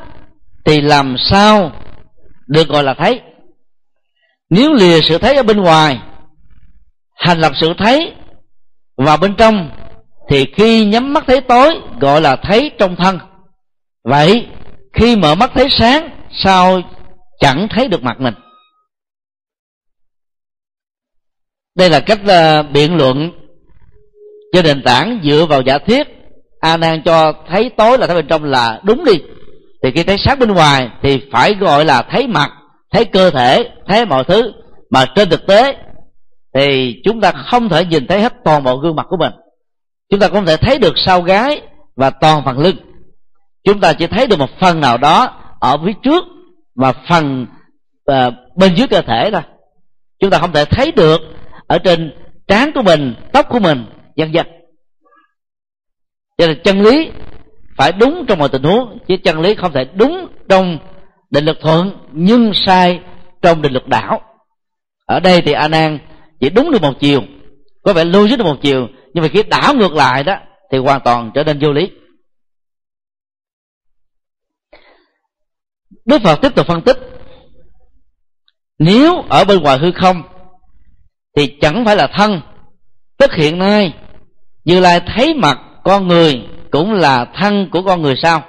thì 0.65 0.81
làm 0.81 1.15
sao 1.29 1.71
được 2.49 2.67
gọi 2.67 2.83
là 2.83 2.93
thấy. 2.93 3.21
Nếu 4.49 4.73
lìa 4.73 4.99
sự 5.09 5.17
thấy 5.17 5.35
ở 5.35 5.43
bên 5.43 5.57
ngoài 5.57 5.99
hành 7.15 7.39
lập 7.39 7.51
sự 7.61 7.73
thấy 7.77 8.13
vào 8.97 9.17
bên 9.17 9.35
trong 9.37 9.69
thì 10.29 10.45
khi 10.55 10.85
nhắm 10.85 11.13
mắt 11.13 11.23
thấy 11.27 11.41
tối 11.41 11.79
gọi 12.01 12.21
là 12.21 12.35
thấy 12.35 12.71
trong 12.79 12.95
thân. 12.95 13.19
Vậy 14.03 14.47
khi 14.93 15.15
mở 15.15 15.35
mắt 15.35 15.51
thấy 15.55 15.67
sáng 15.79 16.09
sao 16.43 16.81
chẳng 17.39 17.67
thấy 17.69 17.87
được 17.87 18.03
mặt 18.03 18.19
mình? 18.19 18.33
Đây 21.75 21.89
là 21.89 21.99
cách 21.99 22.19
uh, 22.23 22.71
biện 22.71 22.95
luận 22.95 23.31
trên 24.53 24.65
nền 24.65 24.83
tảng 24.83 25.21
dựa 25.23 25.45
vào 25.49 25.61
giả 25.61 25.77
thiết 25.77 26.07
a 26.59 26.77
nan 26.77 27.01
cho 27.05 27.33
thấy 27.49 27.71
tối 27.77 27.97
là 27.97 28.07
thấy 28.07 28.15
bên 28.15 28.27
trong 28.27 28.43
là 28.43 28.81
đúng 28.83 29.05
đi 29.05 29.13
thì 29.83 29.91
khi 29.91 30.03
thấy 30.03 30.17
sát 30.17 30.39
bên 30.39 30.51
ngoài 30.51 30.89
thì 31.03 31.21
phải 31.31 31.55
gọi 31.55 31.85
là 31.85 32.01
thấy 32.01 32.27
mặt 32.27 32.51
thấy 32.91 33.05
cơ 33.05 33.29
thể 33.29 33.69
thấy 33.87 34.05
mọi 34.05 34.23
thứ. 34.23 34.51
Mà 34.89 35.05
trên 35.15 35.29
thực 35.29 35.47
tế 35.47 35.75
thì 36.53 36.95
chúng 37.03 37.21
ta 37.21 37.31
không 37.31 37.69
thể 37.69 37.85
nhìn 37.85 38.07
thấy 38.07 38.21
hết 38.21 38.33
toàn 38.43 38.63
bộ 38.63 38.77
gương 38.77 38.95
mặt 38.95 39.05
của 39.09 39.17
mình. 39.17 39.33
Chúng 40.09 40.19
ta 40.19 40.27
không 40.27 40.45
thể 40.45 40.57
thấy 40.57 40.79
được 40.79 40.93
sau 41.05 41.21
gái 41.21 41.61
và 41.95 42.09
toàn 42.09 42.41
phần 42.45 42.59
lưng. 42.59 42.75
Chúng 43.63 43.79
ta 43.79 43.93
chỉ 43.93 44.07
thấy 44.07 44.27
được 44.27 44.39
một 44.39 44.49
phần 44.59 44.81
nào 44.81 44.97
đó 44.97 45.41
ở 45.59 45.77
phía 45.85 45.93
trước 46.03 46.23
và 46.75 46.93
phần 47.09 47.45
uh, 48.11 48.33
bên 48.55 48.75
dưới 48.75 48.87
cơ 48.87 49.01
thể 49.01 49.29
thôi. 49.31 49.41
Chúng 50.19 50.29
ta 50.29 50.39
không 50.39 50.53
thể 50.53 50.65
thấy 50.65 50.91
được 50.91 51.21
ở 51.67 51.79
trên 51.79 52.13
trán 52.47 52.71
của 52.75 52.81
mình 52.81 53.15
tóc 53.33 53.45
của 53.49 53.59
mình 53.59 53.85
vân 54.17 54.31
vân. 54.31 54.47
Cho 56.37 56.47
nên 56.47 56.61
chân 56.63 56.81
lý 56.81 57.11
phải 57.79 57.91
đúng 57.91 58.25
trong 58.27 58.39
mọi 58.39 58.49
tình 58.49 58.63
huống, 58.63 58.99
chứ 59.07 59.15
chân 59.23 59.39
lý 59.39 59.55
không 59.55 59.73
thể 59.73 59.85
đúng 59.93 60.27
trong 60.49 60.77
định 61.29 61.45
lực 61.45 61.57
thuận, 61.61 61.91
nhưng 62.11 62.51
sai 62.53 62.99
trong 63.41 63.61
định 63.61 63.73
lực 63.73 63.87
đảo 63.87 64.21
ở 65.05 65.19
đây 65.19 65.41
thì 65.41 65.51
a 65.51 65.67
nan 65.67 65.99
chỉ 66.39 66.49
đúng 66.49 66.71
được 66.71 66.81
một 66.81 66.93
chiều, 66.99 67.21
có 67.83 67.93
vẻ 67.93 68.05
logic 68.05 68.37
được 68.37 68.43
một 68.43 68.57
chiều, 68.61 68.87
nhưng 69.13 69.21
mà 69.21 69.27
khi 69.33 69.43
đảo 69.43 69.73
ngược 69.75 69.93
lại 69.93 70.23
đó, 70.23 70.35
thì 70.71 70.77
hoàn 70.77 71.01
toàn 71.01 71.31
trở 71.35 71.43
nên 71.43 71.59
vô 71.59 71.71
lý. 71.71 71.91
Đức 76.05 76.21
phật 76.23 76.39
tiếp 76.41 76.55
tục 76.55 76.67
phân 76.67 76.81
tích, 76.81 76.97
nếu 78.79 79.21
ở 79.29 79.45
bên 79.45 79.61
ngoài 79.61 79.77
hư 79.77 79.91
không, 79.91 80.23
thì 81.35 81.57
chẳng 81.61 81.85
phải 81.85 81.95
là 81.95 82.07
thân. 82.13 82.41
Tức 83.17 83.33
hiện 83.33 83.59
nay, 83.59 83.93
như 84.63 84.79
lai 84.79 85.01
thấy 85.15 85.33
mặt 85.33 85.59
con 85.83 86.07
người 86.07 86.45
cũng 86.71 86.93
là 86.93 87.25
thân 87.25 87.69
của 87.71 87.81
con 87.81 88.01
người 88.01 88.15
sao? 88.23 88.43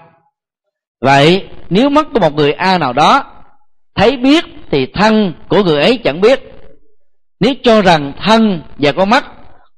Vậy, 1.00 1.48
nếu 1.70 1.90
mắt 1.90 2.06
của 2.12 2.20
một 2.20 2.34
người 2.34 2.52
a 2.52 2.78
nào 2.78 2.92
đó, 2.92 3.24
thấy 3.94 4.16
biết 4.16 4.44
thì 4.70 4.86
thân 4.94 5.34
của 5.48 5.64
người 5.64 5.80
ấy 5.80 5.98
chẳng 6.04 6.20
biết. 6.20 6.40
Nếu 7.40 7.54
cho 7.62 7.82
rằng 7.82 8.12
thân 8.26 8.62
và 8.78 8.92
con 8.92 9.10
mắt 9.10 9.26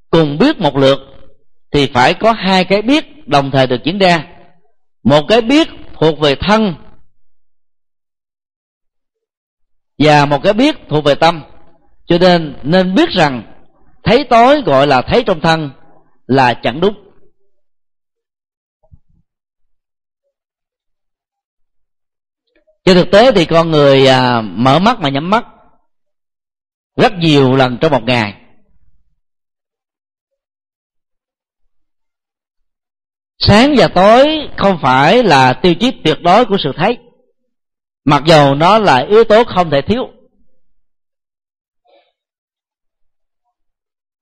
cùng 0.09 0.37
biết 0.37 0.59
một 0.59 0.77
lượt, 0.77 0.99
thì 1.71 1.91
phải 1.93 2.13
có 2.13 2.31
hai 2.31 2.63
cái 2.63 2.81
biết 2.81 3.27
đồng 3.27 3.51
thời 3.51 3.67
được 3.67 3.83
diễn 3.83 3.97
ra. 3.97 4.27
Một 5.03 5.21
cái 5.27 5.41
biết 5.41 5.67
thuộc 5.99 6.19
về 6.19 6.35
thân 6.35 6.75
và 9.99 10.25
một 10.25 10.43
cái 10.43 10.53
biết 10.53 10.75
thuộc 10.89 11.03
về 11.03 11.15
tâm. 11.15 11.43
Cho 12.05 12.17
nên 12.17 12.55
nên 12.63 12.95
biết 12.95 13.09
rằng, 13.09 13.43
thấy 14.03 14.23
tối 14.29 14.61
gọi 14.61 14.87
là 14.87 15.01
thấy 15.01 15.23
trong 15.23 15.41
thân 15.41 15.69
là 16.27 16.53
chẳng 16.53 16.79
đúng. 16.79 17.02
Trên 22.85 22.95
thực 22.97 23.11
tế 23.11 23.31
thì 23.31 23.45
con 23.45 23.71
người 23.71 24.07
à, 24.07 24.41
mở 24.41 24.79
mắt 24.79 24.99
mà 24.99 25.09
nhắm 25.09 25.29
mắt 25.29 25.45
rất 26.97 27.13
nhiều 27.13 27.55
lần 27.55 27.77
trong 27.81 27.91
một 27.91 28.03
ngày. 28.03 28.33
Sáng 33.39 33.73
và 33.77 33.87
tối 33.87 34.27
không 34.57 34.77
phải 34.81 35.23
là 35.23 35.53
tiêu 35.53 35.75
chí 35.75 35.91
tuyệt 36.03 36.17
đối 36.21 36.45
của 36.45 36.57
sự 36.63 36.71
thấy 36.77 36.97
mặc 38.05 38.23
dầu 38.25 38.55
nó 38.55 38.79
là 38.79 38.97
yếu 39.09 39.23
tố 39.23 39.43
không 39.43 39.69
thể 39.69 39.81
thiếu. 39.81 40.09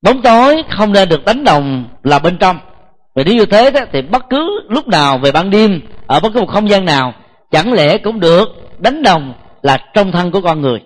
Bóng 0.01 0.21
tối 0.21 0.63
không 0.69 0.93
nên 0.93 1.09
được 1.09 1.25
đánh 1.25 1.43
đồng 1.43 1.89
là 2.03 2.19
bên 2.19 2.37
trong. 2.39 2.59
Vì 3.15 3.23
nếu 3.23 3.35
như 3.35 3.45
thế 3.45 3.71
đó, 3.71 3.81
thì 3.93 4.01
bất 4.01 4.23
cứ 4.29 4.61
lúc 4.69 4.87
nào 4.87 5.17
về 5.17 5.31
ban 5.31 5.49
đêm 5.49 5.81
ở 6.07 6.19
bất 6.19 6.29
cứ 6.33 6.39
một 6.39 6.49
không 6.49 6.69
gian 6.69 6.85
nào 6.85 7.13
chẳng 7.51 7.73
lẽ 7.73 7.97
cũng 7.97 8.19
được 8.19 8.47
đánh 8.79 9.03
đồng 9.03 9.33
là 9.61 9.91
trong 9.93 10.11
thân 10.11 10.31
của 10.31 10.41
con 10.43 10.61
người. 10.61 10.79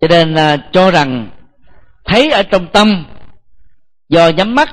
Cho 0.00 0.08
nên 0.08 0.34
à, 0.34 0.70
cho 0.72 0.90
rằng 0.90 1.30
thấy 2.04 2.30
ở 2.30 2.42
trong 2.42 2.66
tâm 2.72 3.06
do 4.08 4.28
nhắm 4.28 4.54
mắt 4.54 4.68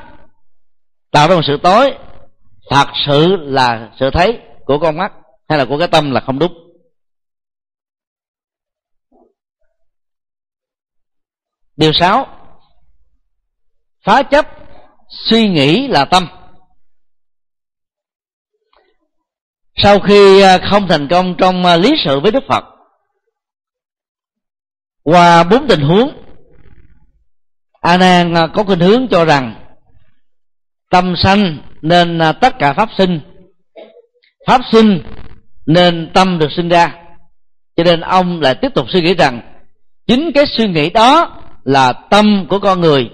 tạo 1.12 1.28
ra 1.28 1.36
một 1.36 1.42
sự 1.48 1.58
tối 1.64 1.94
thật 2.70 2.88
sự 3.06 3.36
là 3.36 3.92
sự 4.00 4.10
thấy 4.14 4.40
của 4.66 4.80
con 4.80 4.98
mắt 4.98 5.14
hay 5.50 5.58
là 5.58 5.66
của 5.66 5.80
cái 5.80 5.88
tâm 5.88 6.12
là 6.12 6.22
không 6.26 6.40
đúng. 6.40 6.54
Điều 11.76 11.92
sáu 11.94 12.28
phá 14.04 14.24
chấp 14.24 14.46
suy 15.10 15.50
nghĩ 15.50 15.88
là 15.88 16.06
tâm. 16.06 16.37
Sau 19.78 20.00
khi 20.00 20.42
à, 20.42 20.58
không 20.70 20.88
thành 20.88 21.08
công 21.08 21.36
trong 21.38 21.66
à, 21.66 21.78
lý 21.78 21.94
sự 22.06 22.20
với 22.20 22.32
đức 22.32 22.44
phật, 22.50 22.64
qua 25.04 25.44
bốn 25.44 25.68
tình 25.68 25.82
huống, 25.82 26.12
a 27.82 27.98
nan 27.98 28.34
à, 28.38 28.48
có 28.54 28.64
khuynh 28.64 28.80
hướng 28.80 29.08
cho 29.12 29.26
rằng 29.26 29.56
tâm 30.90 31.16
sanh 31.18 31.58
nên 31.82 32.20
tất 32.42 32.60
cả 32.60 32.74
pháp 32.74 32.90
sinh 32.98 33.20
pháp 34.48 34.62
sinh 34.72 35.04
nên 35.66 36.12
tâm 36.14 36.40
được 36.40 36.52
sinh 36.56 36.70
ra. 36.70 36.96
Cho 37.76 37.84
nên 37.84 38.02
ông 38.02 38.42
lại 38.42 38.56
tiếp 38.56 38.70
tục 38.76 38.86
suy 38.90 39.02
nghĩ 39.02 39.14
rằng 39.14 39.42
chính 40.08 40.32
cái 40.32 40.46
suy 40.58 40.68
nghĩ 40.68 40.90
đó 40.90 41.42
là 41.64 41.94
tâm 42.10 42.46
của 42.50 42.60
con 42.60 42.82
người, 42.82 43.10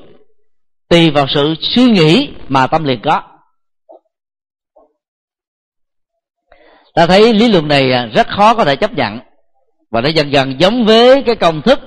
tùy 0.90 1.10
vào 1.10 1.26
sự 1.34 1.56
suy 1.76 1.84
nghĩ 1.84 2.30
mà 2.48 2.68
tâm 2.68 2.84
liền 2.84 3.00
có. 3.04 3.22
Ta 6.94 7.08
thấy 7.08 7.34
lý 7.34 7.48
luận 7.48 7.68
này 7.68 7.92
à, 7.92 8.06
rất 8.06 8.28
khó 8.28 8.54
có 8.54 8.66
thể 8.66 8.76
chấp 8.76 8.94
nhận. 8.94 9.20
Và 9.92 10.02
nó 10.02 10.10
dần 10.10 10.32
dần 10.32 10.60
giống 10.60 10.86
với 10.86 11.24
cái 11.24 11.36
công 11.36 11.62
thức 11.62 11.80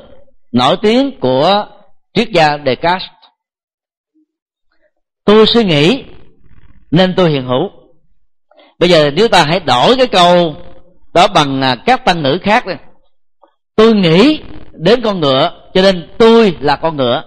nổi 0.52 0.76
tiếng 0.82 1.20
của 1.20 1.66
triết 2.14 2.28
gia 2.30 2.58
Descartes. 2.66 3.08
Tôi 5.24 5.46
suy 5.46 5.64
nghĩ 5.64 6.04
nên 6.90 7.14
tôi 7.16 7.30
hiện 7.30 7.46
hữu. 7.46 7.70
Bây 8.78 8.90
giờ 8.90 9.10
nếu 9.10 9.28
ta 9.28 9.44
hãy 9.44 9.60
đổi 9.60 9.96
cái 9.96 10.06
câu 10.06 10.56
đó 11.14 11.26
bằng 11.34 11.62
à, 11.62 11.76
các 11.86 12.04
tăng 12.04 12.22
ngữ 12.22 12.38
khác 12.42 12.66
đi. 12.66 12.74
Tôi 13.76 13.94
nghĩ 13.94 14.40
đến 14.72 15.00
con 15.02 15.20
ngựa, 15.20 15.70
cho 15.74 15.82
nên 15.82 16.08
tôi 16.18 16.56
là 16.60 16.76
con 16.76 16.96
ngựa. 16.96 17.22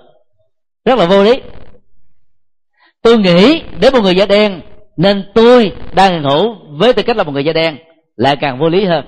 Rất 0.85 0.99
là 0.99 1.05
vô 1.05 1.23
lý. 1.23 1.41
Tôi 3.01 3.17
nghĩ 3.17 3.61
đến 3.79 3.93
một 3.93 4.01
người 4.01 4.15
da 4.15 4.25
đen 4.25 4.61
nên 4.99 5.31
tôi 5.35 5.71
đang 5.93 6.13
hiện 6.13 6.23
hữu 6.23 6.55
với 6.69 6.93
tư 6.93 7.03
cách 7.03 7.17
là 7.17 7.23
một 7.23 7.31
người 7.31 7.45
da 7.45 7.53
đen 7.53 7.77
lại 8.15 8.35
càng 8.41 8.59
vô 8.59 8.69
lý 8.69 8.85
hơn. 8.85 9.05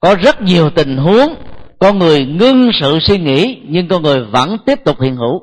Có 0.00 0.16
rất 0.22 0.42
nhiều 0.42 0.70
tình 0.70 0.96
huống, 0.96 1.34
con 1.78 1.98
người 1.98 2.26
ngưng 2.26 2.70
sự 2.80 2.98
suy 3.00 3.18
nghĩ 3.18 3.62
nhưng 3.68 3.88
con 3.88 4.02
người 4.02 4.24
vẫn 4.24 4.56
tiếp 4.66 4.84
tục 4.84 5.00
hiện 5.00 5.16
hữu. 5.16 5.42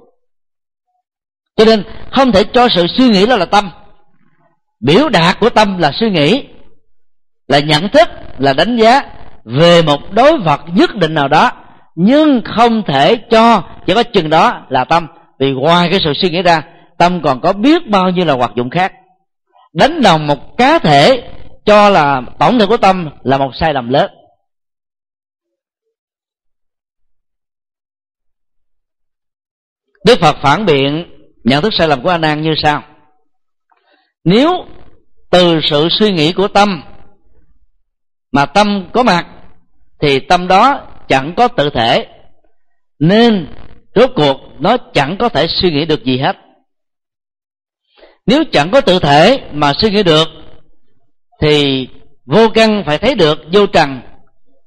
Cho 1.57 1.65
nên 1.65 1.83
không 2.11 2.31
thể 2.31 2.43
cho 2.43 2.67
sự 2.75 2.87
suy 2.97 3.09
nghĩ 3.09 3.25
đó 3.25 3.37
là 3.37 3.45
tâm. 3.45 3.69
Biểu 4.79 5.09
đạt 5.09 5.39
của 5.39 5.49
tâm 5.49 5.77
là 5.77 5.91
suy 5.99 6.09
nghĩ, 6.09 6.43
là 7.47 7.59
nhận 7.59 7.89
thức, 7.89 8.09
là 8.37 8.53
đánh 8.53 8.77
giá 8.77 9.01
về 9.43 9.81
một 9.81 9.99
đối 10.11 10.37
vật 10.37 10.61
nhất 10.73 10.95
định 10.95 11.13
nào 11.13 11.27
đó, 11.27 11.51
nhưng 11.95 12.41
không 12.55 12.83
thể 12.87 13.15
cho 13.15 13.63
chỉ 13.87 13.93
có 13.93 14.03
chừng 14.03 14.29
đó 14.29 14.65
là 14.69 14.83
tâm. 14.83 15.07
Vì 15.39 15.51
ngoài 15.51 15.87
cái 15.91 15.99
sự 16.03 16.13
suy 16.15 16.29
nghĩ 16.29 16.41
ra 16.41 16.61
tâm 17.03 17.21
còn 17.23 17.41
có 17.41 17.53
biết 17.53 17.89
bao 17.89 18.09
nhiêu 18.09 18.25
là 18.25 18.33
hoạt 18.33 18.51
dụng 18.55 18.69
khác. 18.69 18.93
Đánh 19.73 20.01
đồng 20.01 20.27
một 20.27 20.57
cá 20.57 20.79
thể 20.79 21.31
cho 21.65 21.89
là 21.89 22.21
tổng 22.39 22.59
thể 22.59 22.65
của 22.65 22.77
tâm 22.77 23.09
là 23.23 23.37
một 23.37 23.51
sai 23.59 23.73
lầm 23.73 23.89
lớn. 23.89 24.11
Đức 30.05 30.19
phật 30.21 30.35
phản 30.43 30.65
biện 30.65 31.05
nhận 31.43 31.61
thức 31.61 31.73
sai 31.77 31.87
lầm 31.87 32.03
của 32.03 32.09
a 32.09 32.17
nan 32.17 32.41
như 32.41 32.53
sau. 32.63 32.83
Nếu 34.23 34.49
từ 35.31 35.59
sự 35.69 35.87
suy 35.99 36.11
nghĩ 36.11 36.33
của 36.33 36.47
tâm 36.47 36.83
mà 38.31 38.45
tâm 38.45 38.89
có 38.93 39.03
mặt, 39.03 39.25
thì 40.01 40.19
tâm 40.19 40.47
đó 40.47 40.87
chẳng 41.07 41.33
có 41.37 41.47
tự 41.47 41.69
thể, 41.69 42.07
nên 42.99 43.47
rốt 43.95 44.11
cuộc 44.15 44.37
nó 44.59 44.77
chẳng 44.93 45.17
có 45.19 45.29
thể 45.29 45.47
suy 45.61 45.71
nghĩ 45.71 45.85
được 45.85 46.03
gì 46.03 46.17
hết 46.17 46.35
nếu 48.25 48.43
chẳng 48.51 48.71
có 48.71 48.81
tự 48.81 48.99
thể 48.99 49.39
mà 49.51 49.73
suy 49.77 49.89
nghĩ 49.89 50.03
được, 50.03 50.27
thì 51.41 51.87
vô 52.25 52.49
căn 52.53 52.83
phải 52.85 52.97
thấy 52.97 53.15
được 53.15 53.39
vô 53.51 53.65
trần. 53.65 54.01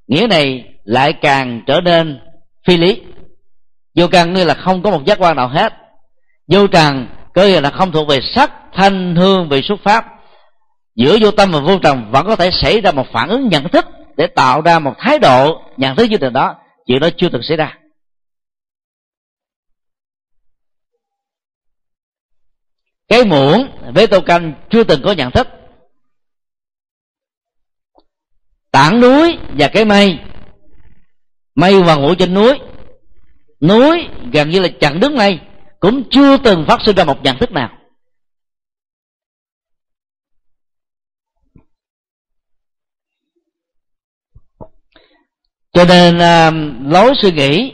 Nghĩa 0.07 0.27
này 0.31 0.65
lại 0.85 1.13
càng 1.13 1.63
trở 1.67 1.81
nên 1.81 2.21
phi 2.67 2.77
lý. 2.77 3.03
Vô 3.97 4.07
căn 4.09 4.33
như 4.33 4.45
là 4.45 4.55
không 4.55 4.83
có 4.83 4.91
một 4.91 5.05
giác 5.05 5.19
quan 5.19 5.37
nào 5.37 5.49
hết. 5.49 5.73
Vô 6.49 6.67
trần 6.67 7.07
có 7.35 7.43
nghĩa 7.43 7.61
là 7.61 7.71
không 7.71 7.93
thuộc 7.93 8.09
về 8.09 8.21
sắc, 8.35 8.53
thanh, 8.73 9.17
hương 9.17 9.49
về 9.49 9.63
xuất 9.63 9.81
pháp. 9.85 10.05
Giữa 10.97 11.19
vô 11.21 11.31
tâm 11.31 11.53
và 11.53 11.61
vô 11.61 11.79
trần 11.79 12.11
vẫn 12.11 12.27
có 12.27 12.37
thể 12.37 12.51
xảy 12.51 12.81
ra 12.81 12.93
một 12.93 13.07
phản 13.13 13.29
ứng 13.29 13.49
nhận 13.49 13.69
thức 13.69 13.87
để 14.17 14.27
tạo 14.27 14.61
ra 14.61 14.79
một 14.79 14.95
thái 14.99 15.19
độ 15.19 15.61
nhận 15.77 15.97
thức 15.97 16.11
như 16.11 16.17
thế 16.17 16.31
đó. 16.31 16.55
Chuyện 16.87 17.01
đó 17.01 17.09
chưa 17.17 17.29
từng 17.29 17.43
xảy 17.43 17.57
ra. 17.57 17.75
Cái 23.09 23.25
muỗng 23.25 23.93
với 23.95 24.07
tô 24.07 24.21
canh 24.21 24.53
chưa 24.71 24.85
từng 24.85 25.03
có 25.05 25.13
nhận 25.13 25.31
thức. 25.31 25.47
Tảng 28.71 29.01
núi 29.01 29.39
và 29.59 29.69
cái 29.69 29.85
mây. 29.85 30.19
Mây 31.55 31.75
hoàng 31.75 32.03
ngủ 32.03 32.15
trên 32.15 32.35
núi. 32.35 32.59
Núi 33.61 34.09
gần 34.33 34.51
như 34.51 34.61
là 34.61 34.69
chặn 34.81 35.01
đứng 35.01 35.17
mây. 35.17 35.41
Cũng 35.81 36.03
chưa 36.11 36.37
từng 36.45 36.65
phát 36.69 36.81
sinh 36.87 36.97
ra 36.97 37.05
một 37.05 37.23
nhận 37.23 37.39
thức 37.39 37.53
nào. 37.53 37.79
Cho 45.73 45.85
nên 45.85 46.19
à, 46.19 46.51
lối 46.85 47.13
suy 47.23 47.33
nghĩ 47.33 47.73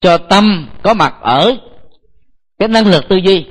cho 0.00 0.18
tâm 0.18 0.70
có 0.82 0.94
mặt 0.94 1.14
ở 1.20 1.56
cái 2.58 2.68
năng 2.68 2.86
lực 2.86 3.04
tư 3.08 3.16
duy 3.16 3.46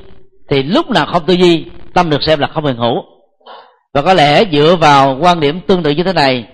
thì 0.50 0.64
lúc 0.64 0.90
nào 0.90 1.06
không 1.06 1.26
tư 1.26 1.34
duy, 1.34 1.66
tâm 1.94 2.10
được 2.10 2.24
xem 2.24 2.40
là 2.40 2.48
không 2.54 2.66
hiện 2.66 2.78
hữu. 2.78 3.04
Và 3.94 4.02
có 4.02 4.14
lẽ 4.14 4.44
dựa 4.52 4.76
vào 4.76 5.18
quan 5.22 5.40
điểm 5.40 5.62
tương 5.68 5.84
tự 5.84 5.92
như 5.92 6.04
thế 6.04 6.14
này, 6.14 6.48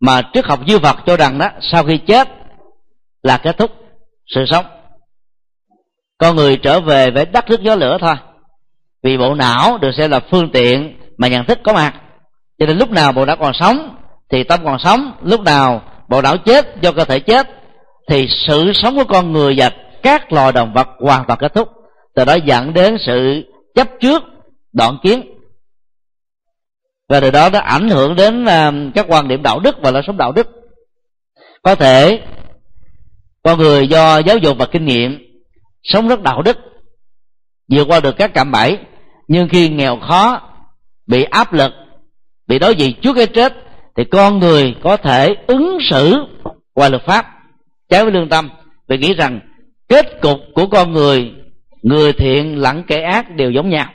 mà 0.00 0.22
triết 0.32 0.44
học 0.44 0.60
dư 0.68 0.78
vật 0.78 0.96
cho 1.06 1.16
rằng 1.16 1.38
đó, 1.38 1.48
sau 1.60 1.84
khi 1.84 1.98
chết 1.98 2.28
là 3.22 3.38
kết 3.38 3.58
thúc 3.58 3.70
sự 4.34 4.44
sống. 4.50 4.64
Con 6.18 6.36
người 6.36 6.56
trở 6.56 6.80
về 6.80 7.10
với 7.10 7.24
đất 7.24 7.50
nước 7.50 7.62
gió 7.62 7.74
lửa 7.74 7.98
thôi. 8.00 8.14
Vì 9.02 9.18
bộ 9.18 9.34
não 9.34 9.78
được 9.78 9.90
xem 9.96 10.10
là 10.10 10.20
phương 10.30 10.50
tiện 10.52 10.98
mà 11.18 11.28
nhận 11.28 11.44
thức 11.44 11.58
có 11.64 11.72
mặt. 11.72 11.94
Cho 12.58 12.66
nên 12.66 12.78
lúc 12.78 12.90
nào 12.90 13.12
bộ 13.12 13.24
não 13.24 13.36
còn 13.36 13.52
sống, 13.54 13.96
thì 14.30 14.44
tâm 14.44 14.60
còn 14.64 14.78
sống. 14.78 15.12
Lúc 15.22 15.40
nào 15.40 15.82
bộ 16.08 16.22
não 16.22 16.36
chết 16.36 16.66
do 16.82 16.92
cơ 16.92 17.04
thể 17.04 17.20
chết, 17.20 17.48
thì 18.08 18.28
sự 18.46 18.72
sống 18.74 18.96
của 18.96 19.04
con 19.04 19.32
người 19.32 19.54
và 19.56 19.70
các 20.02 20.32
loài 20.32 20.52
động 20.52 20.72
vật 20.74 20.88
hoàn 21.00 21.24
toàn 21.26 21.38
kết 21.38 21.54
thúc 21.54 21.68
từ 22.14 22.24
đó 22.24 22.34
dẫn 22.34 22.72
đến 22.74 22.96
sự 23.06 23.42
chấp 23.74 23.88
trước 24.00 24.22
đoạn 24.72 24.98
kiến. 25.02 25.22
Và 27.08 27.20
từ 27.20 27.30
đó 27.30 27.50
nó 27.52 27.58
ảnh 27.58 27.88
hưởng 27.88 28.16
đến 28.16 28.44
à, 28.44 28.72
các 28.94 29.06
quan 29.08 29.28
điểm 29.28 29.42
đạo 29.42 29.60
đức 29.60 29.76
và 29.82 29.90
lối 29.90 30.02
sống 30.06 30.16
đạo 30.16 30.32
đức. 30.32 30.48
Có 31.62 31.74
thể, 31.74 32.20
con 33.42 33.58
người 33.58 33.88
do 33.88 34.18
giáo 34.18 34.38
dục 34.38 34.56
và 34.58 34.66
kinh 34.66 34.84
nghiệm 34.84 35.18
sống 35.82 36.08
rất 36.08 36.22
đạo 36.22 36.42
đức, 36.42 36.58
vượt 37.68 37.84
qua 37.88 38.00
được 38.00 38.14
các 38.18 38.34
cạm 38.34 38.50
bẫy, 38.52 38.78
nhưng 39.28 39.48
khi 39.48 39.68
nghèo 39.68 39.98
khó, 40.08 40.40
bị 41.06 41.24
áp 41.24 41.52
lực, 41.52 41.72
bị 42.46 42.58
đối 42.58 42.74
diện 42.74 43.00
trước 43.02 43.12
cái 43.16 43.26
chết, 43.26 43.52
thì 43.96 44.04
con 44.04 44.38
người 44.38 44.74
có 44.82 44.96
thể 44.96 45.34
ứng 45.46 45.78
xử 45.90 46.14
qua 46.74 46.88
luật 46.88 47.02
pháp, 47.06 47.26
trái 47.88 48.02
với 48.02 48.12
lương 48.12 48.28
tâm, 48.28 48.50
vì 48.88 48.98
nghĩ 48.98 49.14
rằng 49.14 49.40
kết 49.88 50.20
cục 50.22 50.38
của 50.54 50.66
con 50.66 50.92
người 50.92 51.32
người 51.84 52.12
thiện 52.12 52.58
lẫn 52.58 52.84
kẻ 52.86 53.02
ác 53.02 53.36
đều 53.36 53.50
giống 53.50 53.70
nhau. 53.70 53.86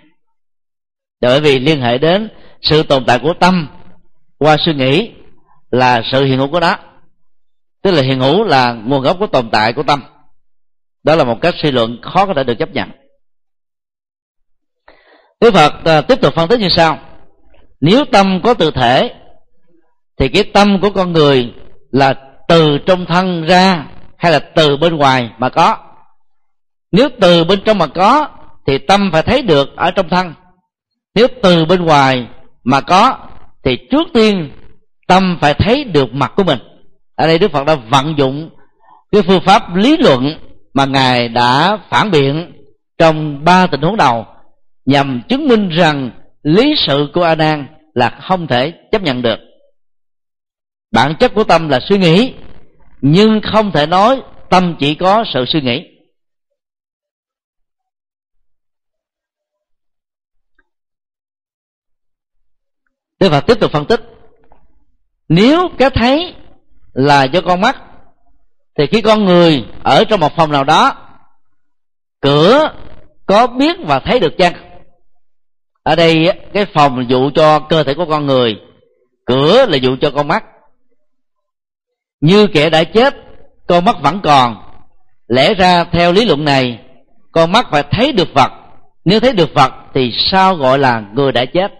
Bởi 1.22 1.42
vì 1.42 1.60
liên 1.60 1.82
hệ 1.82 1.98
đến 1.98 2.30
sự 2.62 2.84
tồn 2.84 3.06
tại 3.06 3.20
của 3.20 3.34
tâm 3.40 3.68
qua 4.38 4.58
suy 4.66 4.74
nghĩ 4.74 5.12
là 5.72 6.02
sự 6.12 6.26
hiện 6.26 6.38
hữu 6.38 6.52
của 6.52 6.60
nó. 6.60 6.76
Tức 7.84 7.92
là 7.92 8.02
hiện 8.02 8.20
hữu 8.20 8.44
là 8.44 8.74
nguồn 8.74 9.02
gốc 9.02 9.18
của 9.20 9.28
tồn 9.28 9.50
tại 9.52 9.74
của 9.74 9.84
tâm. 9.84 10.04
Đó 11.04 11.16
là 11.16 11.24
một 11.24 11.38
cách 11.42 11.56
suy 11.64 11.72
luận 11.72 12.02
khó 12.02 12.26
có 12.26 12.34
thể 12.34 12.44
được 12.44 12.56
chấp 12.60 12.70
nhận. 12.70 12.90
Đức 15.42 15.54
Phật 15.54 15.74
à, 15.86 16.02
tiếp 16.02 16.22
tục 16.22 16.34
phân 16.34 16.50
tích 16.50 16.60
như 16.60 16.70
sau. 16.70 17.00
Nếu 17.82 18.06
tâm 18.12 18.42
có 18.44 18.54
tự 18.54 18.72
thể, 18.72 19.16
Thì 20.18 20.30
cái 20.30 20.44
tâm 20.44 20.82
của 20.82 20.90
con 20.90 21.14
người 21.14 21.54
Là 21.92 22.14
từ 22.48 22.78
trong 22.86 23.06
thân 23.06 23.46
ra 23.48 23.86
Hay 24.18 24.32
là 24.32 24.40
từ 24.40 24.78
bên 24.78 24.96
ngoài 24.96 25.30
mà 25.38 25.50
có? 25.50 25.89
Nếu 26.92 27.10
từ 27.22 27.44
bên 27.44 27.60
trong 27.66 27.78
mà 27.78 27.88
có, 27.88 28.28
Thì 28.68 28.78
tâm 28.78 29.10
phải 29.14 29.24
thấy 29.24 29.42
được 29.42 29.70
ở 29.76 29.92
trong 29.92 30.10
thân. 30.10 30.34
Nếu 31.16 31.28
từ 31.44 31.66
bên 31.66 31.86
ngoài 31.86 32.28
mà 32.64 32.82
có, 32.82 33.18
Thì 33.64 33.78
trước 33.92 34.08
tiên 34.14 34.52
Tâm 35.08 35.38
phải 35.42 35.54
thấy 35.54 35.84
được 35.84 36.14
mặt 36.14 36.34
của 36.36 36.44
mình. 36.44 36.60
Ở 37.16 37.28
đây 37.28 37.40
Đức 37.40 37.52
Phật 37.52 37.64
đã 37.64 37.76
vận 37.76 38.18
dụng 38.18 38.50
Cái 39.12 39.22
phương 39.22 39.42
pháp 39.46 39.76
lý 39.76 39.98
luận 39.98 40.40
Mà 40.74 40.86
Ngài 40.86 41.30
đã 41.30 41.78
phản 41.90 42.12
biện 42.12 42.52
Trong 42.98 43.46
ba 43.46 43.68
tình 43.68 43.82
huống 43.82 43.98
đầu, 43.98 44.26
nhằm 44.86 45.22
chứng 45.30 45.48
minh 45.48 45.70
rằng 45.70 46.12
lý 46.44 46.76
sự 46.88 47.08
của 47.14 47.24
a 47.24 47.36
nan 47.36 47.68
là 47.94 48.10
không 48.10 48.48
thể 48.48 48.74
chấp 48.92 49.02
nhận 49.02 49.22
được. 49.22 49.40
Bản 50.92 51.16
chất 51.20 51.34
của 51.34 51.44
tâm 51.44 51.70
là 51.70 51.80
suy 51.90 51.98
nghĩ, 51.98 52.34
nhưng 53.02 53.42
không 53.42 53.72
thể 53.72 53.86
nói 53.86 54.22
tâm 54.50 54.76
chỉ 54.80 54.96
có 54.96 55.24
sự 55.34 55.46
suy 55.48 55.62
nghĩ. 55.62 55.84
Đức 63.20 63.30
Phật 63.30 63.41
tiếp 63.47 63.59
tục 63.59 63.72
phân 63.72 63.86
tích. 63.86 64.01
Nếu 65.30 65.70
cái 65.78 65.89
thấy 65.89 66.34
là 66.93 67.24
do 67.24 67.41
con 67.41 67.61
mắt, 67.61 67.78
Thì 68.78 68.88
khi 68.88 69.01
con 69.01 69.26
người 69.26 69.65
ở 69.84 70.03
trong 70.03 70.20
một 70.20 70.36
phòng 70.36 70.51
nào 70.51 70.63
đó, 70.63 70.95
Cửa 72.22 72.74
có 73.26 73.47
biết 73.47 73.76
và 73.86 73.99
thấy 73.99 74.20
được 74.20 74.38
chăng? 74.38 74.53
Ở 75.84 75.95
đây 75.95 76.39
cái 76.53 76.65
phòng 76.74 77.09
dụ 77.09 77.30
cho 77.36 77.59
cơ 77.59 77.84
thể 77.84 77.93
của 77.93 78.05
con 78.09 78.26
người, 78.26 78.55
cửa 79.26 79.65
là 79.65 79.78
dụ 79.78 79.95
cho 80.01 80.11
con 80.11 80.28
mắt. 80.28 80.43
Như 82.22 82.47
kẻ 82.47 82.70
đã 82.70 82.84
chết, 82.84 83.15
con 83.67 83.86
mắt 83.86 83.95
vẫn 84.01 84.20
còn. 84.24 84.55
Lẽ 85.28 85.53
ra 85.53 85.84
theo 85.84 86.11
lý 86.11 86.26
luận 86.26 86.45
này, 86.45 86.80
con 87.32 87.51
mắt 87.51 87.67
phải 87.72 87.84
thấy 87.91 88.11
được 88.11 88.28
vật 88.34 88.51
nếu 89.05 89.20
thấy 89.20 89.34
được 89.34 89.53
vật 89.53 89.74
thì 89.93 90.11
sao 90.32 90.55
gọi 90.55 90.80
là 90.80 91.03
người 91.13 91.32
đã 91.32 91.45
chết? 91.45 91.72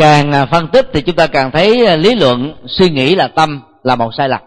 Càng 0.00 0.32
à, 0.32 0.46
phân 0.46 0.68
tích 0.72 0.86
thì 0.92 1.02
chúng 1.02 1.16
ta 1.16 1.26
càng 1.26 1.50
thấy 1.50 1.86
à, 1.86 1.96
lý 1.96 2.14
luận, 2.14 2.66
suy 2.66 2.90
nghĩ 2.90 3.14
là 3.14 3.28
tâm 3.28 3.62
là 3.82 3.96
một 3.96 4.10
sai 4.16 4.28
lầm. 4.28 4.40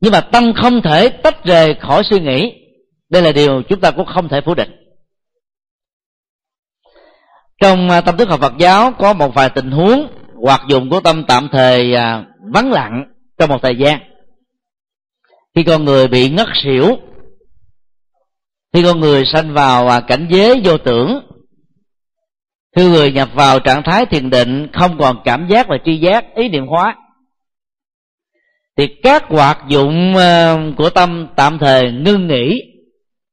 Nhưng 0.00 0.12
mà 0.12 0.20
tâm 0.20 0.52
không 0.62 0.82
thể 0.82 1.08
tách 1.08 1.44
rời 1.44 1.74
khỏi 1.80 2.02
suy 2.10 2.20
nghĩ. 2.20 2.52
Đây 3.08 3.22
là 3.22 3.32
điều 3.32 3.62
chúng 3.62 3.80
ta 3.80 3.90
cũng 3.90 4.06
không 4.06 4.28
thể 4.28 4.40
phủ 4.40 4.54
định. 4.54 4.70
Trong 7.60 7.90
à, 7.90 8.00
tâm 8.00 8.16
thức 8.16 8.28
học 8.28 8.40
Phật 8.40 8.52
giáo 8.58 8.92
có 8.98 9.12
một 9.12 9.34
vài 9.34 9.50
tình 9.50 9.70
huống 9.70 10.06
hoạt 10.44 10.60
dụng 10.68 10.90
của 10.90 11.00
tâm 11.00 11.24
tạm 11.28 11.48
thời 11.52 11.94
vắng 12.54 12.72
lặng 12.72 13.04
trong 13.38 13.48
một 13.48 13.62
thời 13.62 13.76
gian. 13.76 14.00
Khi 15.54 15.62
con 15.62 15.84
người 15.84 16.08
bị 16.08 16.30
ngất 16.30 16.48
xỉu 16.62 16.96
khi 18.72 18.82
con 18.82 19.00
người 19.00 19.24
sanh 19.32 19.52
vào 19.52 19.88
à, 19.88 20.00
cảnh 20.00 20.26
giới 20.30 20.60
vô 20.64 20.78
tưởng, 20.78 21.20
khi 22.76 22.88
người 22.88 23.12
nhập 23.12 23.28
vào 23.34 23.60
trạng 23.60 23.82
thái 23.82 24.06
thiền 24.06 24.30
định 24.30 24.68
không 24.72 24.98
còn 24.98 25.16
cảm 25.24 25.46
giác 25.48 25.66
và 25.68 25.76
tri 25.84 25.98
giác, 25.98 26.34
ý 26.34 26.48
niệm 26.48 26.66
hóa, 26.66 26.96
thì 28.76 28.86
các 29.02 29.24
hoạt 29.28 29.58
dụng 29.68 30.16
à, 30.16 30.56
của 30.76 30.90
tâm 30.90 31.28
tạm 31.36 31.58
thời 31.58 31.92
ngưng 31.92 32.28
nghỉ. 32.28 32.62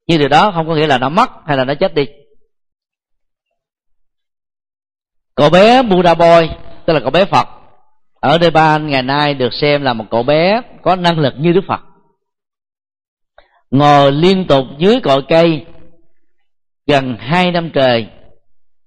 Như 0.08 0.18
điều 0.18 0.28
đó 0.28 0.52
không 0.56 0.68
có 0.68 0.76
nghĩa 0.76 0.88
là 0.88 0.98
nó 0.98 1.10
mất 1.10 1.30
hay 1.46 1.58
là 1.58 1.64
nó 1.64 1.74
chết 1.74 1.94
đi. 1.94 2.06
Cậu 5.36 5.50
bé 5.50 5.84
Buddha 5.84 6.14
Boy, 6.14 6.50
tức 6.86 6.94
là 6.94 7.00
cậu 7.00 7.10
bé 7.10 7.26
Phật, 7.26 7.48
ở 8.20 8.38
Nepal 8.38 8.82
ngày 8.82 9.04
nay 9.04 9.34
được 9.34 9.54
xem 9.54 9.82
là 9.82 9.94
một 9.94 10.06
cậu 10.12 10.24
bé 10.24 10.62
có 10.82 10.96
năng 10.96 11.20
lực 11.20 11.34
như 11.38 11.52
Đức 11.52 11.62
Phật 11.68 11.82
ngồi 13.72 14.12
liên 14.12 14.48
tục 14.48 14.66
dưới 14.78 15.00
cội 15.04 15.22
cây 15.30 15.66
gần 16.88 17.16
hai 17.20 17.52
năm 17.52 17.70
trời 17.74 18.08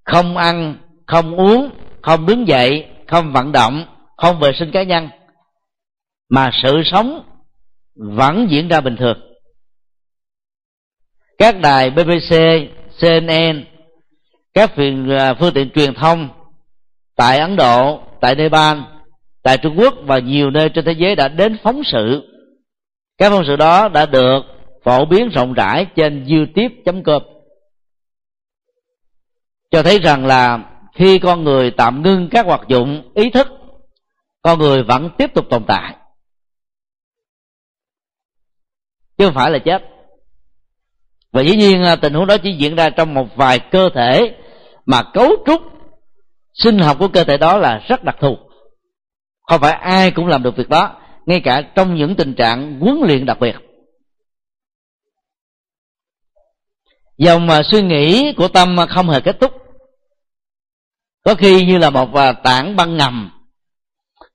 không 0.05 0.37
ăn 0.37 0.77
không 1.07 1.37
uống 1.37 1.71
không 2.03 2.27
đứng 2.27 2.49
dậy 2.49 2.87
không 3.07 3.33
vận 3.33 3.53
động 3.53 3.85
không 4.17 4.39
vệ 4.41 4.53
sinh 4.59 4.71
cá 4.73 4.83
nhân 4.83 5.09
mà 6.29 6.51
sự 6.63 6.83
sống 6.85 7.23
vẫn 7.95 8.47
diễn 8.51 8.69
ra 8.69 8.81
bình 8.81 8.97
thường 8.97 9.33
các 11.43 11.61
đài 11.61 11.91
BBC, 11.91 12.37
CNN, 13.01 13.65
các 14.55 14.73
phương, 14.77 15.11
à, 15.11 15.35
phương 15.35 15.55
tiện 15.55 15.71
truyền 15.71 15.95
thông 15.95 16.29
tại 17.17 17.39
Ấn 17.39 17.57
Độ, 17.57 18.01
tại 18.21 18.35
Nepal, 18.35 18.79
tại 19.43 19.59
Trung 19.59 19.75
Quốc 19.79 19.95
và 20.03 20.19
nhiều 20.19 20.51
nơi 20.51 20.69
trên 20.69 20.85
thế 20.85 20.93
giới 20.93 21.15
đã 21.15 21.29
đến 21.29 21.57
phóng 21.63 21.83
sự. 21.85 22.29
Các 23.19 23.31
phóng 23.31 23.45
sự 23.47 23.57
đó 23.57 23.89
đã 23.89 24.07
được 24.07 24.41
phổ 24.85 25.05
biến 25.05 25.29
rộng 25.29 25.53
rãi 25.53 25.87
trên 25.97 26.27
youtube.com 26.27 27.23
cho 29.73 29.83
thấy 29.83 29.99
rằng 29.99 30.27
là 30.27 30.59
khi 30.95 31.19
con 31.19 31.45
người 31.45 31.71
tạm 31.71 32.03
ngưng 32.03 32.29
các 32.31 32.47
hoạt 32.47 32.61
dụng 32.69 33.13
ý 33.15 33.31
thức, 33.31 33.49
con 34.43 34.59
người 34.59 34.83
vẫn 34.83 35.11
tiếp 35.19 35.35
tục 35.35 35.47
tồn 35.51 35.65
tại. 35.69 35.97
Chứ 39.19 39.27
không 39.27 39.35
phải 39.35 39.51
là 39.51 39.59
chết. 39.59 39.83
Và 41.33 41.43
dĩ 41.43 41.57
nhiên 41.57 41.83
à, 41.83 41.97
tình 41.97 42.15
huống 42.15 42.27
đó 42.27 42.37
chỉ 42.43 42.53
diễn 42.53 42.77
ra 42.77 42.91
trong 42.91 43.15
một 43.15 43.37
vài 43.37 43.59
cơ 43.59 43.89
thể 43.95 44.37
mà 44.87 45.03
cấu 45.15 45.31
trúc 45.47 45.63
sinh 46.55 46.79
học 46.79 46.97
của 46.99 47.09
cơ 47.09 47.25
thể 47.25 47.37
đó 47.37 47.59
là 47.59 47.83
rất 47.89 48.05
đặc 48.05 48.17
thù. 48.21 48.37
Không 49.43 49.61
phải 49.61 49.73
ai 49.73 50.11
cũng 50.11 50.27
làm 50.27 50.43
được 50.43 50.57
việc 50.57 50.69
đó, 50.69 51.01
ngay 51.27 51.41
cả 51.41 51.63
trong 51.75 51.95
những 51.95 52.17
tình 52.17 52.35
trạng 52.35 52.81
huấn 52.81 53.01
luyện 53.07 53.27
đặc 53.27 53.41
biệt. 53.41 53.55
Dòng 57.23 57.47
mà 57.47 57.63
suy 57.63 57.83
nghĩ 57.83 58.33
của 58.37 58.49
tâm 58.49 58.77
không 58.89 59.09
hề 59.09 59.21
kết 59.21 59.41
thúc. 59.41 59.53
Có 61.25 61.35
khi 61.35 61.65
như 61.67 61.79
là 61.79 61.91
một 61.91 62.15
à, 62.15 62.33
tảng 62.33 62.77
băng 62.77 62.97
ngầm. 62.97 63.31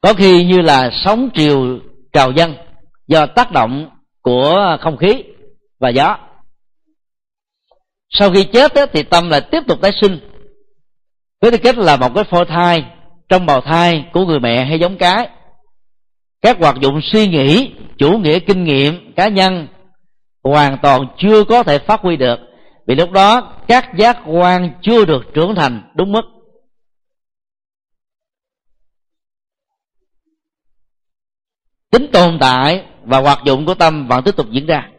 Có 0.01 0.13
khi 0.13 0.45
như 0.45 0.61
là 0.61 0.91
sóng 1.05 1.29
triều 1.33 1.79
trào 2.13 2.31
dân 2.31 2.55
do 3.07 3.25
tác 3.25 3.51
động 3.51 3.89
của 4.21 4.77
không 4.81 4.97
khí 4.97 5.23
và 5.79 5.89
gió. 5.89 6.17
Sau 8.09 8.31
khi 8.33 8.43
chết 8.43 8.73
thì 8.93 9.03
tâm 9.03 9.29
lại 9.29 9.41
tiếp 9.51 9.59
tục 9.67 9.81
tái 9.81 9.91
sinh. 10.01 10.19
Với 11.41 11.51
tư 11.51 11.57
cách 11.57 11.77
là 11.77 11.97
một 11.97 12.09
cái 12.15 12.23
phôi 12.23 12.45
thai, 12.45 12.83
trong 13.29 13.45
bào 13.45 13.61
thai 13.61 14.05
của 14.13 14.25
người 14.25 14.39
mẹ 14.39 14.65
hay 14.65 14.79
giống 14.79 14.97
cái, 14.97 15.29
các 16.41 16.57
hoạt 16.59 16.75
dụng 16.79 16.99
suy 17.03 17.27
nghĩ, 17.27 17.71
chủ 17.97 18.11
nghĩa 18.11 18.39
kinh 18.39 18.63
nghiệm 18.63 19.13
cá 19.15 19.27
nhân 19.27 19.67
hoàn 20.43 20.77
toàn 20.83 21.07
chưa 21.17 21.43
có 21.43 21.63
thể 21.63 21.79
phát 21.79 22.01
huy 22.01 22.17
được 22.17 22.46
vì 22.87 22.95
lúc 22.95 23.11
đó, 23.11 23.57
các 23.67 23.91
giác 23.97 24.17
quan 24.25 24.79
chưa 24.81 25.05
được 25.05 25.21
trưởng 25.33 25.55
thành 25.55 25.91
đúng 25.95 26.11
mức. 26.11 26.21
Tính 31.91 32.09
tồn 32.13 32.37
tại 32.39 32.85
và 33.03 33.19
hoạt 33.19 33.39
dụng 33.45 33.65
của 33.65 33.75
tâm 33.75 34.07
vẫn 34.07 34.23
tiếp 34.23 34.35
tục 34.37 34.47
diễn 34.51 34.65
ra. 34.65 34.91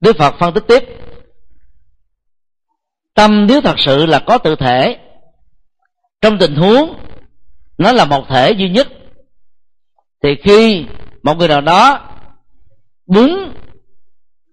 Đức 0.00 0.16
phật 0.18 0.34
phân 0.38 0.54
tích 0.54 0.64
tiếp. 0.68 0.82
Tâm 3.14 3.46
nếu 3.46 3.60
thật 3.60 3.76
sự 3.78 4.06
là 4.06 4.24
có 4.26 4.38
tự 4.38 4.56
thể, 4.56 4.98
trong 6.20 6.38
tình 6.40 6.54
huống 6.54 7.00
nó 7.78 7.92
là 7.92 8.04
một 8.04 8.24
thể 8.28 8.52
duy 8.52 8.70
nhất, 8.70 8.88
thì 10.22 10.28
khi 10.44 10.86
một 11.22 11.34
người 11.34 11.48
nào 11.48 11.60
đó 11.60 12.09
búng 13.14 13.52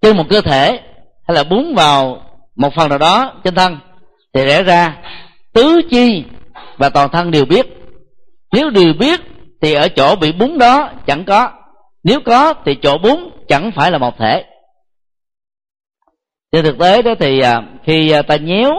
trên 0.02 0.18
một 0.18 0.24
cơ 0.30 0.42
thể 0.42 0.80
hay 1.28 1.36
là 1.36 1.44
búng 1.44 1.76
vào 1.76 2.22
một 2.56 2.74
phần 2.76 2.90
nào 2.90 2.98
đó 2.98 3.34
trên 3.44 3.56
thân 3.56 3.78
thì 4.34 4.46
lẽ 4.46 4.64
ra. 4.64 4.98
Tứ 5.54 5.82
chi 5.90 6.24
và 6.78 6.90
toàn 6.90 7.10
thân 7.10 7.32
đều 7.32 7.46
biết. 7.46 7.66
Nếu 8.54 8.70
đều 8.70 8.94
biết 9.00 9.20
thì 9.62 9.74
ở 9.74 9.88
chỗ 9.90 10.16
bị 10.16 10.32
búng 10.32 10.58
đó 10.58 10.90
chẳng 11.08 11.26
có. 11.26 11.52
Nếu 12.04 12.20
có 12.26 12.54
thì 12.66 12.76
chỗ 12.82 12.98
búng 12.98 13.30
chẳng 13.48 13.72
phải 13.76 13.92
là 13.92 13.98
một 13.98 14.18
thể. 14.18 14.46
Trên 16.52 16.66
thực 16.66 16.80
tế 16.80 17.02
đó 17.02 17.14
thì 17.20 17.40
à, 17.40 17.62
khi 17.84 18.12
à, 18.12 18.22
ta 18.22 18.36
nhéo 18.36 18.74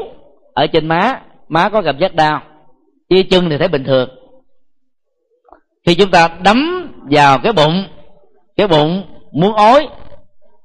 ở 0.55 0.66
trên 0.66 0.89
má 0.89 1.20
má 1.49 1.68
có 1.68 1.83
cảm 1.83 1.99
giác 1.99 2.14
đau 2.14 2.43
chia 3.11 3.22
chân 3.22 3.51
thì 3.51 3.59
thấy 3.59 3.68
bình 3.68 3.85
thường. 3.85 4.09
Khi 5.87 5.95
chúng 5.95 6.11
ta 6.11 6.29
đấm 6.43 6.89
vào 7.11 7.39
cái 7.39 7.53
bụng 7.53 7.85
cái 8.57 8.68
bụng 8.68 9.18
muốn 9.33 9.55
ói 9.55 9.89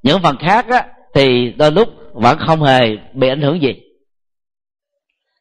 những 0.03 0.21
phần 0.21 0.37
khác 0.37 0.65
á, 0.69 0.85
thì 1.15 1.53
đôi 1.57 1.71
lúc 1.71 1.89
vẫn 2.13 2.37
không 2.47 2.63
hề 2.63 2.97
bị 3.13 3.27
ảnh 3.27 3.41
hưởng 3.41 3.61
gì. 3.61 3.75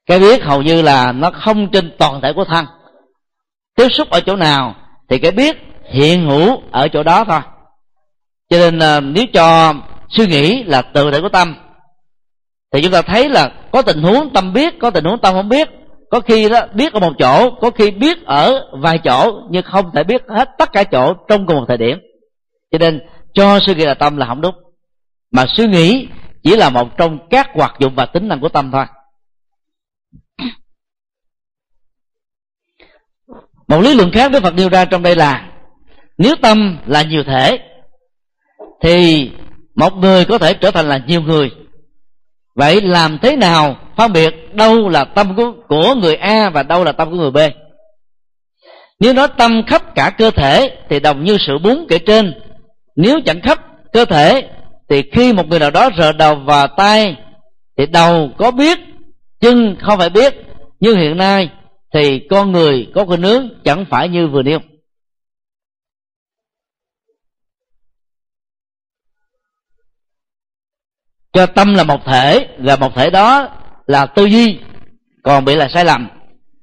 Cái 0.07 0.19
biết 0.19 0.43
hầu 0.43 0.63
như 0.63 0.83
là 0.83 1.13
nó 1.13 1.31
không 1.31 1.71
trên 1.71 1.97
toàn 1.99 2.21
thể 2.21 2.33
của 2.33 2.45
thân. 2.45 2.67
Tiếp 3.77 3.89
xúc 3.91 4.11
ở 4.11 4.21
chỗ 4.21 4.37
nào 4.37 4.75
thì 5.09 5.19
cái 5.19 5.31
biết 5.31 5.57
hiện 5.91 6.29
hữu 6.29 6.63
ở 6.71 6.89
chỗ 6.89 7.03
đó 7.03 7.25
thôi. 7.25 7.41
Cho 8.49 8.59
nên 8.59 8.79
à, 8.79 9.01
nếu 9.01 9.25
cho 9.33 9.75
suy 10.09 10.27
nghĩ 10.27 10.63
là 10.63 10.83
tự 10.83 11.11
thể 11.11 11.21
của 11.21 11.29
tâm 11.29 11.55
thì 12.73 12.83
chúng 12.83 12.93
ta 12.93 13.03
thấy 13.03 13.29
là 13.29 13.53
có 13.73 13.83
tình 13.83 14.03
huống 14.03 14.33
tâm 14.33 14.53
biết 14.53 14.75
có 14.81 14.91
tình 14.91 15.05
huống 15.05 15.19
tâm 15.19 15.35
không 15.35 15.49
biết. 15.49 15.69
Có 16.11 16.21
khi 16.21 16.49
đó 16.49 16.61
biết 16.75 16.93
ở 16.93 17.01
một 17.01 17.13
chỗ 17.19 17.51
có 17.61 17.71
khi 17.71 17.91
biết 17.91 18.25
ở 18.25 18.67
vài 18.73 18.99
chỗ 19.05 19.41
nhưng 19.51 19.63
không 19.63 19.91
thể 19.95 20.05
biết 20.05 20.23
hết 20.29 20.51
tất 20.59 20.73
cả 20.73 20.85
chỗ 20.85 21.15
trong 21.29 21.47
cùng 21.47 21.57
một 21.57 21.65
thời 21.69 21.77
điểm. 21.77 21.99
Cho 22.73 22.79
nên 22.79 23.01
cho 23.35 23.59
suy 23.67 23.75
nghĩ 23.75 23.85
là 23.85 23.95
tâm 23.95 24.17
là 24.17 24.27
không 24.27 24.41
đúng. 24.41 24.55
Mà 25.31 25.47
suy 25.57 25.67
nghĩ 25.67 26.09
chỉ 26.43 26.57
là 26.57 26.71
một 26.71 26.97
trong 26.97 27.19
các 27.31 27.49
hoạt 27.55 27.75
dụng 27.79 27.95
và 27.95 28.07
tính 28.07 28.29
năng 28.29 28.41
của 28.41 28.49
tâm 28.49 28.71
thôi. 28.73 28.85
Một 33.69 33.81
lý 33.81 33.95
luận 33.95 34.11
khác 34.13 34.31
đức 34.33 34.43
phật 34.43 34.55
nêu 34.55 34.69
ra 34.69 34.85
trong 34.85 35.03
đây 35.03 35.17
là 35.17 35.53
nếu 36.19 36.35
tâm 36.43 36.79
là 36.87 37.03
nhiều 37.03 37.25
thể 37.25 37.59
thì 38.83 39.31
một 39.75 39.93
người 39.93 40.25
có 40.25 40.39
thể 40.39 40.55
trở 40.55 40.71
thành 40.71 40.89
là 40.89 41.01
nhiều 41.07 41.21
người. 41.21 41.51
Vậy 42.55 42.81
làm 42.81 43.19
thế 43.23 43.37
nào 43.37 43.77
phân 43.97 44.13
biệt 44.13 44.55
đâu 44.55 44.89
là 44.89 45.05
tâm 45.05 45.37
của, 45.37 45.53
của 45.69 45.95
người 45.95 46.15
a 46.15 46.51
và 46.51 46.63
đâu 46.63 46.85
là 46.85 46.93
tâm 46.93 47.11
của 47.11 47.17
người 47.17 47.31
b? 47.31 47.39
Nếu 49.01 49.13
nói 49.13 49.29
tâm 49.39 49.63
khắp 49.67 49.95
cả 49.95 50.11
cơ 50.19 50.31
thể 50.31 50.77
thì 50.89 51.01
đồng 51.01 51.25
như 51.25 51.39
sự 51.47 51.59
bún 51.59 51.87
kể 51.89 51.99
trên 51.99 52.35
nếu 52.97 53.21
chẳng 53.27 53.41
khắp 53.41 53.59
cơ 53.93 54.05
thể, 54.05 54.49
thì 54.89 55.03
khi 55.13 55.33
một 55.33 55.49
người 55.49 55.59
nào 55.59 55.71
đó 55.71 55.91
rờ 55.99 56.13
đầu 56.13 56.35
và 56.35 56.67
tay, 56.67 57.17
thì 57.77 57.87
đầu 57.87 58.31
có 58.39 58.51
biết, 58.51 58.79
chân 59.41 59.77
không 59.81 59.99
phải 59.99 60.11
biết. 60.11 60.35
Nhưng 60.81 60.99
hiện 60.99 61.17
nay 61.17 61.51
thì 61.95 62.27
con 62.31 62.53
người 62.53 62.91
có 62.95 63.05
khuynh 63.05 63.23
hướng 63.23 63.49
chẳng 63.65 63.85
phải 63.91 64.09
như 64.09 64.29
vừa 64.29 64.43
nêu. 64.43 64.59
Cho 71.33 71.47
tâm 71.47 71.75
là 71.75 71.85
một 71.85 72.01
thể 72.07 72.49
và 72.59 72.77
một 72.77 72.95
thể 72.95 73.11
đó 73.11 73.49
là 73.87 74.07
tư 74.07 74.25
duy, 74.25 74.59
còn 75.23 75.45
bị 75.45 75.55
là 75.55 75.69
sai 75.75 75.85
lầm. 75.85 76.09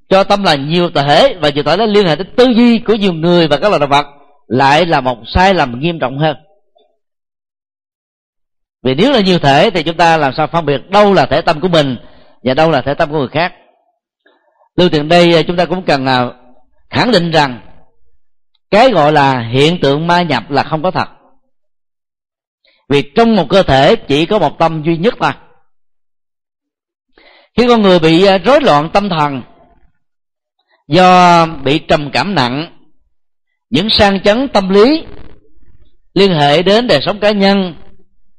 Cho 0.10 0.24
tâm 0.24 0.44
là 0.44 0.56
nhiều 0.56 0.90
thể, 0.90 1.38
và 1.42 1.50
nhiều 1.50 1.64
thể 1.64 1.78
đó 1.78 1.86
liên 1.86 2.08
hệ 2.08 2.16
đến 2.16 2.28
tư 2.38 2.46
duy 2.56 2.80
của 2.80 2.96
nhiều 2.96 3.14
người 3.14 3.48
và 3.48 3.58
các 3.58 3.70
loài 3.70 3.80
động 3.80 3.90
vật 3.90 4.06
lại 4.50 4.86
là 4.86 5.02
một 5.02 5.18
sai 5.28 5.54
lầm 5.54 5.80
nghiêm 5.80 6.00
trọng 6.00 6.20
hơn. 6.20 6.38
Vì 8.84 8.96
nếu 8.96 9.12
là 9.12 9.20
nhiều 9.20 9.40
thể 9.40 9.70
thì 9.70 9.84
chúng 9.84 9.98
ta 9.98 10.18
làm 10.18 10.34
sao 10.38 10.48
phân 10.48 10.66
biệt 10.66 10.90
đâu 10.90 11.14
là 11.14 11.26
thể 11.26 11.42
tâm 11.42 11.62
của 11.62 11.68
mình 11.68 11.98
và 12.44 12.54
đâu 12.54 12.72
là 12.72 12.82
thể 12.82 12.94
tâm 12.94 13.12
của 13.12 13.18
người 13.18 13.28
khác. 13.28 13.54
Lưu 14.76 14.90
tiền 14.90 15.08
đây 15.08 15.36
à, 15.36 15.42
chúng 15.48 15.58
ta 15.58 15.66
cũng 15.66 15.86
cần 15.86 16.06
là 16.06 16.34
khẳng 16.90 17.12
định 17.12 17.32
rằng 17.32 17.60
cái 18.72 18.92
gọi 18.92 19.12
là 19.12 19.50
hiện 19.52 19.80
tượng 19.82 20.08
ma 20.08 20.22
nhập 20.22 20.52
là 20.52 20.64
không 20.64 20.84
có 20.84 20.92
thật. 20.92 21.08
Vì 22.90 23.12
trong 23.16 23.36
một 23.36 23.46
cơ 23.50 23.64
thể 23.64 23.96
chỉ 23.96 24.26
có 24.26 24.40
một 24.40 24.60
tâm 24.60 24.84
duy 24.86 24.98
nhất 24.98 25.14
thôi. 25.20 25.32
Khi 27.58 27.68
con 27.68 27.82
người 27.82 28.00
bị 28.00 28.26
à, 28.26 28.38
rối 28.38 28.62
loạn 28.62 28.90
tâm 28.94 29.10
thần 29.10 29.42
do 30.88 31.46
bị 31.46 31.80
trầm 31.80 32.10
cảm 32.14 32.36
nặng 32.36 32.79
những 33.70 33.88
sang 33.90 34.24
chấn 34.24 34.48
tâm 34.48 34.70
lý 34.70 35.04
liên 36.14 36.34
hệ 36.34 36.64
đến 36.64 36.88
đời 36.88 37.00
sống 37.02 37.20
cá 37.20 37.32
nhân, 37.32 37.76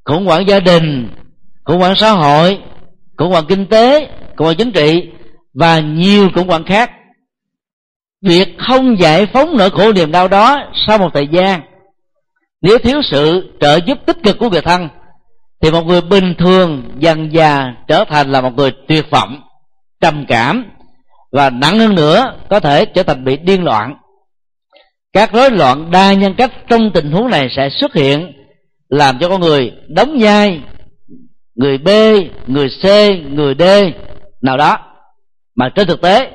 khủng 0.05 0.27
hoảng 0.27 0.49
gia 0.49 0.61
đình, 0.61 1.09
khủng 1.65 1.79
hoảng 1.79 1.95
xã 1.97 2.11
hội, 2.11 2.59
khủng 3.17 3.31
hoảng 3.31 3.47
kinh 3.49 3.67
tế, 3.67 4.09
khủng 4.37 4.45
hoảng 4.45 4.57
chính 4.57 4.73
trị 4.73 5.09
và 5.55 5.81
nhiều 5.81 6.29
khủng 6.35 6.49
hoảng 6.49 6.65
khác. 6.65 6.91
Việc 8.23 8.49
không 8.59 9.01
giải 9.01 9.27
phóng 9.27 9.57
nỗi 9.57 9.71
khổ 9.71 9.93
niềm 9.93 10.13
đau 10.13 10.29
đó 10.29 10.57
sau 10.87 10.99
một 10.99 11.11
thời 11.15 11.29
gian, 11.33 11.61
nếu 12.63 12.79
thiếu 12.79 13.03
sự 13.03 13.53
trợ 13.61 13.77
giúp 13.87 13.99
tích 14.07 14.17
cực 14.23 14.39
của 14.39 14.51
người 14.51 14.63
thân, 14.63 14.89
thì 15.63 15.71
một 15.71 15.87
người 15.87 16.01
bình 16.01 16.35
thường 16.39 16.91
dần 16.99 17.33
già 17.33 17.75
trở 17.89 18.05
thành 18.05 18.33
là 18.33 18.41
một 18.41 18.51
người 18.57 18.73
tuyệt 18.89 19.11
vọng, 19.11 19.43
trầm 20.01 20.25
cảm 20.29 20.65
và 21.33 21.51
nặng 21.51 21.79
hơn 21.79 21.95
nữa 21.95 22.35
có 22.51 22.61
thể 22.61 22.85
trở 22.85 23.03
thành 23.03 23.25
bị 23.25 23.37
điên 23.37 23.65
loạn 23.65 23.97
các 25.13 25.33
rối 25.33 25.51
loạn 25.51 25.91
đa 25.91 26.13
nhân 26.13 26.35
cách 26.39 26.53
trong 26.69 26.91
tình 26.95 27.13
huống 27.13 27.31
này 27.31 27.49
sẽ 27.57 27.69
xuất 27.71 27.95
hiện, 27.95 28.33
làm 28.89 29.19
cho 29.19 29.29
con 29.29 29.41
người 29.41 29.73
đóng 29.89 30.17
vai, 30.21 30.61
người 31.55 31.79
b, 31.79 31.89
người 32.47 32.69
c, 32.69 32.85
người 33.33 33.55
d 33.59 33.63
nào 34.43 34.57
đó. 34.57 34.79
Mà 35.55 35.71
trên 35.75 35.89
thực 35.89 36.01
tế, 36.01 36.31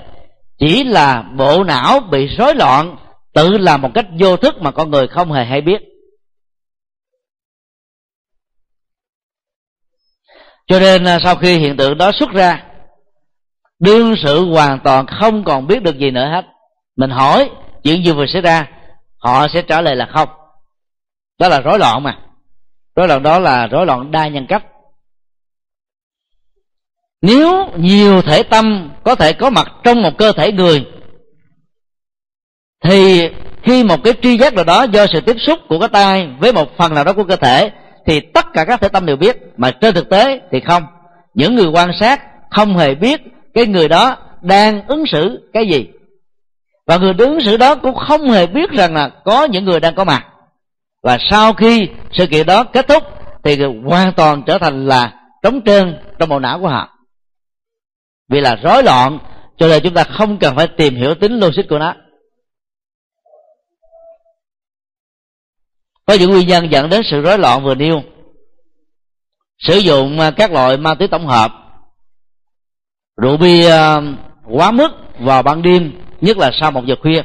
chỉ 0.59 0.83
là 0.83 1.23
bộ 1.37 1.63
não 1.63 1.99
bị 1.99 2.27
rối 2.37 2.55
loạn 2.55 2.97
tự 3.33 3.57
làm 3.57 3.81
một 3.81 3.89
cách 3.93 4.05
vô 4.19 4.37
thức 4.37 4.55
mà 4.61 4.71
con 4.71 4.91
người 4.91 5.07
không 5.07 5.31
hề 5.31 5.45
hay 5.45 5.61
biết. 5.61 5.81
Cho 10.67 10.79
nên 10.79 11.03
à, 11.03 11.19
sau 11.23 11.35
khi 11.35 11.57
hiện 11.57 11.77
tượng 11.77 11.97
đó 11.97 12.11
xuất 12.19 12.29
ra, 12.29 12.63
đương 13.79 14.15
sự 14.23 14.45
hoàn 14.45 14.79
toàn 14.83 15.05
không 15.19 15.43
còn 15.43 15.67
biết 15.67 15.83
được 15.83 15.97
gì 15.97 16.11
nữa 16.11 16.27
hết. 16.33 16.45
Mình 16.97 17.09
hỏi 17.09 17.49
chuyện 17.85 18.05
gì 18.05 18.11
vừa 18.11 18.25
xảy 18.25 18.41
ra, 18.41 18.67
họ 19.17 19.47
sẽ 19.47 19.61
trả 19.61 19.81
lời 19.81 19.95
là 19.95 20.05
không. 20.05 20.29
Đó 21.39 21.47
là 21.47 21.61
rối 21.61 21.79
loạn 21.79 22.03
mà. 22.03 22.17
Rối 22.95 23.07
loạn 23.07 23.23
đó 23.23 23.39
là 23.39 23.67
rối 23.67 23.85
loạn 23.85 24.11
đa 24.11 24.27
nhân 24.27 24.45
cách 24.49 24.63
nếu 27.25 27.67
nhiều 27.77 28.21
thể 28.21 28.43
tâm 28.43 28.89
có 29.03 29.15
thể 29.15 29.33
có 29.33 29.49
mặt 29.49 29.67
trong 29.83 30.01
một 30.01 30.17
cơ 30.17 30.31
thể 30.31 30.51
người, 30.51 30.85
thì 32.83 33.29
khi 33.63 33.83
một 33.83 34.03
cái 34.03 34.13
tri 34.21 34.37
giác 34.37 34.53
nào 34.53 34.63
đó 34.63 34.83
do 34.83 35.05
sự 35.13 35.21
tiếp 35.21 35.35
xúc 35.39 35.59
của 35.69 35.79
cái 35.79 35.89
tay 35.89 36.29
với 36.39 36.53
một 36.53 36.77
phần 36.77 36.93
nào 36.93 37.03
đó 37.03 37.13
của 37.13 37.23
cơ 37.23 37.35
thể, 37.35 37.71
thì 38.05 38.19
tất 38.19 38.45
cả 38.53 38.65
các 38.65 38.81
thể 38.81 38.89
tâm 38.89 39.05
đều 39.05 39.15
biết. 39.15 39.37
Mà 39.57 39.71
trên 39.71 39.95
thực 39.95 40.09
tế 40.09 40.41
thì 40.51 40.59
không. 40.59 40.83
Những 41.33 41.55
người 41.55 41.67
quan 41.67 41.91
sát 41.99 42.21
không 42.51 42.77
hề 42.77 42.95
biết 42.95 43.21
cái 43.53 43.65
người 43.65 43.87
đó 43.87 44.17
đang 44.41 44.87
ứng 44.87 45.03
xử 45.11 45.49
cái 45.53 45.67
gì 45.67 45.87
và 46.85 46.97
người 46.97 47.13
đứng 47.13 47.41
xử 47.41 47.57
đó 47.57 47.75
cũng 47.75 47.95
không 47.95 48.31
hề 48.31 48.47
biết 48.47 48.69
rằng 48.71 48.93
là 48.93 49.09
có 49.09 49.45
những 49.45 49.65
người 49.65 49.79
đang 49.79 49.95
có 49.95 50.03
mặt. 50.03 50.25
Và 51.03 51.17
sau 51.29 51.53
khi 51.53 51.89
sự 52.13 52.27
kiện 52.27 52.45
đó 52.45 52.63
kết 52.63 52.87
thúc, 52.87 53.03
thì 53.43 53.57
hoàn 53.85 54.13
toàn 54.13 54.43
trở 54.45 54.57
thành 54.57 54.87
là 54.87 55.13
trống 55.43 55.61
trơn 55.65 55.97
trong 56.19 56.29
bộ 56.29 56.39
não 56.39 56.59
của 56.59 56.69
họ. 56.69 56.89
Vì 58.29 58.41
là 58.41 58.55
rối 58.63 58.83
loạn, 58.83 59.19
cho 59.57 59.67
nên 59.67 59.83
chúng 59.83 59.93
ta 59.93 60.03
không 60.03 60.37
cần 60.37 60.55
phải 60.55 60.67
tìm 60.67 60.95
hiểu 60.95 61.15
tính 61.15 61.39
logic 61.39 61.63
của 61.69 61.79
nó. 61.79 61.95
Có 66.05 66.13
những 66.13 66.31
nguyên 66.31 66.47
nhân 66.47 66.71
dẫn 66.71 66.89
đến 66.89 67.01
sự 67.11 67.21
rối 67.21 67.37
loạn 67.37 67.63
vừa 67.63 67.75
nêu. 67.75 68.03
Sử 69.57 69.77
dụng 69.77 70.19
à, 70.19 70.31
các 70.31 70.51
loại 70.51 70.77
ma 70.77 70.95
túy 70.95 71.07
tổng 71.07 71.27
hợp. 71.27 71.51
Rượu 73.21 73.37
bia 73.37 73.69
à, 73.69 74.01
quá 74.49 74.71
mức 74.71 74.91
vào 75.19 75.43
ban 75.43 75.61
đêm 75.61 76.04
nhất 76.25 76.37
là 76.37 76.51
sau 76.59 76.71
một 76.71 76.85
giờ 76.85 76.95
khuya. 77.01 77.21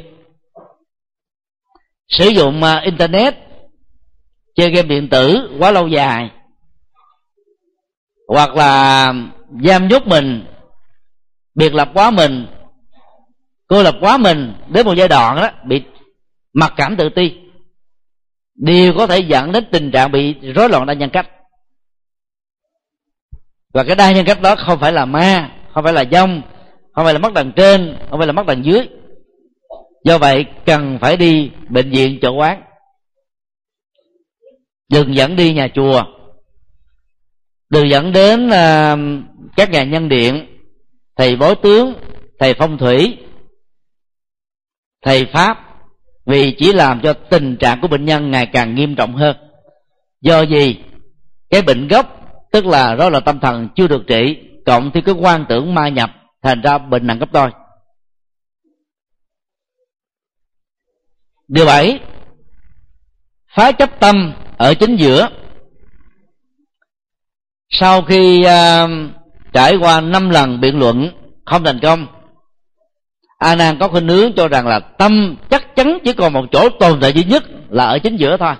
Sử 2.08 2.28
dụng 2.28 2.62
à, 2.62 2.80
internet, 2.84 3.34
chơi 4.54 4.70
game 4.70 4.88
điện 4.88 5.08
tử 5.08 5.50
quá 5.58 5.70
lâu 5.70 5.88
dài. 5.88 6.30
Hoặc 8.28 8.56
là 8.56 9.12
giam 9.64 9.88
nhốt 9.88 10.06
mình, 10.06 10.46
biệt 11.54 11.74
lập 11.74 11.90
quá 11.94 12.10
mình, 12.10 12.46
cô 13.66 13.82
lập 13.82 13.94
quá 14.00 14.16
mình 14.16 14.54
đến 14.68 14.86
một 14.86 14.94
giai 14.94 15.08
đoạn 15.08 15.36
đó, 15.36 15.50
bị 15.66 15.82
mặc 16.52 16.72
cảm 16.76 16.96
tự 16.96 17.08
ti. 17.08 17.36
Đều 18.54 18.94
có 18.98 19.06
thể 19.06 19.18
dẫn 19.18 19.52
đến 19.52 19.68
tình 19.72 19.90
trạng 19.90 20.12
bị 20.12 20.34
rối 20.54 20.68
loạn 20.68 20.86
đa 20.86 20.94
nhân 20.94 21.10
cách. 21.10 21.26
Và 23.74 23.84
cái 23.84 23.96
đa 23.96 24.12
nhân 24.12 24.26
cách 24.26 24.40
đó 24.40 24.54
không 24.56 24.80
phải 24.80 24.92
là 24.92 25.04
ma, 25.04 25.50
không 25.74 25.84
phải 25.84 25.92
là 25.92 26.04
dông 26.12 26.42
không 27.00 27.04
phải 27.06 27.14
là 27.14 27.18
mất 27.18 27.32
đằng 27.32 27.52
trên 27.56 27.96
không 28.10 28.18
phải 28.18 28.26
là 28.26 28.32
mất 28.32 28.46
đằng 28.46 28.64
dưới. 28.64 28.88
Do 30.04 30.18
vậy 30.18 30.44
cần 30.66 30.98
phải 31.00 31.16
đi 31.16 31.50
bệnh 31.68 31.90
viện 31.90 32.18
chỗ 32.22 32.32
quán. 32.32 32.62
Đừng 34.92 35.14
dẫn 35.14 35.36
đi 35.36 35.52
nhà 35.52 35.68
chùa. 35.74 36.04
Đừng 37.70 37.90
dẫn 37.90 38.12
đến 38.12 38.46
uh, 38.46 39.24
các 39.56 39.70
nhà 39.70 39.84
nhân 39.84 40.08
điện 40.08 40.46
thầy 41.16 41.36
bói 41.36 41.54
tướng 41.62 41.94
thầy 42.38 42.54
phong 42.54 42.78
thủy 42.78 43.16
thầy 45.04 45.26
pháp 45.32 45.58
vì 46.26 46.54
chỉ 46.58 46.72
làm 46.72 47.00
cho 47.02 47.12
tình 47.12 47.56
trạng 47.56 47.80
của 47.80 47.88
bệnh 47.88 48.04
nhân 48.04 48.30
ngày 48.30 48.46
càng 48.46 48.74
nghiêm 48.74 48.96
trọng 48.96 49.14
hơn. 49.14 49.36
Do 50.20 50.42
gì? 50.42 50.76
Cái 51.50 51.62
bệnh 51.62 51.88
gốc 51.88 52.06
tức 52.52 52.66
là 52.66 52.94
đó 52.94 53.10
là 53.10 53.20
tâm 53.20 53.40
thần 53.40 53.68
chưa 53.76 53.86
được 53.86 54.02
trị 54.06 54.36
cộng 54.66 54.90
thêm 54.90 55.04
cái 55.04 55.14
quan 55.14 55.44
tưởng 55.48 55.74
ma 55.74 55.88
nhập 55.88 56.10
thành 56.42 56.60
ra 56.60 56.78
bệnh 56.78 57.06
nặng 57.06 57.18
gấp 57.18 57.32
đôi. 57.32 57.50
Điều 61.48 61.66
bảy 61.66 62.00
phá 63.56 63.72
chấp 63.72 64.00
tâm 64.00 64.34
ở 64.58 64.74
chính 64.74 64.96
giữa. 64.96 65.28
Sau 67.70 68.02
khi 68.02 68.44
uh, 68.46 68.90
trải 69.52 69.76
qua 69.76 70.00
năm 70.00 70.30
lần 70.30 70.60
biện 70.60 70.78
luận 70.78 71.10
không 71.44 71.64
thành 71.64 71.80
công 71.82 72.06
a 73.40 73.56
nan 73.56 73.78
có 73.78 73.88
khuynh 73.88 74.08
hướng 74.08 74.32
cho 74.36 74.48
rằng 74.48 74.66
là 74.66 74.80
tâm 74.80 75.36
chắc 75.50 75.76
chắn 75.76 75.98
chỉ 76.04 76.12
còn 76.12 76.32
một 76.32 76.44
chỗ 76.52 76.68
tồn 76.80 77.00
tại 77.00 77.12
duy 77.12 77.24
nhất 77.24 77.44
là 77.68 77.84
ở 77.84 77.98
chính 77.98 78.16
giữa 78.16 78.36
thôi. 78.36 78.54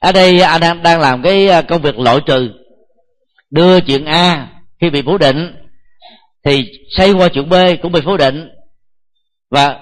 Ở 0.00 0.12
đây 0.12 0.40
a 0.40 0.58
nan 0.58 0.82
đang 0.82 1.00
làm 1.00 1.22
cái 1.22 1.48
à, 1.48 1.62
công 1.62 1.82
việc 1.82 1.98
loại 1.98 2.18
trừ 2.26 2.65
đưa 3.56 3.80
chuyện 3.80 4.04
a 4.04 4.48
khi 4.80 4.90
bị 4.90 5.02
phủ 5.02 5.18
định 5.18 5.54
thì 6.44 6.64
xây 6.90 7.12
qua 7.12 7.28
chuyện 7.28 7.48
b 7.48 7.54
cũng 7.82 7.92
bị 7.92 8.00
phủ 8.04 8.16
định. 8.16 8.48
Và 9.50 9.80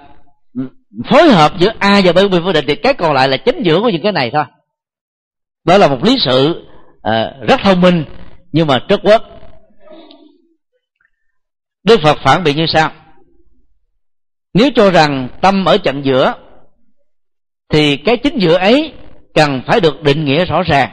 phối 1.10 1.30
hợp 1.30 1.52
giữa 1.58 1.72
a 1.78 2.00
và 2.04 2.12
b 2.12 2.16
bị 2.16 2.38
phủ 2.44 2.52
định 2.52 2.64
thì 2.68 2.74
cái 2.74 2.94
còn 2.94 3.12
lại 3.12 3.28
là 3.28 3.36
chính 3.36 3.62
giữa 3.62 3.80
của 3.80 3.88
những 3.88 4.02
cái 4.02 4.12
này 4.12 4.30
thôi. 4.32 4.44
Đó 5.64 5.78
là 5.78 5.88
một 5.88 6.04
lý 6.04 6.16
sự 6.24 6.66
uh, 6.96 7.48
rất 7.48 7.60
thông 7.62 7.80
minh 7.80 8.04
nhưng 8.52 8.66
mà 8.66 8.78
rất 8.88 9.00
quốc 9.02 9.22
đức 11.84 12.00
phật 12.02 12.18
phản 12.24 12.44
biện 12.44 12.56
như 12.56 12.66
sau. 12.68 12.92
Nếu 14.54 14.70
cho 14.74 14.90
rằng 14.90 15.28
tâm 15.42 15.64
ở 15.64 15.78
chặng 15.78 16.04
giữa 16.04 16.34
thì 17.72 17.96
cái 17.96 18.16
chính 18.16 18.38
giữa 18.38 18.56
ấy 18.56 18.92
cần 19.34 19.62
phải 19.66 19.80
được 19.80 20.02
định 20.02 20.24
nghĩa 20.24 20.44
rõ 20.44 20.62
ràng. 20.62 20.90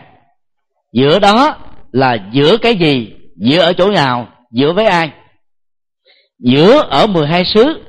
Giữa 0.94 1.20
đó 1.20 1.58
là 1.92 2.18
giữa 2.32 2.58
cái 2.58 2.76
gì? 2.76 3.14
Giữa 3.38 3.60
ở 3.60 3.74
chỗ 3.74 3.92
nào? 3.92 4.28
Giữa 4.52 4.74
với 4.74 4.86
ai? 4.86 5.12
Giữa 6.40 6.82
ở 6.90 7.08
12 7.08 7.44
xứ, 7.46 7.84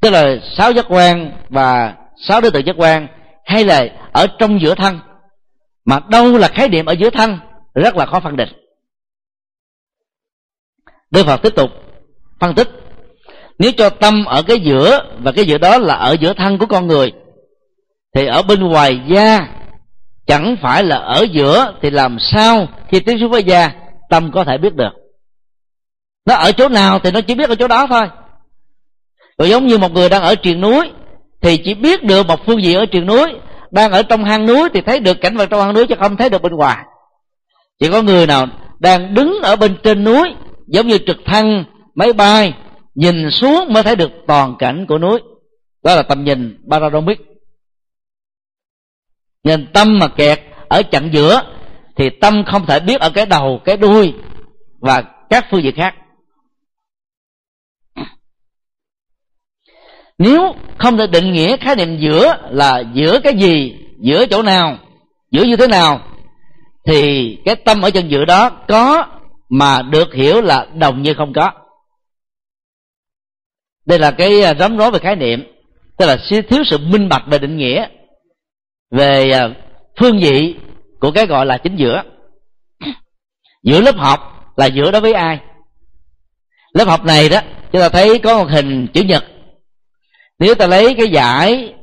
tức 0.00 0.10
là 0.10 0.36
sáu 0.56 0.72
giác 0.72 0.86
quan 0.88 1.32
và 1.48 1.94
sáu 2.28 2.40
đối 2.40 2.50
tượng 2.50 2.66
giác 2.66 2.76
quan, 2.78 3.06
hay 3.44 3.64
là 3.64 3.86
ở 4.12 4.26
trong 4.38 4.60
giữa 4.60 4.74
thân. 4.74 4.98
Mà 5.84 6.00
đâu 6.08 6.38
là 6.38 6.48
khái 6.48 6.68
niệm 6.68 6.86
ở 6.86 6.92
giữa 6.92 7.10
thân, 7.10 7.38
rất 7.74 7.96
là 7.96 8.06
khó 8.06 8.20
phân 8.20 8.36
định. 8.36 8.48
Đức 11.10 11.26
Phật 11.26 11.42
tiếp 11.42 11.52
tục 11.56 11.70
phân 12.40 12.54
tích, 12.54 12.68
nếu 13.58 13.72
cho 13.72 13.90
tâm 13.90 14.24
ở 14.24 14.42
cái 14.42 14.60
giữa 14.60 14.98
và 15.22 15.32
cái 15.32 15.44
giữa 15.44 15.58
đó 15.58 15.78
là 15.78 15.94
ở 15.94 16.16
giữa 16.20 16.32
thân 16.32 16.58
của 16.58 16.66
con 16.66 16.86
người, 16.86 17.12
thì 18.14 18.26
ở 18.26 18.42
bên 18.42 18.60
ngoài 18.60 19.00
da 19.08 19.48
chẳng 20.32 20.56
phải 20.62 20.84
là 20.84 20.96
ở 20.96 21.26
giữa 21.32 21.74
thì 21.82 21.90
làm 21.90 22.16
sao 22.20 22.66
khi 22.88 23.00
tiếp 23.00 23.16
xúc 23.20 23.30
với 23.30 23.44
da, 23.44 23.70
tâm 24.10 24.30
có 24.32 24.44
thể 24.44 24.58
biết 24.58 24.74
được. 24.74 24.92
Nó 26.26 26.34
ở 26.34 26.52
chỗ 26.52 26.68
nào 26.68 26.98
thì 26.98 27.10
nó 27.10 27.20
chỉ 27.20 27.34
biết 27.34 27.48
ở 27.48 27.54
chỗ 27.54 27.68
đó 27.68 27.86
thôi. 27.86 28.02
Rồi 29.38 29.50
giống 29.50 29.66
như 29.66 29.78
một 29.78 29.92
người 29.92 30.08
đang 30.08 30.22
ở 30.22 30.34
triền 30.34 30.60
núi 30.60 30.90
thì 31.42 31.56
chỉ 31.64 31.74
biết 31.74 32.04
được 32.04 32.26
một 32.26 32.46
phương 32.46 32.62
diện 32.62 32.78
ở 32.78 32.86
triền 32.86 33.06
núi. 33.06 33.26
Đang 33.70 33.92
ở 33.92 34.02
trong 34.02 34.24
hang 34.24 34.46
núi 34.46 34.68
thì 34.74 34.80
thấy 34.86 35.00
được 35.00 35.20
cảnh 35.20 35.36
vật 35.36 35.46
trong 35.50 35.60
hang 35.60 35.74
núi 35.74 35.86
chứ 35.86 35.94
không 36.00 36.16
thấy 36.16 36.30
được 36.30 36.42
bên 36.42 36.52
ngoài. 36.52 36.76
Chỉ 37.80 37.90
có 37.90 38.02
người 38.02 38.26
nào 38.26 38.46
đang 38.78 39.14
đứng 39.14 39.38
ở 39.42 39.56
bên 39.56 39.76
trên 39.82 40.04
núi, 40.04 40.34
giống 40.66 40.86
như 40.86 40.98
trực 41.06 41.16
thăng, 41.24 41.64
máy 41.94 42.12
bay, 42.12 42.54
nhìn 42.94 43.30
xuống 43.30 43.72
mới 43.72 43.82
thấy 43.82 43.96
được 43.96 44.10
toàn 44.26 44.54
cảnh 44.58 44.86
của 44.88 44.98
núi. 44.98 45.20
Đó 45.84 45.94
là 45.94 46.02
tầm 46.02 46.24
nhìn 46.24 46.58
panoramic 46.70 47.18
nên 49.44 49.66
tâm 49.72 49.98
mà 49.98 50.08
kẹt 50.08 50.40
ở 50.68 50.82
chặng 50.82 51.10
giữa 51.12 51.42
thì 51.96 52.10
tâm 52.20 52.44
không 52.46 52.66
thể 52.66 52.80
biết 52.80 53.00
ở 53.00 53.10
cái 53.10 53.26
đầu, 53.26 53.60
cái 53.64 53.76
đuôi 53.76 54.14
và 54.80 55.02
các 55.30 55.46
phương 55.50 55.62
diện 55.62 55.74
khác. 55.76 55.94
Nếu 60.18 60.54
không 60.78 60.96
thể 60.96 61.06
định 61.06 61.32
nghĩa 61.32 61.56
khái 61.56 61.76
niệm 61.76 61.98
giữa 62.00 62.36
là 62.50 62.82
giữa 62.94 63.20
cái 63.24 63.34
gì, 63.34 63.76
giữa 64.00 64.26
chỗ 64.26 64.42
nào, 64.42 64.78
giữa 65.30 65.44
như 65.44 65.56
thế 65.56 65.66
nào, 65.66 66.00
thì 66.86 67.38
cái 67.44 67.56
tâm 67.56 67.82
ở 67.82 67.90
chân 67.90 68.10
giữa 68.10 68.24
đó 68.24 68.50
có 68.68 69.06
mà 69.48 69.82
được 69.82 70.14
hiểu 70.14 70.40
là 70.40 70.66
đồng 70.74 71.02
như 71.02 71.14
không 71.14 71.32
có. 71.32 71.50
Đây 73.86 73.98
là 73.98 74.10
cái 74.10 74.42
à, 74.42 74.54
rắm 74.54 74.76
rối 74.76 74.90
về 74.90 74.98
khái 74.98 75.16
niệm, 75.16 75.44
tức 75.98 76.06
là 76.06 76.16
thiếu 76.48 76.64
sự 76.66 76.78
minh 76.78 77.08
bạch 77.08 77.22
về 77.26 77.38
định 77.38 77.56
nghĩa 77.56 77.86
về 78.92 79.30
à, 79.30 79.48
phương 80.00 80.18
vị 80.18 80.56
của 81.00 81.10
cái 81.10 81.26
gọi 81.26 81.46
là 81.46 81.58
chính 81.58 81.76
giữa. 81.76 82.02
Giữa 83.62 83.80
lớp 83.80 83.96
học 83.96 84.52
là 84.56 84.66
giữa 84.66 84.90
đối 84.90 85.00
với 85.00 85.12
ai? 85.12 85.40
Lớp 86.72 86.84
học 86.84 87.04
này 87.04 87.28
đó, 87.28 87.40
chúng 87.72 87.80
ta 87.80 87.88
thấy 87.88 88.18
có 88.18 88.38
một 88.38 88.50
hình 88.50 88.86
chữ 88.94 89.02
nhật. 89.02 89.24
Nếu 90.38 90.54
ta 90.54 90.66
lấy 90.66 90.94
cái 90.94 91.08
giải 91.08 91.74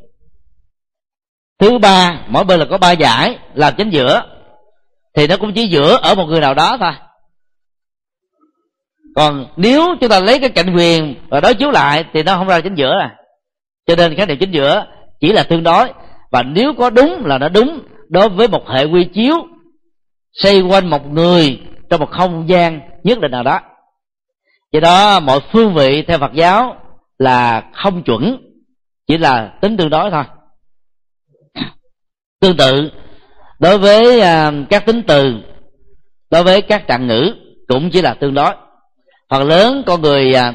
thứ 1.59 1.77
ba, 1.77 2.25
mỗi 2.27 2.43
bên 2.43 2.59
là 2.59 2.65
có 2.69 2.77
ba 2.77 2.91
giải 2.91 3.37
làm 3.53 3.73
chính 3.77 3.89
giữa, 3.89 4.23
thì 5.13 5.27
nó 5.27 5.37
cũng 5.37 5.53
chỉ 5.53 5.67
giữa 5.67 5.99
ở 6.01 6.15
một 6.15 6.25
người 6.25 6.41
nào 6.41 6.53
đó 6.53 6.77
thôi. 6.79 6.91
Còn 9.15 9.45
nếu 9.57 9.95
chúng 10.01 10.09
ta 10.09 10.19
lấy 10.19 10.39
cái 10.39 10.49
cạnh 10.49 10.75
quyền 10.75 11.15
và 11.29 11.39
đối 11.39 11.53
chiếu 11.53 11.71
lại 11.71 12.05
thì 12.13 12.23
nó 12.23 12.35
không 12.35 12.47
ra 12.47 12.61
chính 12.61 12.75
giữa 12.75 12.99
à. 12.99 13.15
Cho 13.85 13.95
nên 13.95 14.15
khái 14.15 14.25
niệm 14.25 14.37
chính 14.39 14.51
giữa 14.51 14.85
chỉ 15.19 15.33
là 15.33 15.43
tương 15.43 15.63
đối 15.63 15.87
và 16.31 16.43
nếu 16.43 16.73
có 16.73 16.89
đúng 16.89 17.25
là 17.25 17.37
nó 17.37 17.49
đúng 17.49 17.79
đối 18.09 18.29
với 18.29 18.47
một 18.47 18.69
hệ 18.69 18.85
quy 18.85 19.03
chiếu 19.13 19.35
xây 20.33 20.61
quanh 20.61 20.89
một 20.89 21.11
người 21.11 21.59
trong 21.89 21.99
một 21.99 22.09
không 22.11 22.49
gian 22.49 22.79
nhất 23.03 23.19
định 23.19 23.31
nào 23.31 23.43
đó. 23.43 23.59
Do 24.71 24.79
đó, 24.79 25.19
mọi 25.19 25.39
phương 25.51 25.73
vị 25.73 26.03
theo 26.07 26.17
phật 26.17 26.33
giáo 26.33 26.75
là 27.17 27.63
không 27.73 28.03
chuẩn, 28.03 28.37
chỉ 29.07 29.17
là 29.17 29.53
tính 29.61 29.77
tương 29.77 29.89
đối 29.89 30.11
thôi. 30.11 30.23
Tương 32.41 32.57
tự, 32.57 32.91
đối 33.59 33.77
với 33.77 34.21
à, 34.21 34.51
các 34.69 34.85
tính 34.85 35.01
từ, 35.07 35.35
đối 36.31 36.43
với 36.43 36.61
các 36.61 36.87
trạng 36.87 37.07
ngữ 37.07 37.33
cũng 37.67 37.89
chỉ 37.89 38.01
là 38.01 38.13
tương 38.13 38.33
đối. 38.33 38.55
Phần 39.29 39.47
lớn 39.47 39.83
con 39.85 40.01
người 40.01 40.33
à, 40.33 40.53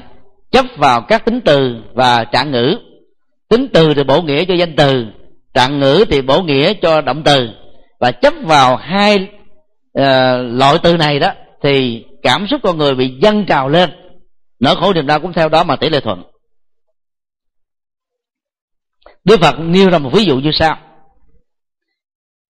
chấp 0.51 0.65
vào 0.77 1.03
các 1.09 1.25
tính 1.25 1.41
từ 1.45 1.77
và 1.95 2.25
trạng 2.25 2.51
ngữ. 2.51 2.79
Tính 3.49 3.69
từ 3.73 3.95
thì 3.95 4.05
bổ 4.05 4.23
nghĩa 4.23 4.45
cho 4.45 4.55
danh 4.55 4.77
từ 4.77 5.07
trạng 5.55 5.81
ngữ 5.81 6.05
thì 6.11 6.23
bổ 6.23 6.43
nghĩa 6.43 6.75
cho 6.83 7.01
động 7.01 7.23
từ. 7.25 7.49
Và 8.01 8.11
chấp 8.11 8.35
vào 8.43 8.77
hai 8.77 9.15
uh, 9.99 10.05
loại 10.43 10.79
từ 10.83 10.97
này 10.97 11.19
đó 11.19 11.33
thì 11.63 12.05
cảm 12.23 12.47
xúc 12.51 12.61
con 12.63 12.79
người 12.79 12.95
bị 12.95 13.19
dâng 13.21 13.45
trào 13.47 13.69
lên. 13.69 13.91
Nỗi 14.61 14.77
khổ 14.77 14.93
niềm 14.93 15.07
đau 15.07 15.21
cũng 15.21 15.33
theo 15.33 15.49
đó 15.49 15.65
mà 15.65 15.77
tỷ 15.77 15.89
lệ 15.89 16.01
thuận. 16.01 16.23
Đức 19.25 19.41
phật 19.41 19.55
nêu 19.59 19.91
ra 19.91 19.99
một 19.99 20.11
ví 20.13 20.25
dụ 20.25 20.37
như 20.37 20.51
sau. 20.55 20.79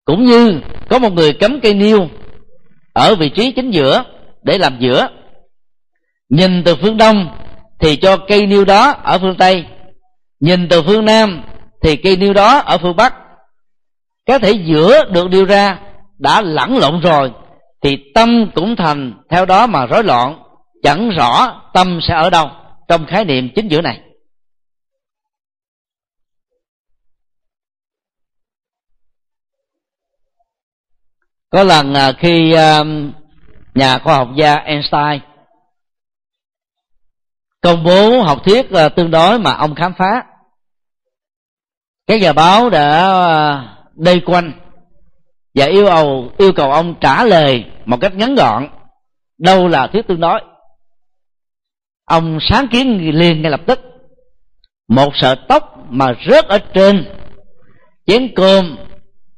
Cũng 0.06 0.26
như 0.26 0.62
có 0.90 1.00
một 1.00 1.14
người 1.14 1.34
cắm 1.34 1.60
cây 1.64 1.74
niêu 1.74 2.10
ở 2.94 3.16
vị 3.16 3.30
trí 3.30 3.52
chính 3.52 3.72
giữa 3.72 4.04
để 4.44 4.58
làm 4.58 4.80
giữa 4.80 5.08
nhìn 6.30 6.64
từ 6.64 6.76
phương 6.76 6.98
đông 6.98 7.38
thì 7.80 7.96
cho 7.96 8.18
cây 8.18 8.48
niêu 8.48 8.66
đó 8.66 8.92
ở 8.92 9.20
phương 9.20 9.36
tây 9.38 9.66
nhìn 10.40 10.70
từ 10.70 10.82
phương 10.82 11.06
nam 11.06 11.44
thì 11.82 11.96
cây 11.96 12.18
nêu 12.18 12.34
đó 12.34 12.58
ở 12.58 12.78
phương 12.78 12.96
bắc, 12.96 13.14
cái 14.26 14.40
thể 14.40 14.52
giữa 14.52 15.04
được 15.12 15.30
điều 15.30 15.46
ra 15.46 15.80
đã 16.18 16.42
lẫn 16.42 16.78
lộn 16.78 17.02
rồi, 17.02 17.32
thì 17.82 17.98
tâm 18.16 18.52
cũng 18.56 18.76
thành 18.76 19.14
theo 19.30 19.46
đó 19.46 19.68
mà 19.68 19.86
rối 19.86 20.04
loạn, 20.04 20.44
chẳng 20.84 21.10
rõ 21.10 21.62
tâm 21.74 22.00
sẽ 22.08 22.14
ở 22.14 22.30
đâu 22.30 22.50
trong 22.88 23.06
khái 23.06 23.26
niệm 23.26 23.50
chính 23.56 23.68
giữa 23.68 23.82
này. 23.82 24.02
Có 31.50 31.64
lần 31.64 31.94
à, 31.94 32.12
khi 32.20 32.54
à, 32.54 32.84
nhà 33.76 34.00
khoa 34.00 34.16
học 34.16 34.30
gia 34.36 34.56
Einstein 34.56 35.22
công 37.62 37.84
bố 37.84 38.22
học 38.22 38.40
thuyết 38.46 38.72
à, 38.72 38.90
tương 38.90 39.12
đối 39.12 39.40
mà 39.40 39.54
ông 39.54 39.76
khám 39.76 39.94
phá 39.98 40.24
các 42.12 42.22
nhà 42.22 42.34
báo 42.34 42.70
đã 42.70 42.90
à, 43.12 43.76
đây 43.96 44.22
quanh 44.26 44.52
và 45.56 45.66
yêu 45.66 45.86
cầu 45.86 46.32
yêu 46.38 46.52
cầu 46.54 46.72
ông 46.72 46.96
trả 47.02 47.24
lời 47.24 47.66
một 47.86 47.98
cách 48.02 48.16
ngắn 48.16 48.36
gọn. 48.36 48.68
Đâu 49.38 49.68
là 49.68 49.88
thuyết 49.88 50.08
tương 50.08 50.20
đối? 50.20 50.42
Ông 52.06 52.40
sáng 52.42 52.68
kiến 52.68 53.12
liền 53.14 53.42
ngay 53.42 53.52
lập 53.52 53.62
tức. 53.66 53.80
Một 54.88 55.12
sợi 55.16 55.36
tóc 55.48 55.78
mà 55.90 56.14
rớt 56.28 56.46
ở 56.46 56.58
trên 56.74 57.06
chén 58.08 58.34
cơm 58.36 58.78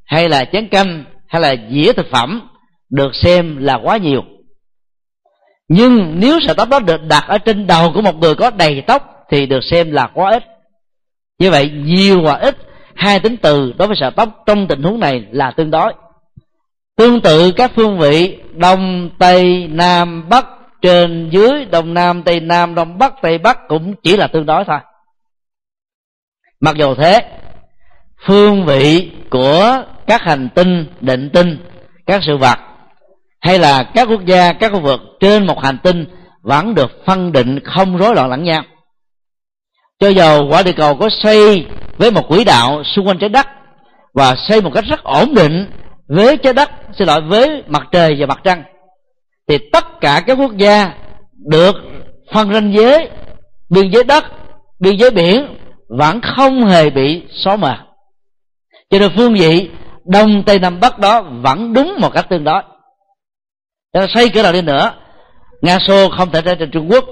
hay 0.05 0.29
là 0.29 0.45
chén 0.45 0.67
canh 0.67 1.05
hay 1.27 1.41
là 1.41 1.55
dĩa 1.71 1.93
thực 1.93 2.05
phẩm 2.11 2.49
được 2.89 3.15
xem 3.15 3.57
là 3.57 3.79
quá 3.83 3.97
nhiều. 3.97 4.23
Nhưng 5.67 6.19
nếu 6.19 6.39
sợi 6.45 6.55
tóc 6.55 6.69
đó 6.69 6.79
được 6.79 7.01
đặt 7.07 7.23
ở 7.27 7.37
trên 7.37 7.67
đầu 7.67 7.91
của 7.93 8.01
một 8.01 8.15
người 8.15 8.35
có 8.35 8.49
đầy 8.49 8.83
tóc 8.87 9.25
thì 9.29 9.45
được 9.45 9.61
xem 9.71 9.91
là 9.91 10.07
quá 10.13 10.31
ít 10.31 10.52
như 11.43 11.51
vậy, 11.51 11.71
nhiều 11.73 12.21
và 12.21 12.33
ít, 12.33 12.57
hai 12.95 13.19
tính 13.19 13.37
từ 13.37 13.73
đối 13.77 13.87
với 13.87 13.97
sợi 13.99 14.11
tóc 14.15 14.43
trong 14.45 14.67
tình 14.67 14.83
huống 14.83 14.99
này 14.99 15.25
là 15.31 15.51
tương 15.51 15.71
đối. 15.71 15.93
Tương 16.97 17.21
tự, 17.21 17.51
các 17.51 17.71
phương 17.75 17.99
vị 17.99 18.37
đông, 18.53 19.09
tây, 19.19 19.67
nam, 19.71 20.29
bắc, 20.29 20.45
trên 20.81 21.29
dưới 21.29 21.65
đông 21.65 21.93
nam, 21.93 22.23
tây 22.23 22.39
nam, 22.39 22.75
đông 22.75 22.97
bắc, 22.97 23.13
tây 23.21 23.37
bắc 23.37 23.67
cũng 23.67 23.93
chỉ 24.03 24.17
là 24.17 24.27
tương 24.27 24.45
đối 24.45 24.65
thôi. 24.65 24.79
Mặc 26.59 26.75
dù 26.75 26.95
thế, 26.95 27.21
phương 28.25 28.65
vị 28.65 29.11
của 29.29 29.83
các 30.07 30.21
hành 30.21 30.49
tinh, 30.55 30.85
định 31.01 31.29
tinh, 31.33 31.57
các 32.05 32.21
sự 32.27 32.37
vật, 32.37 32.59
hay 33.39 33.59
là 33.59 33.83
các 33.95 34.07
quốc 34.09 34.25
gia, 34.25 34.53
các 34.53 34.71
khu 34.71 34.79
vực 34.79 34.99
trên 35.19 35.47
một 35.47 35.63
hành 35.63 35.77
tinh 35.83 36.05
vẫn 36.41 36.75
được 36.75 36.91
phân 37.05 37.31
định 37.31 37.59
không 37.59 37.97
rối 37.97 38.15
loạn 38.15 38.29
lẫn 38.29 38.43
nhau 38.43 38.63
cho 40.03 40.09
dầu 40.09 40.47
quả 40.49 40.63
địa 40.63 40.71
cầu 40.71 40.95
có 40.95 41.09
xây 41.23 41.65
với 41.97 42.11
một 42.11 42.27
quỹ 42.27 42.43
đạo 42.43 42.83
xung 42.95 43.07
quanh 43.07 43.17
trái 43.19 43.29
đất 43.29 43.47
và 44.13 44.35
xây 44.47 44.61
một 44.61 44.71
cách 44.73 44.83
rất 44.89 45.03
ổn 45.03 45.33
định 45.35 45.67
với 46.07 46.37
trái 46.37 46.53
đất, 46.53 46.71
xin 46.97 47.07
lỗi, 47.07 47.21
với 47.21 47.63
mặt 47.67 47.87
trời 47.91 48.15
và 48.19 48.25
mặt 48.25 48.39
trăng, 48.43 48.63
thì 49.47 49.57
tất 49.73 50.01
cả 50.01 50.21
các 50.27 50.37
quốc 50.39 50.57
gia 50.57 50.93
được 51.49 51.75
phân 52.33 52.53
ranh 52.53 52.73
giới, 52.73 53.09
biên 53.69 53.91
giới 53.91 54.03
đất, 54.03 54.23
biên 54.79 54.97
giới 54.97 55.11
biển 55.11 55.57
vẫn 55.89 56.21
không 56.35 56.65
hề 56.65 56.89
bị 56.89 57.21
xóa 57.43 57.55
mờ. 57.55 57.75
Cho 58.89 58.99
nên 58.99 59.11
phương 59.17 59.33
vị 59.33 59.69
đông 60.05 60.43
tây 60.43 60.59
nam 60.59 60.79
bắc 60.79 60.99
đó 60.99 61.21
vẫn 61.21 61.73
đúng 61.73 61.95
một 61.99 62.09
cách 62.13 62.29
tương 62.29 62.43
đối. 62.43 62.63
Cho 63.93 64.07
xây 64.13 64.29
cửa 64.29 64.43
nào 64.43 64.53
đi 64.53 64.61
nữa, 64.61 64.91
nga 65.61 65.79
xô 65.79 66.09
không 66.09 66.31
thể 66.31 66.41
trở 66.41 66.55
thành 66.55 66.71
trung 66.71 66.87
quốc 66.91 67.05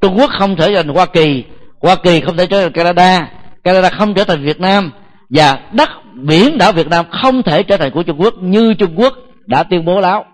trung 0.00 0.18
quốc 0.18 0.30
không 0.38 0.56
thể 0.56 0.68
trở 0.74 0.82
thành 0.82 0.94
hoa 0.94 1.06
kỳ 1.06 1.44
hoa 1.80 1.96
kỳ 1.96 2.20
không 2.20 2.36
thể 2.36 2.46
trở 2.46 2.62
thành 2.62 2.72
canada. 2.72 3.30
Canada 3.64 3.90
không 3.90 4.14
trở 4.14 4.24
thành 4.24 4.44
việt 4.44 4.60
nam. 4.60 4.92
Và 5.30 5.70
đất 5.72 5.88
biển 6.14 6.58
đảo 6.58 6.72
việt 6.72 6.88
nam 6.88 7.06
không 7.10 7.42
thể 7.42 7.62
trở 7.62 7.76
thành 7.76 7.92
của 7.92 8.02
trung 8.02 8.20
quốc 8.20 8.34
như 8.40 8.74
trung 8.74 8.94
quốc 8.96 9.14
đã 9.46 9.62
tuyên 9.62 9.84
bố 9.84 10.00
láo. 10.00 10.24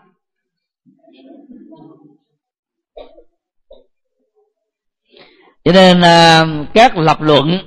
Cho 5.65 5.73
nên 5.73 6.01
à, 6.01 6.45
các 6.75 6.97
lập 6.97 7.21
luận, 7.21 7.59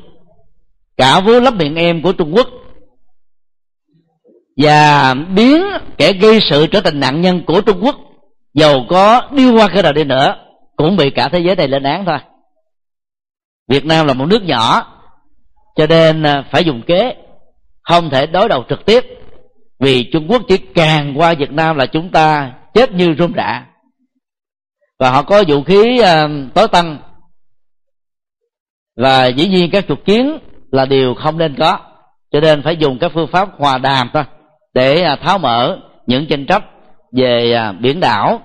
cả 0.97 1.19
vú 1.19 1.39
lấp 1.39 1.53
miệng 1.53 1.75
em 1.75 2.01
của 2.01 2.13
trung 2.13 2.31
quốc 2.35 2.47
và 4.57 5.13
biến 5.13 5.63
kẻ 5.97 6.13
gây 6.13 6.39
sự 6.49 6.67
trở 6.67 6.81
thành 6.81 6.99
nạn 6.99 7.21
nhân 7.21 7.43
của 7.45 7.61
trung 7.61 7.79
quốc, 7.83 7.95
dầu 8.53 8.85
có 8.89 9.21
điêu 9.31 9.53
qua 9.53 9.67
cái 9.73 9.83
nào 9.83 9.93
đi 9.93 10.03
nữa, 10.03 10.35
cũng 10.75 10.95
bị 10.97 11.09
cả 11.09 11.29
thế 11.31 11.39
giới 11.39 11.55
này 11.55 11.67
lên 11.67 11.83
án 11.83 12.05
thôi 12.05 12.17
việt 13.69 13.85
nam 13.85 14.07
là 14.07 14.13
một 14.13 14.25
nước 14.25 14.43
nhỏ 14.43 14.95
cho 15.75 15.87
nên 15.87 16.23
à, 16.23 16.43
phải 16.51 16.63
dùng 16.63 16.81
kế 16.81 17.15
không 17.81 18.09
thể 18.09 18.25
đối 18.25 18.49
đầu 18.49 18.63
trực 18.69 18.85
tiếp 18.85 19.05
vì 19.79 20.09
trung 20.13 20.25
quốc 20.29 20.41
chỉ 20.47 20.57
càng 20.57 21.13
qua 21.15 21.33
việt 21.33 21.51
nam 21.51 21.77
là 21.77 21.85
chúng 21.85 22.11
ta 22.11 22.53
chết 22.73 22.91
như 22.91 23.15
rôm 23.17 23.33
rạ 23.37 23.65
và 24.99 25.09
họ 25.11 25.23
có 25.23 25.43
vũ 25.47 25.63
khí 25.63 25.99
à, 25.99 26.27
tối 26.53 26.67
tân, 26.67 26.97
và 28.97 29.27
dĩ 29.27 29.47
nhiên 29.47 29.69
các 29.71 29.85
trục 29.87 30.05
chiến 30.05 30.37
là 30.71 30.85
điều 30.85 31.13
không 31.13 31.37
nên 31.37 31.55
có 31.55 31.79
cho 32.31 32.39
nên 32.39 32.63
phải 32.63 32.77
dùng 32.77 32.97
các 32.99 33.11
phương 33.13 33.27
pháp 33.31 33.49
hòa 33.57 33.77
đàm 33.77 34.09
thôi 34.13 34.23
để 34.73 35.01
à, 35.01 35.15
tháo 35.15 35.37
mở 35.37 35.79
những 36.07 36.27
tranh 36.27 36.45
chấp 36.45 36.63
về 37.11 37.55
biển 37.79 37.99
đảo 37.99 38.41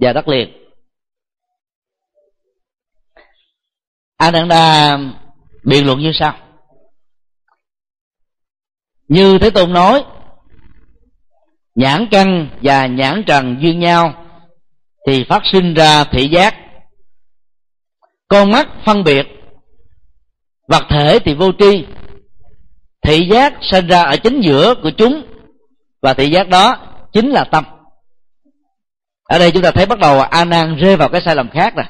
và 0.00 0.12
đất 0.12 0.28
liền. 0.28 0.65
Ananda 4.16 4.96
biện 5.64 5.86
luận 5.86 5.98
như 5.98 6.12
sau. 6.18 6.36
Như 9.08 9.38
thế 9.38 9.50
tôn 9.50 9.72
nói, 9.72 10.04
nhãn 11.74 12.06
căn 12.10 12.48
và 12.62 12.86
nhãn 12.86 13.24
trần 13.26 13.56
duyên 13.60 13.80
nhau 13.80 14.26
thì 15.06 15.24
phát 15.28 15.42
sinh 15.52 15.74
ra 15.74 16.04
thị 16.04 16.28
giác. 16.28 16.54
Con 18.28 18.50
mắt 18.50 18.68
phân 18.86 19.04
biệt, 19.04 19.26
vật 20.68 20.82
thể 20.90 21.18
thì 21.18 21.34
vô 21.34 21.52
tri. 21.58 21.86
Thị 23.02 23.28
giác 23.32 23.54
sinh 23.70 23.86
ra 23.86 24.02
ở 24.02 24.16
chính 24.16 24.40
giữa 24.40 24.74
của 24.82 24.90
chúng 24.96 25.26
và 26.02 26.14
thị 26.14 26.30
giác 26.30 26.48
đó 26.48 26.76
chính 27.12 27.30
là 27.30 27.44
tâm. 27.44 27.64
Ở 29.24 29.38
đây 29.38 29.50
chúng 29.50 29.62
ta 29.62 29.70
thấy 29.70 29.86
bắt 29.86 29.98
đầu 29.98 30.20
a 30.20 30.44
nan 30.44 30.76
rơi 30.76 30.96
vào 30.96 31.08
cái 31.08 31.20
sai 31.24 31.36
lầm 31.36 31.50
khác 31.50 31.74
rồi 31.76 31.86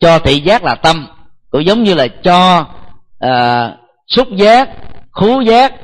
cho 0.00 0.18
thị 0.18 0.40
giác 0.40 0.64
là 0.64 0.74
tâm 0.74 1.06
cũng 1.52 1.66
giống 1.66 1.82
như 1.82 1.94
là 1.94 2.06
cho 2.08 2.66
uh, 3.24 3.78
xúc 4.06 4.28
giác 4.36 4.68
khú 5.10 5.40
giác 5.40 5.74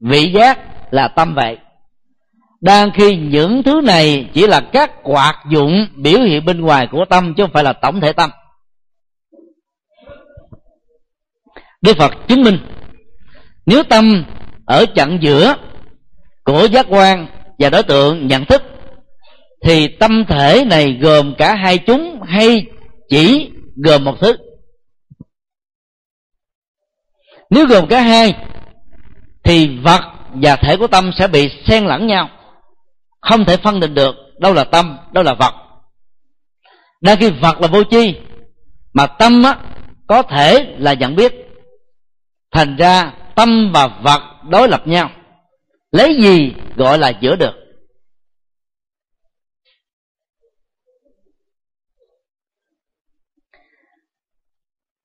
vị 0.00 0.32
giác 0.32 0.58
là 0.90 1.08
tâm 1.08 1.34
vậy. 1.34 1.58
Đang 2.60 2.90
khi 2.94 3.16
những 3.16 3.62
thứ 3.62 3.80
này 3.84 4.30
chỉ 4.34 4.46
là 4.46 4.60
các 4.60 4.90
hoạt 5.02 5.36
dụng 5.50 5.86
biểu 5.96 6.20
hiện 6.20 6.44
bên 6.44 6.60
ngoài 6.60 6.88
của 6.90 7.04
tâm 7.10 7.34
chứ 7.36 7.42
không 7.42 7.52
phải 7.52 7.64
là 7.64 7.72
tổng 7.72 8.00
thể 8.00 8.12
tâm. 8.12 8.30
Đức 11.82 11.96
phật 11.96 12.12
chứng 12.28 12.42
minh 12.42 12.58
nếu 13.66 13.82
tâm 13.82 14.24
ở 14.66 14.84
chặng 14.94 15.18
giữa 15.20 15.54
của 16.44 16.64
giác 16.64 16.86
quan 16.88 17.26
và 17.58 17.70
đối 17.70 17.82
tượng 17.82 18.26
nhận 18.26 18.44
thức 18.44 18.62
thì 19.64 19.88
tâm 19.88 20.24
thể 20.28 20.64
này 20.64 20.98
gồm 21.00 21.34
cả 21.38 21.54
hai 21.54 21.78
chúng 21.78 22.20
hay 22.22 22.66
chỉ 23.08 23.50
gồm 23.84 24.04
một 24.04 24.16
thứ. 24.20 24.36
Nếu 27.50 27.66
gồm 27.66 27.86
cả 27.88 28.00
hai 28.00 28.34
thì 29.44 29.78
vật 29.78 30.00
và 30.34 30.56
thể 30.56 30.76
của 30.76 30.86
tâm 30.86 31.10
sẽ 31.18 31.28
bị 31.28 31.48
xen 31.66 31.84
lẫn 31.84 32.06
nhau 32.06 32.28
không 33.20 33.44
thể 33.44 33.56
phân 33.56 33.80
định 33.80 33.94
được 33.94 34.14
đâu 34.38 34.54
là 34.54 34.64
tâm 34.64 34.98
đâu 35.12 35.24
là 35.24 35.34
vật. 35.34 35.54
Đa 37.00 37.16
khi 37.16 37.30
vật 37.30 37.60
là 37.60 37.68
vô 37.68 37.82
chi, 37.82 38.14
mà 38.92 39.06
tâm 39.06 39.42
á, 39.42 39.56
có 40.06 40.22
thể 40.22 40.74
là 40.78 40.92
nhận 40.92 41.16
biết. 41.16 41.34
Thành 42.52 42.76
ra 42.76 43.12
tâm 43.34 43.70
và 43.74 43.86
vật 44.02 44.20
đối 44.48 44.68
lập 44.68 44.86
nhau 44.86 45.10
lấy 45.92 46.16
gì 46.20 46.52
gọi 46.76 46.98
là 46.98 47.12
giữa 47.20 47.36
được? 47.36 47.52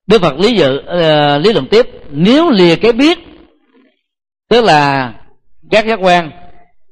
Đức 0.07 0.21
Phật 0.21 0.33
lý 0.39 0.57
dự 0.57 0.75
uh, 0.75 1.41
lý 1.45 1.53
luận 1.53 1.67
tiếp 1.71 1.87
nếu 2.09 2.49
lìa 2.49 2.75
cái 2.75 2.93
biết 2.93 3.19
tức 4.49 4.63
là 4.63 5.13
các 5.71 5.85
giác 5.85 5.99
quan 6.01 6.31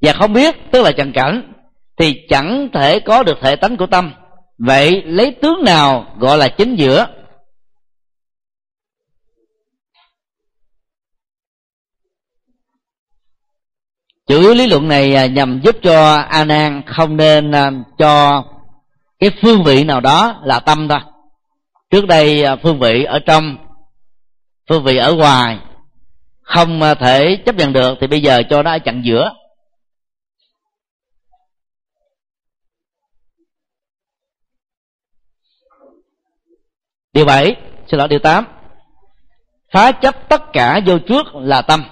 và 0.01 0.14
không 0.14 0.34
biết 0.34 0.55
tức 0.72 0.82
là 0.82 0.91
trần 0.91 1.11
cảnh 1.14 1.53
thì 1.97 2.14
chẳng 2.30 2.70
thể 2.74 2.99
có 2.99 3.24
được 3.24 3.38
thể 3.41 3.55
tánh 3.55 3.78
của 3.78 3.88
tâm. 3.88 4.14
Vậy 4.57 5.03
lấy 5.05 5.36
tướng 5.41 5.64
nào 5.66 6.16
gọi 6.20 6.38
là 6.38 6.47
chính 6.47 6.76
giữa? 6.76 7.07
Chủ 14.28 14.39
yếu 14.39 14.53
lý 14.53 14.68
luận 14.68 14.88
này 14.88 15.16
à, 15.16 15.26
nhằm 15.26 15.61
giúp 15.64 15.76
cho 15.84 16.16
a 16.16 16.45
nan 16.45 16.82
không 16.88 17.18
nên 17.18 17.51
à, 17.51 17.72
cho 17.97 18.43
cái 19.20 19.30
phương 19.41 19.64
vị 19.64 19.84
nào 19.84 20.01
đó 20.01 20.41
là 20.43 20.59
tâm 20.59 20.88
thôi 20.88 20.99
trước 21.93 22.05
đây 22.05 22.43
à, 22.43 22.55
phương 22.55 22.79
vị 22.79 23.03
ở 23.03 23.19
trong, 23.19 23.57
phương 24.69 24.83
vị 24.83 24.97
ở 24.97 25.15
ngoài, 25.15 25.59
không 26.41 26.81
à, 26.81 26.95
thể 26.95 27.37
chấp 27.45 27.55
nhận 27.55 27.73
được 27.73 27.97
thì 28.01 28.07
bây 28.07 28.21
giờ 28.21 28.41
cho 28.49 28.63
nó 28.63 28.71
ở 28.71 28.79
chặn 28.79 29.01
giữa. 29.05 29.33
Điều 37.13 37.25
bảy, 37.25 37.55
xin 37.87 37.97
lỗi, 37.97 38.07
điều 38.07 38.19
tám. 38.19 38.45
Phá 39.71 39.91
chấp 39.91 40.29
tất 40.29 40.41
cả 40.53 40.79
vô 40.85 40.99
trước 40.99 41.25
là 41.35 41.61
tâm. 41.61 41.83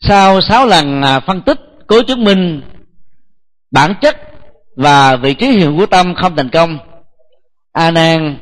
Sau 0.00 0.40
sáu 0.40 0.66
lần 0.66 1.02
à, 1.02 1.20
phân 1.20 1.42
tích, 1.42 1.58
cố 1.86 2.02
chứng 2.02 2.24
minh 2.24 2.62
bản 3.70 3.94
chất 4.00 4.29
và 4.76 5.16
vị 5.16 5.34
trí 5.34 5.46
hiện 5.46 5.76
của 5.78 5.86
tâm 5.86 6.14
không 6.14 6.36
thành 6.36 6.50
công. 6.50 6.78
A 7.72 7.90
nan 7.90 8.38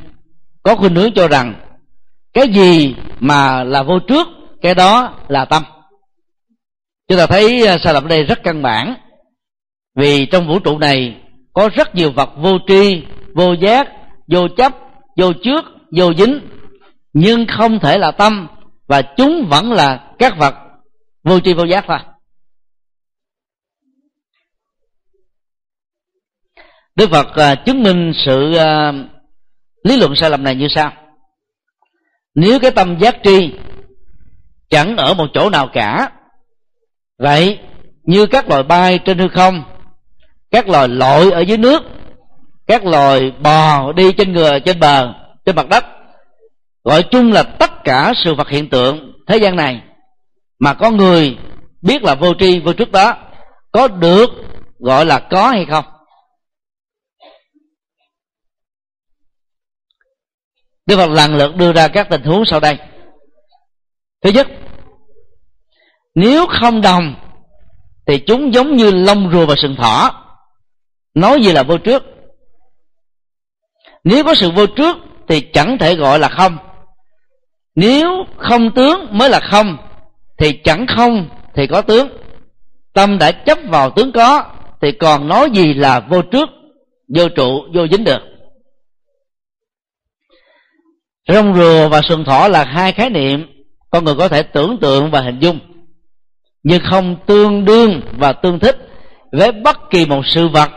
có 0.63 0.75
khuynh 0.75 0.95
hướng 0.95 1.13
cho 1.15 1.29
rằng, 1.29 1.55
cái 2.33 2.49
gì 2.49 2.95
mà 3.21 3.65
là 3.65 3.83
vô 3.83 3.99
trước, 3.99 4.29
cái 4.63 4.75
đó 4.75 5.15
là 5.29 5.45
tâm. 5.45 5.63
Chúng 7.09 7.19
ta 7.19 7.27
thấy 7.27 7.67
à, 7.67 7.79
sai 7.79 7.95
lầm 7.95 8.09
đây 8.09 8.25
rất 8.25 8.43
căn 8.43 8.63
bản. 8.63 8.95
Vì 9.97 10.27
trong 10.27 10.49
vũ 10.49 10.59
trụ 10.59 10.79
này 10.79 11.17
có 11.53 11.69
rất 11.75 11.95
nhiều 11.95 12.11
vật 12.11 12.31
vô 12.37 12.59
tri, 12.67 13.03
vô 13.35 13.53
giác, 13.53 13.89
vô 14.27 14.49
chấp, 14.49 14.73
vô 15.17 15.33
trước, 15.33 15.65
vô 15.97 16.15
dính, 16.15 16.41
nhưng 17.13 17.47
không 17.47 17.81
thể 17.81 17.99
là 17.99 18.11
tâm, 18.11 18.49
và 18.87 19.03
chúng 19.03 19.47
vẫn 19.51 19.73
là 19.73 20.01
các 20.19 20.39
vật 20.39 20.55
vô 21.25 21.41
tri, 21.41 21.55
vô 21.55 21.65
giác 21.65 21.85
thôi. 21.89 21.99
Đức 26.99 27.11
phật 27.11 27.37
à, 27.37 27.55
chứng 27.55 27.83
minh 27.83 28.13
sự 28.25 28.55
à, 28.55 28.93
lý 29.85 29.97
luận 29.97 30.17
sai 30.17 30.31
lầm 30.31 30.45
này 30.45 30.55
như 30.55 30.69
sau. 30.69 30.93
Nếu 32.35 32.59
cái 32.59 32.71
tâm 32.71 32.99
giác 32.99 33.17
tri 33.25 33.53
chẳng 34.71 34.97
ở 34.97 35.15
một 35.15 35.27
chỗ 35.35 35.51
nào 35.51 35.69
cả, 35.73 36.11
vậy 37.19 37.59
như 38.03 38.27
các 38.27 38.49
loài 38.49 38.63
bay 38.63 38.99
trên 38.99 39.19
hư 39.19 39.29
không, 39.29 39.63
các 40.51 40.69
loài 40.69 40.89
lội 40.89 41.31
ở 41.31 41.41
dưới 41.41 41.59
nước, 41.59 41.83
các 42.67 42.85
loài 42.85 43.33
bò 43.43 43.93
đi 43.93 44.13
trên 44.13 44.33
người 44.33 44.61
trên 44.61 44.81
bờ, 44.81 45.15
trên 45.47 45.57
mặt 45.57 45.69
đất, 45.69 45.85
gọi 46.85 47.03
chung 47.03 47.33
là 47.33 47.43
tất 47.43 47.85
cả 47.85 48.13
sự 48.25 48.35
vật 48.35 48.49
hiện 48.49 48.69
tượng 48.69 49.13
thế 49.27 49.37
gian 49.37 49.57
này 49.57 49.83
mà 50.59 50.75
có 50.75 50.91
người 50.91 51.37
biết 51.83 52.03
là 52.03 52.15
vô 52.15 52.35
tri, 52.39 52.61
vô 52.61 52.73
trước 52.73 52.93
đó, 52.93 53.15
có 53.73 53.89
được 53.89 54.31
gọi 54.79 55.07
là 55.07 55.19
có 55.19 55.49
hay 55.49 55.67
không? 55.71 55.85
Đức 60.89 60.97
Phật 60.97 61.11
lần 61.11 61.37
lượt 61.37 61.57
đưa 61.57 61.73
ra 61.73 61.89
các 61.89 62.09
tình 62.11 62.23
huống 62.23 62.45
sau 62.45 62.61
đây. 62.61 62.79
Thứ 64.25 64.31
nhất 64.31 64.47
Nếu 66.15 66.47
không 66.47 66.81
đồng 66.81 67.15
Thì 68.07 68.19
chúng 68.19 68.55
giống 68.55 68.77
như 68.77 68.91
lông 68.91 69.31
rùa 69.33 69.47
và 69.47 69.55
sừng 69.59 69.77
thỏ. 69.77 70.25
Nói 71.15 71.41
gì 71.43 71.53
là 71.53 71.63
vô 71.63 71.79
trước? 71.79 72.03
Nếu 74.05 74.25
có 74.25 74.35
sự 74.35 74.51
vô 74.51 74.67
trước 74.67 74.97
Thì 75.29 75.41
chẳng 75.41 75.79
thể 75.79 75.95
gọi 75.95 76.19
là 76.19 76.29
không. 76.29 76.59
Nếu 77.75 78.25
không 78.37 78.75
tướng 78.75 79.07
mới 79.11 79.31
là 79.31 79.41
không 79.41 79.77
Thì 80.39 80.53
chẳng 80.65 80.87
không 80.97 81.29
thì 81.55 81.67
có 81.67 81.83
tướng. 81.83 82.09
Tâm 82.93 83.19
đã 83.19 83.33
chấp 83.33 83.59
vào 83.69 83.91
tướng 83.91 84.13
có 84.13 84.45
Thì 84.81 84.93
còn 84.93 85.29
nói 85.29 85.51
gì 85.51 85.75
là 85.75 86.01
vô 86.01 86.23
trước 86.23 86.49
Vô 87.15 87.29
trụ, 87.29 87.63
vô 87.75 87.87
dính 87.89 88.05
được? 88.05 88.38
Rong 91.29 91.55
rùa 91.55 91.89
và 91.89 92.01
sừng 92.09 92.25
thỏ 92.25 92.49
là 92.49 92.65
hai 92.65 92.93
khái 92.93 93.11
niệm 93.11 93.47
con 93.91 94.05
người 94.05 94.15
có 94.15 94.29
thể 94.29 94.43
tưởng 94.43 94.79
tượng 94.81 95.11
và 95.11 95.21
hình 95.21 95.39
dung, 95.39 95.59
nhưng 96.63 96.83
không 96.91 97.17
tương 97.27 97.65
đương 97.65 98.01
và 98.19 98.33
tương 98.33 98.59
thích 98.59 98.77
với 99.33 99.53
bất 99.53 99.77
kỳ 99.91 100.07
một 100.07 100.23
sự 100.27 100.49
vật 100.49 100.71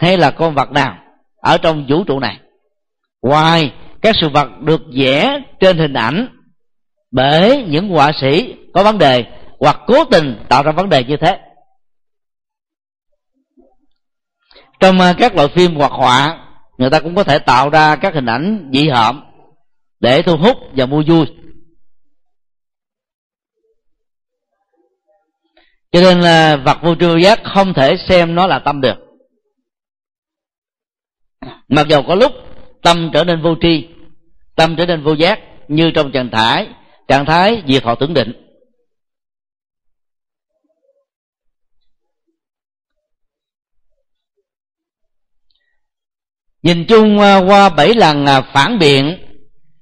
hay 0.00 0.16
là 0.16 0.30
con 0.30 0.54
vật 0.54 0.70
nào 0.70 0.96
ở 1.36 1.58
trong 1.58 1.86
vũ 1.88 2.04
trụ 2.04 2.20
này. 2.20 2.38
Ngoài 3.22 3.72
các 4.02 4.14
sự 4.20 4.28
vật 4.28 4.48
được 4.60 4.82
vẽ 4.96 5.40
trên 5.60 5.78
hình 5.78 5.92
ảnh 5.92 6.28
bởi 7.10 7.64
những 7.68 7.88
họa 7.88 8.12
sĩ 8.20 8.54
có 8.74 8.82
vấn 8.82 8.98
đề 8.98 9.24
hoặc 9.60 9.80
cố 9.86 10.04
tình 10.04 10.44
tạo 10.48 10.62
ra 10.62 10.72
vấn 10.72 10.88
đề 10.88 11.04
như 11.04 11.16
thế. 11.16 11.38
Trong 14.80 15.00
à, 15.00 15.14
các 15.18 15.34
loại 15.34 15.48
phim 15.48 15.74
hoặc 15.74 15.92
họa, 15.92 16.38
người 16.78 16.90
ta 16.90 17.00
cũng 17.00 17.14
có 17.14 17.24
thể 17.24 17.38
tạo 17.38 17.70
ra 17.70 17.96
các 17.96 18.14
hình 18.14 18.26
ảnh 18.26 18.70
dị 18.72 18.88
hợm 18.88 19.24
để 20.04 20.22
thu 20.22 20.36
hút 20.36 20.56
và 20.76 20.86
mua 20.86 21.02
vui. 21.08 21.26
Cho 25.92 26.00
nên 26.00 26.20
là 26.20 26.56
vật 26.56 26.78
vô 26.82 26.94
tri 26.94 27.06
vô 27.06 27.16
giác 27.16 27.40
không 27.54 27.74
thể 27.74 27.96
xem 28.08 28.34
nó 28.34 28.46
là 28.46 28.58
tâm 28.58 28.80
được. 28.80 28.96
Mặc 31.68 31.86
dầu 31.88 32.02
có 32.08 32.14
lúc 32.14 32.32
tâm 32.82 33.10
trở 33.12 33.24
nên 33.24 33.42
vô 33.42 33.54
tri, 33.60 33.88
tâm 34.54 34.74
trở 34.76 34.86
nên 34.86 35.02
vô 35.02 35.12
giác, 35.12 35.40
như 35.68 35.90
trong 35.94 36.12
trạng 36.12 36.30
thái 36.30 36.68
trạng 37.08 37.26
thái 37.26 37.62
diệt 37.68 37.82
thọ 37.82 37.94
tưởng 37.94 38.14
định. 38.14 38.32
Nhìn 46.62 46.84
chung 46.88 47.18
à, 47.18 47.36
qua 47.36 47.68
bảy 47.68 47.94
lần 47.94 48.26
à, 48.26 48.40
phản 48.40 48.78
biện 48.78 49.23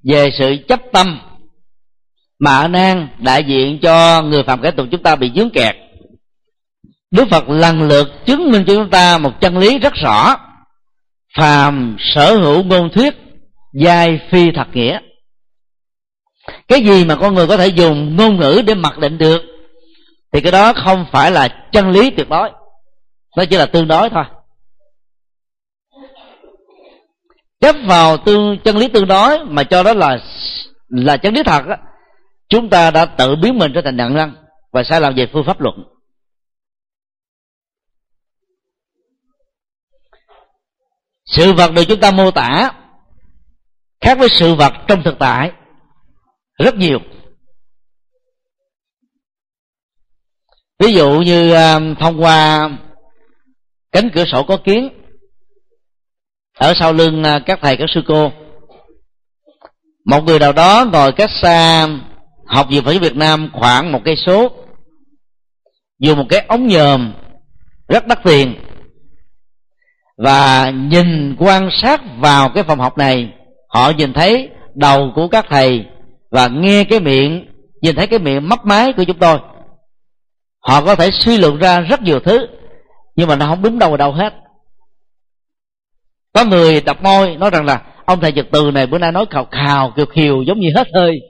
về 0.04 0.30
sự 0.38 0.56
chấp 0.68 0.80
tâm 0.92 1.20
mà 2.38 2.58
a 2.58 2.68
nan 2.68 3.08
đại 3.18 3.44
diện 3.44 3.78
cho 3.82 4.22
người 4.22 4.42
phạm 4.42 4.62
kẻ 4.62 4.70
tục 4.70 4.86
chúng 4.90 5.02
ta 5.02 5.16
bị 5.16 5.30
dướng 5.36 5.50
kẹt, 5.50 5.76
đức 7.10 7.28
phật 7.30 7.48
lần 7.48 7.82
lượt 7.82 8.08
chứng 8.26 8.50
minh 8.50 8.64
cho 8.66 8.74
chúng 8.74 8.90
ta 8.90 9.18
một 9.18 9.40
chân 9.40 9.58
lý 9.58 9.78
rất 9.78 9.92
rõ. 9.94 10.36
Phàm 11.36 11.96
sở 11.98 12.36
hữu 12.36 12.62
ngôn 12.62 12.90
thuyết, 12.92 13.14
giai 13.74 14.20
phi 14.30 14.50
thật 14.54 14.66
nghĩa. 14.72 14.98
Cái 16.68 16.80
gì 16.80 17.04
mà 17.04 17.16
con 17.16 17.34
người 17.34 17.46
có 17.46 17.56
thể 17.56 17.66
dùng 17.66 18.16
ngôn 18.16 18.36
ngữ 18.36 18.62
để 18.66 18.74
mặc 18.74 18.98
định 18.98 19.18
được, 19.18 19.42
thì 20.32 20.40
cái 20.40 20.52
đó 20.52 20.72
không 20.72 21.06
phải 21.12 21.30
là 21.30 21.48
chân 21.72 21.90
lý 21.90 22.10
tuyệt 22.10 22.28
đối. 22.28 22.50
Nó 23.36 23.44
chỉ 23.44 23.56
là 23.56 23.66
tương 23.66 23.88
đối 23.88 24.10
thôi. 24.10 24.24
Chấp 27.62 27.76
vào 27.86 28.16
tương 28.16 28.58
chân 28.64 28.76
lý 28.76 28.88
tương 28.88 29.06
đối 29.06 29.44
mà 29.44 29.64
cho 29.64 29.82
đó 29.82 29.94
là 29.94 30.18
là 30.88 31.16
chân 31.16 31.34
lý 31.34 31.42
thật 31.42 31.62
á, 31.68 31.78
chúng 32.48 32.70
ta 32.70 32.90
đã 32.90 33.04
tự 33.04 33.36
biến 33.42 33.58
mình 33.58 33.72
trở 33.74 33.80
thành 33.84 33.96
nạn 33.96 34.14
nhân 34.14 34.32
và 34.72 34.82
sai 34.82 35.00
lầm 35.00 35.14
về 35.14 35.26
phương 35.32 35.44
pháp 35.46 35.60
luận. 35.60 35.74
Sự 41.24 41.52
vật 41.52 41.72
được 41.72 41.82
chúng 41.88 42.00
ta 42.00 42.10
mô 42.10 42.30
tả 42.30 42.70
khác 44.00 44.18
với 44.18 44.28
sự 44.28 44.54
vật 44.54 44.72
trong 44.88 45.02
thực 45.04 45.18
tại 45.18 45.52
rất 46.58 46.74
nhiều. 46.74 46.98
Ví 50.78 50.92
dụ 50.92 51.20
như 51.20 51.52
à, 51.52 51.78
thông 52.00 52.22
qua 52.22 52.70
cánh 53.92 54.10
cửa 54.14 54.24
sổ 54.32 54.44
có 54.48 54.56
kiến 54.64 55.01
ở 56.62 56.74
sau 56.74 56.92
lưng 56.92 57.22
à, 57.24 57.38
các 57.46 57.58
thầy, 57.62 57.76
các 57.76 57.90
sư 57.94 58.02
cô. 58.08 58.32
Một 60.04 60.24
người 60.24 60.38
nào 60.38 60.52
đó 60.52 60.86
ngồi 60.92 61.12
cách 61.12 61.30
xa, 61.42 61.88
học 62.46 62.66
viện 62.70 62.84
phật 62.84 62.98
việt 63.00 63.16
nam 63.16 63.50
khoảng 63.52 63.92
một 63.92 64.00
cây 64.04 64.16
số 64.16 64.50
dùng 65.98 66.18
một 66.18 66.24
cái 66.28 66.44
ống 66.48 66.66
nhòm 66.66 67.12
rất 67.88 68.06
đắt 68.06 68.18
tiền. 68.24 68.54
Và 70.16 70.70
nhìn, 70.70 71.36
quan 71.38 71.68
sát 71.72 72.00
vào 72.18 72.48
cái 72.54 72.64
phòng 72.64 72.78
học 72.78 72.98
này, 72.98 73.32
họ 73.68 73.90
nhìn 73.90 74.12
thấy 74.12 74.48
đầu 74.74 75.12
của 75.14 75.28
các 75.28 75.46
thầy 75.48 75.86
và 76.30 76.48
nghe 76.48 76.84
cái 76.84 77.00
miệng, 77.00 77.46
nhìn 77.82 77.96
thấy 77.96 78.06
cái 78.06 78.18
miệng 78.18 78.48
mấp 78.48 78.64
máy 78.64 78.92
của 78.92 79.04
chúng 79.04 79.18
tôi. 79.18 79.38
Họ 80.60 80.84
có 80.84 80.94
thể 80.94 81.10
suy 81.12 81.38
luận 81.38 81.58
ra 81.58 81.80
rất 81.80 82.02
nhiều 82.02 82.20
thứ, 82.20 82.46
nhưng 83.16 83.28
mà 83.28 83.36
nó 83.36 83.46
không 83.46 83.62
đúng 83.62 83.78
đâu 83.78 83.88
vào 83.88 83.96
đâu 83.96 84.12
hết 84.12 84.32
có 86.32 86.44
người 86.44 86.80
đọc 86.80 87.02
môi, 87.02 87.36
nói 87.36 87.50
rằng 87.50 87.64
là, 87.64 87.82
ông 88.04 88.20
thầy 88.20 88.32
nhật 88.32 88.46
từ 88.52 88.70
này 88.70 88.86
bữa 88.86 88.98
nay 88.98 89.12
nói 89.12 89.26
khào 89.30 89.46
khào 89.50 89.92
kiều 89.96 90.06
khiều 90.06 90.42
giống 90.42 90.60
như 90.60 90.68
hết 90.76 90.88
hơi. 90.94 91.20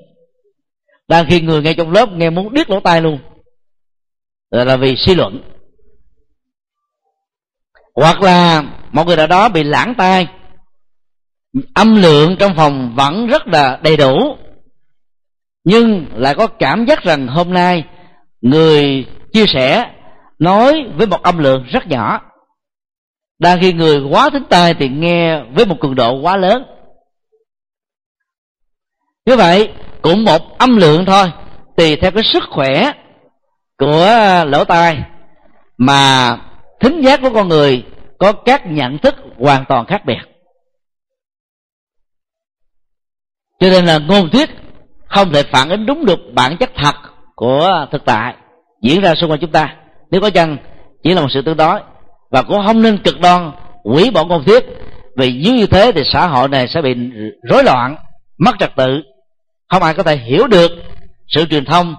Đang 1.08 1.26
khi 1.28 1.40
người 1.40 1.62
nghe 1.62 1.74
trong 1.74 1.92
lớp 1.92 2.08
nghe 2.12 2.30
muốn 2.30 2.54
điếc 2.54 2.70
lỗ 2.70 2.80
tai 2.80 3.02
luôn. 3.02 3.18
Rồi 4.50 4.66
là 4.66 4.76
vì 4.76 4.96
suy 4.96 5.14
luận. 5.14 5.42
Hoặc 7.94 8.22
là 8.22 8.62
một 8.92 9.06
người 9.06 9.16
nào 9.16 9.26
đó 9.26 9.48
bị 9.48 9.62
lãng 9.62 9.94
tai, 9.98 10.26
âm 11.74 12.02
lượng 12.02 12.36
trong 12.38 12.52
phòng 12.56 12.94
vẫn 12.96 13.26
rất 13.26 13.46
là 13.46 13.80
đầy 13.82 13.96
đủ, 13.96 14.36
nhưng 15.64 16.06
lại 16.14 16.34
có 16.34 16.46
cảm 16.46 16.84
giác 16.86 17.02
rằng 17.02 17.28
hôm 17.28 17.52
nay 17.52 17.84
người 18.40 19.06
chia 19.32 19.44
sẻ 19.46 19.90
nói 20.38 20.84
với 20.96 21.06
một 21.06 21.22
âm 21.22 21.38
lượng 21.38 21.64
rất 21.72 21.86
nhỏ 21.86 22.20
đang 23.42 23.60
khi 23.60 23.72
người 23.72 24.00
quá 24.10 24.30
thính 24.32 24.44
tai 24.50 24.74
thì 24.74 24.88
nghe 24.88 25.42
với 25.42 25.66
một 25.66 25.76
cường 25.80 25.94
độ 25.94 26.20
quá 26.20 26.36
lớn. 26.36 26.64
Như 29.26 29.36
vậy, 29.36 29.72
cũng 30.02 30.24
một 30.24 30.58
âm 30.58 30.76
lượng 30.76 31.04
thôi. 31.06 31.32
Tùy 31.76 31.96
theo 31.96 32.10
cái 32.10 32.22
sức 32.32 32.42
khỏe 32.50 32.92
của 33.78 34.08
lỗ 34.46 34.64
tai 34.64 35.02
mà 35.78 36.36
thính 36.80 37.00
giác 37.00 37.20
của 37.22 37.30
con 37.34 37.48
người 37.48 37.84
có 38.18 38.32
các 38.32 38.66
nhận 38.66 38.98
thức 38.98 39.14
hoàn 39.38 39.64
toàn 39.68 39.86
khác 39.86 40.02
biệt. 40.06 40.20
Cho 43.60 43.70
nên 43.70 43.84
là 43.84 43.98
ngôn 43.98 44.30
thuyết 44.30 44.50
không 45.06 45.32
thể 45.32 45.42
phản 45.42 45.70
ánh 45.70 45.86
đúng 45.86 46.06
được 46.06 46.18
bản 46.34 46.56
chất 46.56 46.70
thật 46.76 46.94
của 47.34 47.86
thực 47.92 48.04
tại 48.04 48.34
diễn 48.82 49.00
ra 49.00 49.14
xung 49.14 49.30
quanh 49.30 49.40
chúng 49.40 49.52
ta. 49.52 49.76
Nếu 50.10 50.20
có 50.20 50.30
chăng 50.30 50.56
chỉ 51.02 51.14
là 51.14 51.20
một 51.20 51.28
sự 51.30 51.42
tương 51.42 51.56
đối 51.56 51.80
và 52.32 52.42
cũng 52.42 52.66
không 52.66 52.82
nên 52.82 53.02
cực 53.02 53.20
đoan, 53.20 53.52
quỷ 53.82 54.10
bỏ 54.10 54.24
công 54.28 54.44
thuyết. 54.44 54.64
Vì 55.16 55.42
nếu 55.44 55.54
như 55.54 55.66
thế 55.66 55.92
thì 55.94 56.02
xã 56.12 56.26
hội 56.26 56.48
này 56.48 56.68
sẽ 56.68 56.82
bị 56.82 56.94
rối 57.42 57.64
loạn, 57.64 57.96
mất 58.38 58.52
trật 58.58 58.70
tự. 58.76 59.02
Không 59.68 59.82
ai 59.82 59.94
có 59.94 60.02
thể 60.02 60.16
hiểu 60.16 60.46
được 60.46 60.70
sự 61.28 61.46
truyền 61.46 61.64
thông 61.64 61.94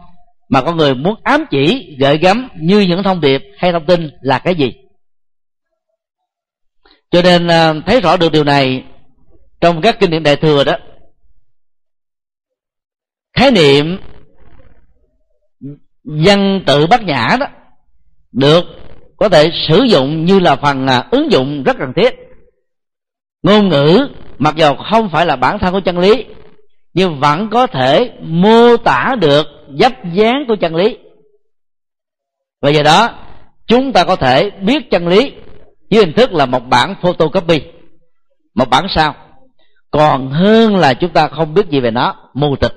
mà 0.50 0.62
con 0.62 0.78
người 0.78 0.96
muốn 0.96 1.16
ám 1.24 1.46
chỉ, 1.52 1.96
gợi 2.00 2.18
gắm 2.18 2.50
như 2.56 2.80
những 2.80 3.04
thông 3.04 3.22
điệp 3.22 3.42
hay 3.58 3.72
thông 3.72 3.86
tin 3.86 4.12
là 4.22 4.40
cái 4.40 4.56
gì. 4.56 4.74
Cho 7.12 7.22
nên 7.22 7.48
à, 7.48 7.74
thấy 7.86 8.02
rõ 8.02 8.18
được 8.18 8.32
điều 8.32 8.44
này 8.44 8.84
trong 9.62 9.82
các 9.82 10.00
kinh 10.00 10.10
điển 10.10 10.24
đại 10.24 10.36
thừa 10.36 10.64
đó, 10.64 10.78
khái 13.38 13.52
niệm 13.52 14.00
dân 16.04 16.64
tự 16.66 16.88
bát 16.88 17.04
nhã 17.04 17.38
đó 17.40 17.48
được 18.32 18.64
có 19.24 19.30
thể 19.30 19.52
sử 19.68 19.84
dụng 19.84 20.26
như 20.26 20.40
là 20.40 20.56
phần 20.56 20.88
à, 20.88 21.08
ứng 21.12 21.32
dụng 21.32 21.64
rất 21.64 21.78
cần 21.80 21.94
thiết. 21.96 22.16
Ngôn 23.44 23.70
ngữ, 23.70 24.08
mặc 24.38 24.56
dù 24.56 24.76
không 24.92 25.10
phải 25.10 25.26
là 25.26 25.36
bản 25.36 25.60
thân 25.60 25.74
của 25.74 25.80
chân 25.80 26.00
lý, 26.00 26.26
nhưng 26.94 27.20
vẫn 27.20 27.50
có 27.50 27.68
thể 27.68 28.12
mô 28.22 28.78
tả 28.78 29.16
được 29.20 29.48
dấp 29.80 29.92
dáng 30.14 30.46
của 30.48 30.56
chân 30.56 30.76
lý. 30.76 30.98
Và 32.62 32.70
do 32.70 32.84
đó, 32.84 33.10
chúng 33.68 33.94
ta 33.94 34.04
có 34.04 34.16
thể 34.16 34.50
biết 34.50 34.92
chân 34.92 35.08
lý 35.08 35.32
dưới 35.90 36.06
hình 36.06 36.14
thức 36.14 36.34
là 36.34 36.46
một 36.46 36.68
bản 36.70 36.96
photocopy. 37.02 37.62
Một 38.56 38.70
bản 38.70 38.86
sao. 38.96 39.16
Còn 39.92 40.32
hơn 40.32 40.76
là 40.76 40.94
chúng 40.94 41.14
ta 41.14 41.28
không 41.28 41.54
biết 41.54 41.70
gì 41.70 41.80
về 41.80 41.92
nó, 41.92 42.16
mù 42.34 42.56
tịch. 42.56 42.74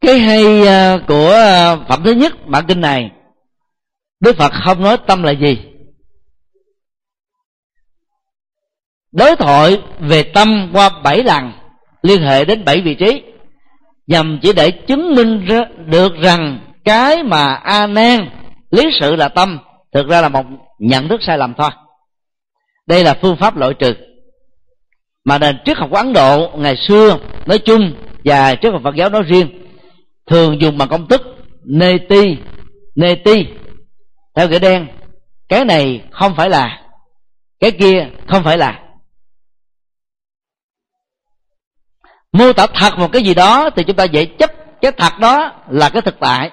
Cái 0.00 0.18
hay 0.18 0.66
à, 0.66 0.96
của 1.08 1.30
à, 1.30 1.76
phẩm 1.88 2.02
thứ 2.04 2.12
nhất 2.12 2.46
bản 2.46 2.64
kinh 2.68 2.80
này, 2.80 3.10
đức 4.20 4.36
phật 4.36 4.52
không 4.64 4.82
nói 4.82 4.96
tâm 5.06 5.22
là 5.22 5.30
gì. 5.30 5.58
Đối 9.12 9.36
thoại 9.36 9.82
về 9.98 10.22
tâm 10.22 10.70
qua 10.72 10.90
bảy 11.04 11.24
lần, 11.24 11.52
liên 12.02 12.22
hệ 12.22 12.44
đến 12.44 12.64
bảy 12.64 12.80
vị 12.80 12.94
trí, 12.94 13.22
nhằm 14.06 14.38
chỉ 14.42 14.52
để 14.52 14.70
chứng 14.70 15.14
minh 15.14 15.46
được 15.86 16.12
rằng 16.22 16.60
cái 16.84 17.22
mà 17.22 17.54
a 17.54 17.86
nan 17.86 18.30
lý 18.70 18.90
sự 19.00 19.16
là 19.16 19.28
tâm, 19.28 19.58
thực 19.92 20.08
ra 20.08 20.20
là 20.20 20.28
một 20.28 20.46
nhận 20.78 21.08
thức 21.08 21.20
sai 21.22 21.38
lầm 21.38 21.54
thôi. 21.58 21.70
Đây 22.86 23.04
là 23.04 23.14
phương 23.22 23.36
pháp 23.36 23.56
loại 23.56 23.74
trừ. 23.74 23.94
Mà 25.24 25.38
nền 25.38 25.56
triết 25.64 25.76
học 25.76 25.88
của 25.90 25.96
ấn 25.96 26.12
độ 26.12 26.50
ngày 26.56 26.76
xưa 26.76 27.18
nói 27.46 27.58
chung 27.58 27.94
và 28.24 28.54
triết 28.54 28.72
học 28.72 28.80
phật 28.84 28.94
giáo 28.94 29.10
nói 29.10 29.22
riêng 29.22 29.67
thường 30.28 30.60
dùng 30.60 30.78
bằng 30.78 30.88
công 30.88 31.08
thức 31.08 31.22
neti 31.64 32.36
neti, 32.98 33.46
theo 34.34 34.48
nghĩa 34.48 34.58
đen. 34.58 34.86
Cái 35.48 35.64
này 35.64 36.04
không 36.10 36.34
phải 36.36 36.50
là, 36.50 36.82
cái 37.60 37.70
kia 37.70 38.08
không 38.28 38.44
phải 38.44 38.58
là. 38.58 38.82
Mô 42.32 42.52
tả 42.52 42.66
thật 42.74 42.98
một 42.98 43.12
cái 43.12 43.22
gì 43.22 43.34
đó 43.34 43.70
thì 43.76 43.84
chúng 43.84 43.96
ta 43.96 44.04
dễ 44.04 44.24
chấp 44.24 44.52
cái 44.80 44.92
thật 44.92 45.12
đó 45.20 45.62
là 45.70 45.88
cái 45.88 46.02
thực 46.02 46.20
tại. 46.20 46.50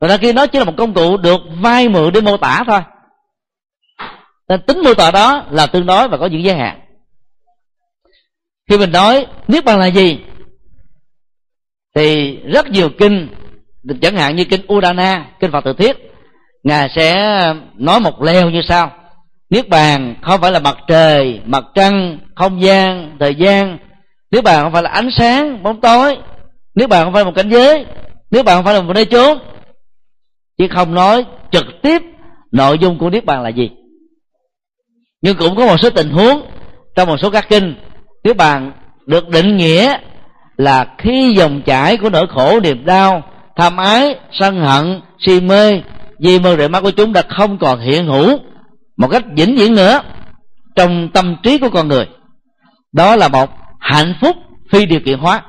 Và 0.00 0.16
khi 0.16 0.32
nó 0.32 0.46
chỉ 0.46 0.58
là 0.58 0.64
một 0.64 0.74
công 0.76 0.94
cụ 0.94 1.16
được 1.16 1.40
vay 1.60 1.88
mượn 1.88 2.12
để 2.12 2.20
mô 2.20 2.36
tả 2.36 2.64
thôi. 2.66 2.80
Nên 4.48 4.62
tính 4.66 4.82
mô 4.84 4.94
tả 4.94 5.10
đó 5.10 5.46
là 5.50 5.66
tương 5.66 5.86
đối 5.86 6.08
và 6.08 6.18
có 6.18 6.26
những 6.26 6.42
giới 6.42 6.56
hạn. 6.56 6.80
Khi 8.68 8.78
mình 8.78 8.92
nói, 8.92 9.26
niết 9.48 9.64
bàn 9.64 9.78
là 9.78 9.86
gì? 9.86 10.18
Thì 11.94 12.36
rất 12.36 12.70
nhiều 12.70 12.88
kinh, 12.98 13.28
chẳng 14.02 14.16
hạn 14.16 14.36
như 14.36 14.44
kinh 14.44 14.60
Udana, 14.72 15.26
kinh 15.40 15.50
Phật 15.52 15.64
tự 15.64 15.72
thiết, 15.72 15.96
ngài 16.62 16.88
sẽ 16.96 17.16
nói 17.74 18.00
một 18.00 18.22
leo 18.22 18.50
như 18.50 18.62
sau. 18.62 18.90
Niết 19.50 19.68
bàn 19.68 20.14
không 20.22 20.40
phải 20.40 20.52
là 20.52 20.58
mặt 20.58 20.76
trời, 20.88 21.40
mặt 21.44 21.64
trăng, 21.74 22.18
không 22.34 22.62
gian, 22.62 23.16
thời 23.20 23.34
gian. 23.34 23.78
Niết 24.30 24.44
bàn 24.44 24.62
không 24.62 24.72
phải 24.72 24.82
là 24.82 24.90
ánh 24.90 25.08
sáng, 25.10 25.62
bóng 25.62 25.80
tối. 25.80 26.16
Niết 26.74 26.88
bàn 26.88 27.04
không 27.04 27.12
phải 27.12 27.24
là 27.24 27.30
một 27.30 27.36
cảnh 27.36 27.48
giới. 27.48 27.86
Niết 28.30 28.44
bàn 28.44 28.56
không 28.56 28.64
phải 28.64 28.74
là 28.74 28.80
một 28.82 28.92
nơi 28.94 29.04
chốn. 29.04 29.38
Chứ 30.58 30.66
không 30.70 30.94
nói 30.94 31.24
trực 31.50 31.64
tiếp 31.82 32.02
nội 32.52 32.78
dung 32.78 32.98
của 32.98 33.10
niết 33.10 33.24
bàn 33.24 33.42
là 33.42 33.48
gì. 33.48 33.70
Nhưng 35.22 35.36
cũng 35.36 35.56
có 35.56 35.66
một 35.66 35.76
số 35.82 35.90
tình 35.90 36.10
huống 36.10 36.42
trong 36.94 37.08
một 37.08 37.16
số 37.22 37.30
các 37.30 37.48
kinh, 37.48 37.74
niết 38.24 38.36
bàn 38.36 38.72
được 39.06 39.28
định 39.28 39.56
nghĩa 39.56 39.98
là 40.60 40.94
khi 40.98 41.34
dòng 41.36 41.62
chảy 41.62 41.96
của 41.96 42.10
nỗi 42.10 42.26
khổ, 42.26 42.60
niềm 42.60 42.84
đau, 42.84 43.22
tham 43.56 43.76
ái, 43.76 44.14
sân 44.32 44.60
hận, 44.60 45.00
si 45.18 45.40
mê 45.40 45.82
vì 46.18 46.38
mơ 46.38 46.56
rệ 46.56 46.68
mắt 46.68 46.80
của 46.80 46.90
chúng 46.90 47.12
đã 47.12 47.22
không 47.28 47.58
còn 47.58 47.80
hiện 47.80 48.06
hữu 48.06 48.38
một 48.96 49.08
cách 49.08 49.24
vĩnh 49.36 49.56
viễn 49.56 49.74
nữa 49.74 50.02
trong 50.76 51.08
tâm 51.14 51.36
trí 51.42 51.58
của 51.58 51.70
con 51.70 51.88
người. 51.88 52.06
Đó 52.92 53.16
là 53.16 53.28
một 53.28 53.50
hạnh 53.78 54.14
phúc 54.20 54.36
phi 54.72 54.86
điều 54.86 55.00
kiện 55.00 55.18
hóa 55.18 55.44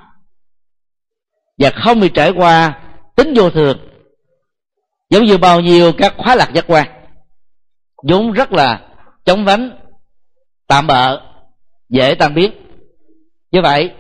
và 1.58 1.70
không 1.70 2.00
bị 2.00 2.10
trải 2.10 2.32
qua 2.32 2.80
tính 3.16 3.34
vô 3.36 3.50
thường. 3.50 3.78
Giống 5.10 5.24
như 5.24 5.38
bao 5.38 5.60
nhiêu 5.60 5.92
các 5.98 6.14
khóa 6.18 6.36
lạc 6.36 6.54
giác 6.54 6.66
quan, 6.68 6.88
vốn 8.10 8.32
rất 8.32 8.54
là 8.54 8.82
chống 9.26 9.46
vánh, 9.46 9.72
tạm 10.68 10.88
bợ, 10.88 11.22
dễ 11.90 12.16
tan 12.16 12.34
biến. 12.34 12.52
Như 13.52 13.62
vậy 13.62 13.92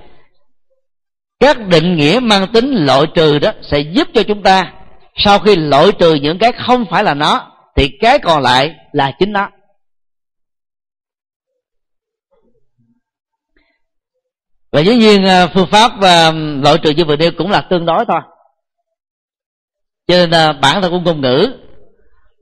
các 1.41 1.67
định 1.67 1.95
nghĩa 1.95 2.19
mang 2.23 2.47
tính 2.53 2.85
loại 2.85 3.01
trừ 3.15 3.39
đó 3.39 3.51
sẽ 3.61 3.79
giúp 3.79 4.07
cho 4.13 4.23
chúng 4.23 4.43
ta, 4.43 4.73
sau 5.15 5.39
khi 5.39 5.55
loại 5.55 5.91
trừ 5.99 6.13
những 6.13 6.37
cái 6.37 6.51
không 6.51 6.85
phải 6.89 7.03
là 7.03 7.13
nó, 7.13 7.51
thì 7.75 7.89
cái 8.01 8.19
còn 8.19 8.41
lại 8.41 8.75
là 8.91 9.11
chính 9.19 9.31
nó. 9.31 9.49
Và 14.71 14.79
dĩ 14.81 14.95
nhiên 14.95 15.25
à, 15.25 15.47
phương 15.47 15.67
pháp 15.71 15.91
và 15.99 16.31
loại 16.63 16.77
trừ 16.83 16.91
như 16.91 17.05
vừa 17.05 17.15
nêu 17.15 17.31
cũng 17.37 17.51
là 17.51 17.61
tương 17.61 17.85
đối 17.85 18.05
thôi. 18.07 18.21
Cho 20.07 20.15
nên 20.15 20.31
à, 20.31 20.53
bản 20.53 20.81
thân 20.81 20.91
của 20.91 20.99
ngôn 20.99 21.21
ngữ 21.21 21.53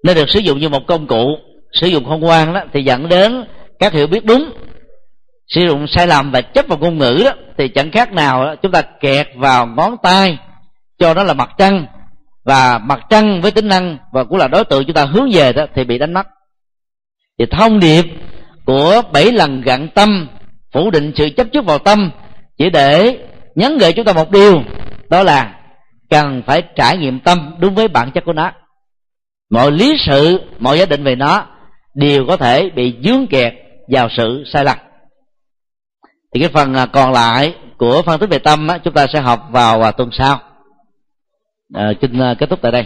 nên 0.03 0.15
được 0.15 0.29
sử 0.29 0.39
dụng 0.39 0.59
như 0.59 0.69
một 0.69 0.81
công 0.87 1.07
cụ, 1.07 1.37
sử 1.81 1.87
dụng 1.87 2.05
không 2.05 2.25
quan 2.25 2.53
đó, 2.53 2.61
thì 2.73 2.83
dẫn 2.83 3.09
đến 3.09 3.43
các 3.79 3.93
hiểu 3.93 4.07
biết 4.07 4.25
đúng 4.25 4.51
sử 5.49 5.61
dụng 5.67 5.87
sai 5.87 6.07
lầm 6.07 6.31
và 6.31 6.41
chấp 6.41 6.67
vào 6.67 6.77
ngôn 6.77 6.97
ngữ 6.97 7.21
đó 7.25 7.31
thì 7.57 7.67
chẳng 7.67 7.91
khác 7.91 8.13
nào 8.13 8.45
đó, 8.45 8.55
chúng 8.55 8.71
ta 8.71 8.81
kẹt 8.81 9.27
vào 9.35 9.67
ngón 9.67 9.95
tay 10.03 10.37
cho 10.99 11.13
nó 11.13 11.23
là 11.23 11.33
mặt 11.33 11.49
trăng. 11.57 11.85
Và 12.45 12.77
mặt 12.77 12.99
trăng 13.09 13.41
với 13.41 13.51
tính 13.51 13.67
năng 13.67 13.97
và 14.11 14.23
cũng 14.23 14.37
là 14.37 14.47
đối 14.47 14.65
tượng 14.65 14.85
chúng 14.85 14.93
ta 14.93 15.05
hướng 15.05 15.29
về 15.33 15.53
đó 15.53 15.65
thì 15.75 15.83
bị 15.83 15.97
đánh 15.97 16.13
mất. 16.13 16.27
Thì 17.39 17.45
thông 17.51 17.79
điệp 17.79 18.05
của 18.65 19.01
bảy 19.13 19.31
lần 19.31 19.61
gặn 19.61 19.87
tâm 19.87 20.27
phủ 20.71 20.91
định 20.91 21.11
sự 21.15 21.29
chấp 21.37 21.47
trước 21.53 21.65
vào 21.65 21.79
tâm 21.79 22.11
chỉ 22.57 22.69
để 22.69 23.17
nhắn 23.55 23.77
gửi 23.77 23.93
chúng 23.93 24.05
ta 24.05 24.13
một 24.13 24.31
điều 24.31 24.63
đó 25.09 25.23
là 25.23 25.55
cần 26.09 26.43
phải 26.45 26.63
trải 26.75 26.97
nghiệm 26.97 27.19
tâm 27.19 27.55
đúng 27.59 27.75
với 27.75 27.87
bản 27.87 28.11
chất 28.11 28.25
của 28.25 28.33
nó. 28.33 28.51
Mọi 29.51 29.71
lý 29.71 29.97
sự 30.05 30.41
mọi 30.59 30.79
giá 30.79 30.85
định 30.85 31.03
về 31.03 31.15
nó 31.15 31.45
đều 31.95 32.25
có 32.27 32.37
thể 32.37 32.69
bị 32.69 32.95
dướng 33.03 33.27
kẹt 33.27 33.53
vào 33.87 34.07
sự 34.17 34.43
sai 34.53 34.65
lầm 34.65 34.77
thì 36.33 36.39
cái 36.39 36.49
phần 36.49 36.73
à, 36.73 36.85
còn 36.85 37.11
lại 37.11 37.55
của 37.77 38.01
phân 38.05 38.19
tích 38.19 38.29
về 38.29 38.39
tâm 38.39 38.67
á, 38.67 38.77
chúng 38.77 38.93
ta 38.93 39.07
sẽ 39.13 39.21
học 39.21 39.47
vào 39.51 39.81
à, 39.81 39.91
tuần 39.91 40.09
sau. 40.11 40.39
À, 41.73 41.91
à, 42.19 42.33
kết 42.39 42.49
thúc 42.49 42.59
tại 42.61 42.71
đây. 42.71 42.83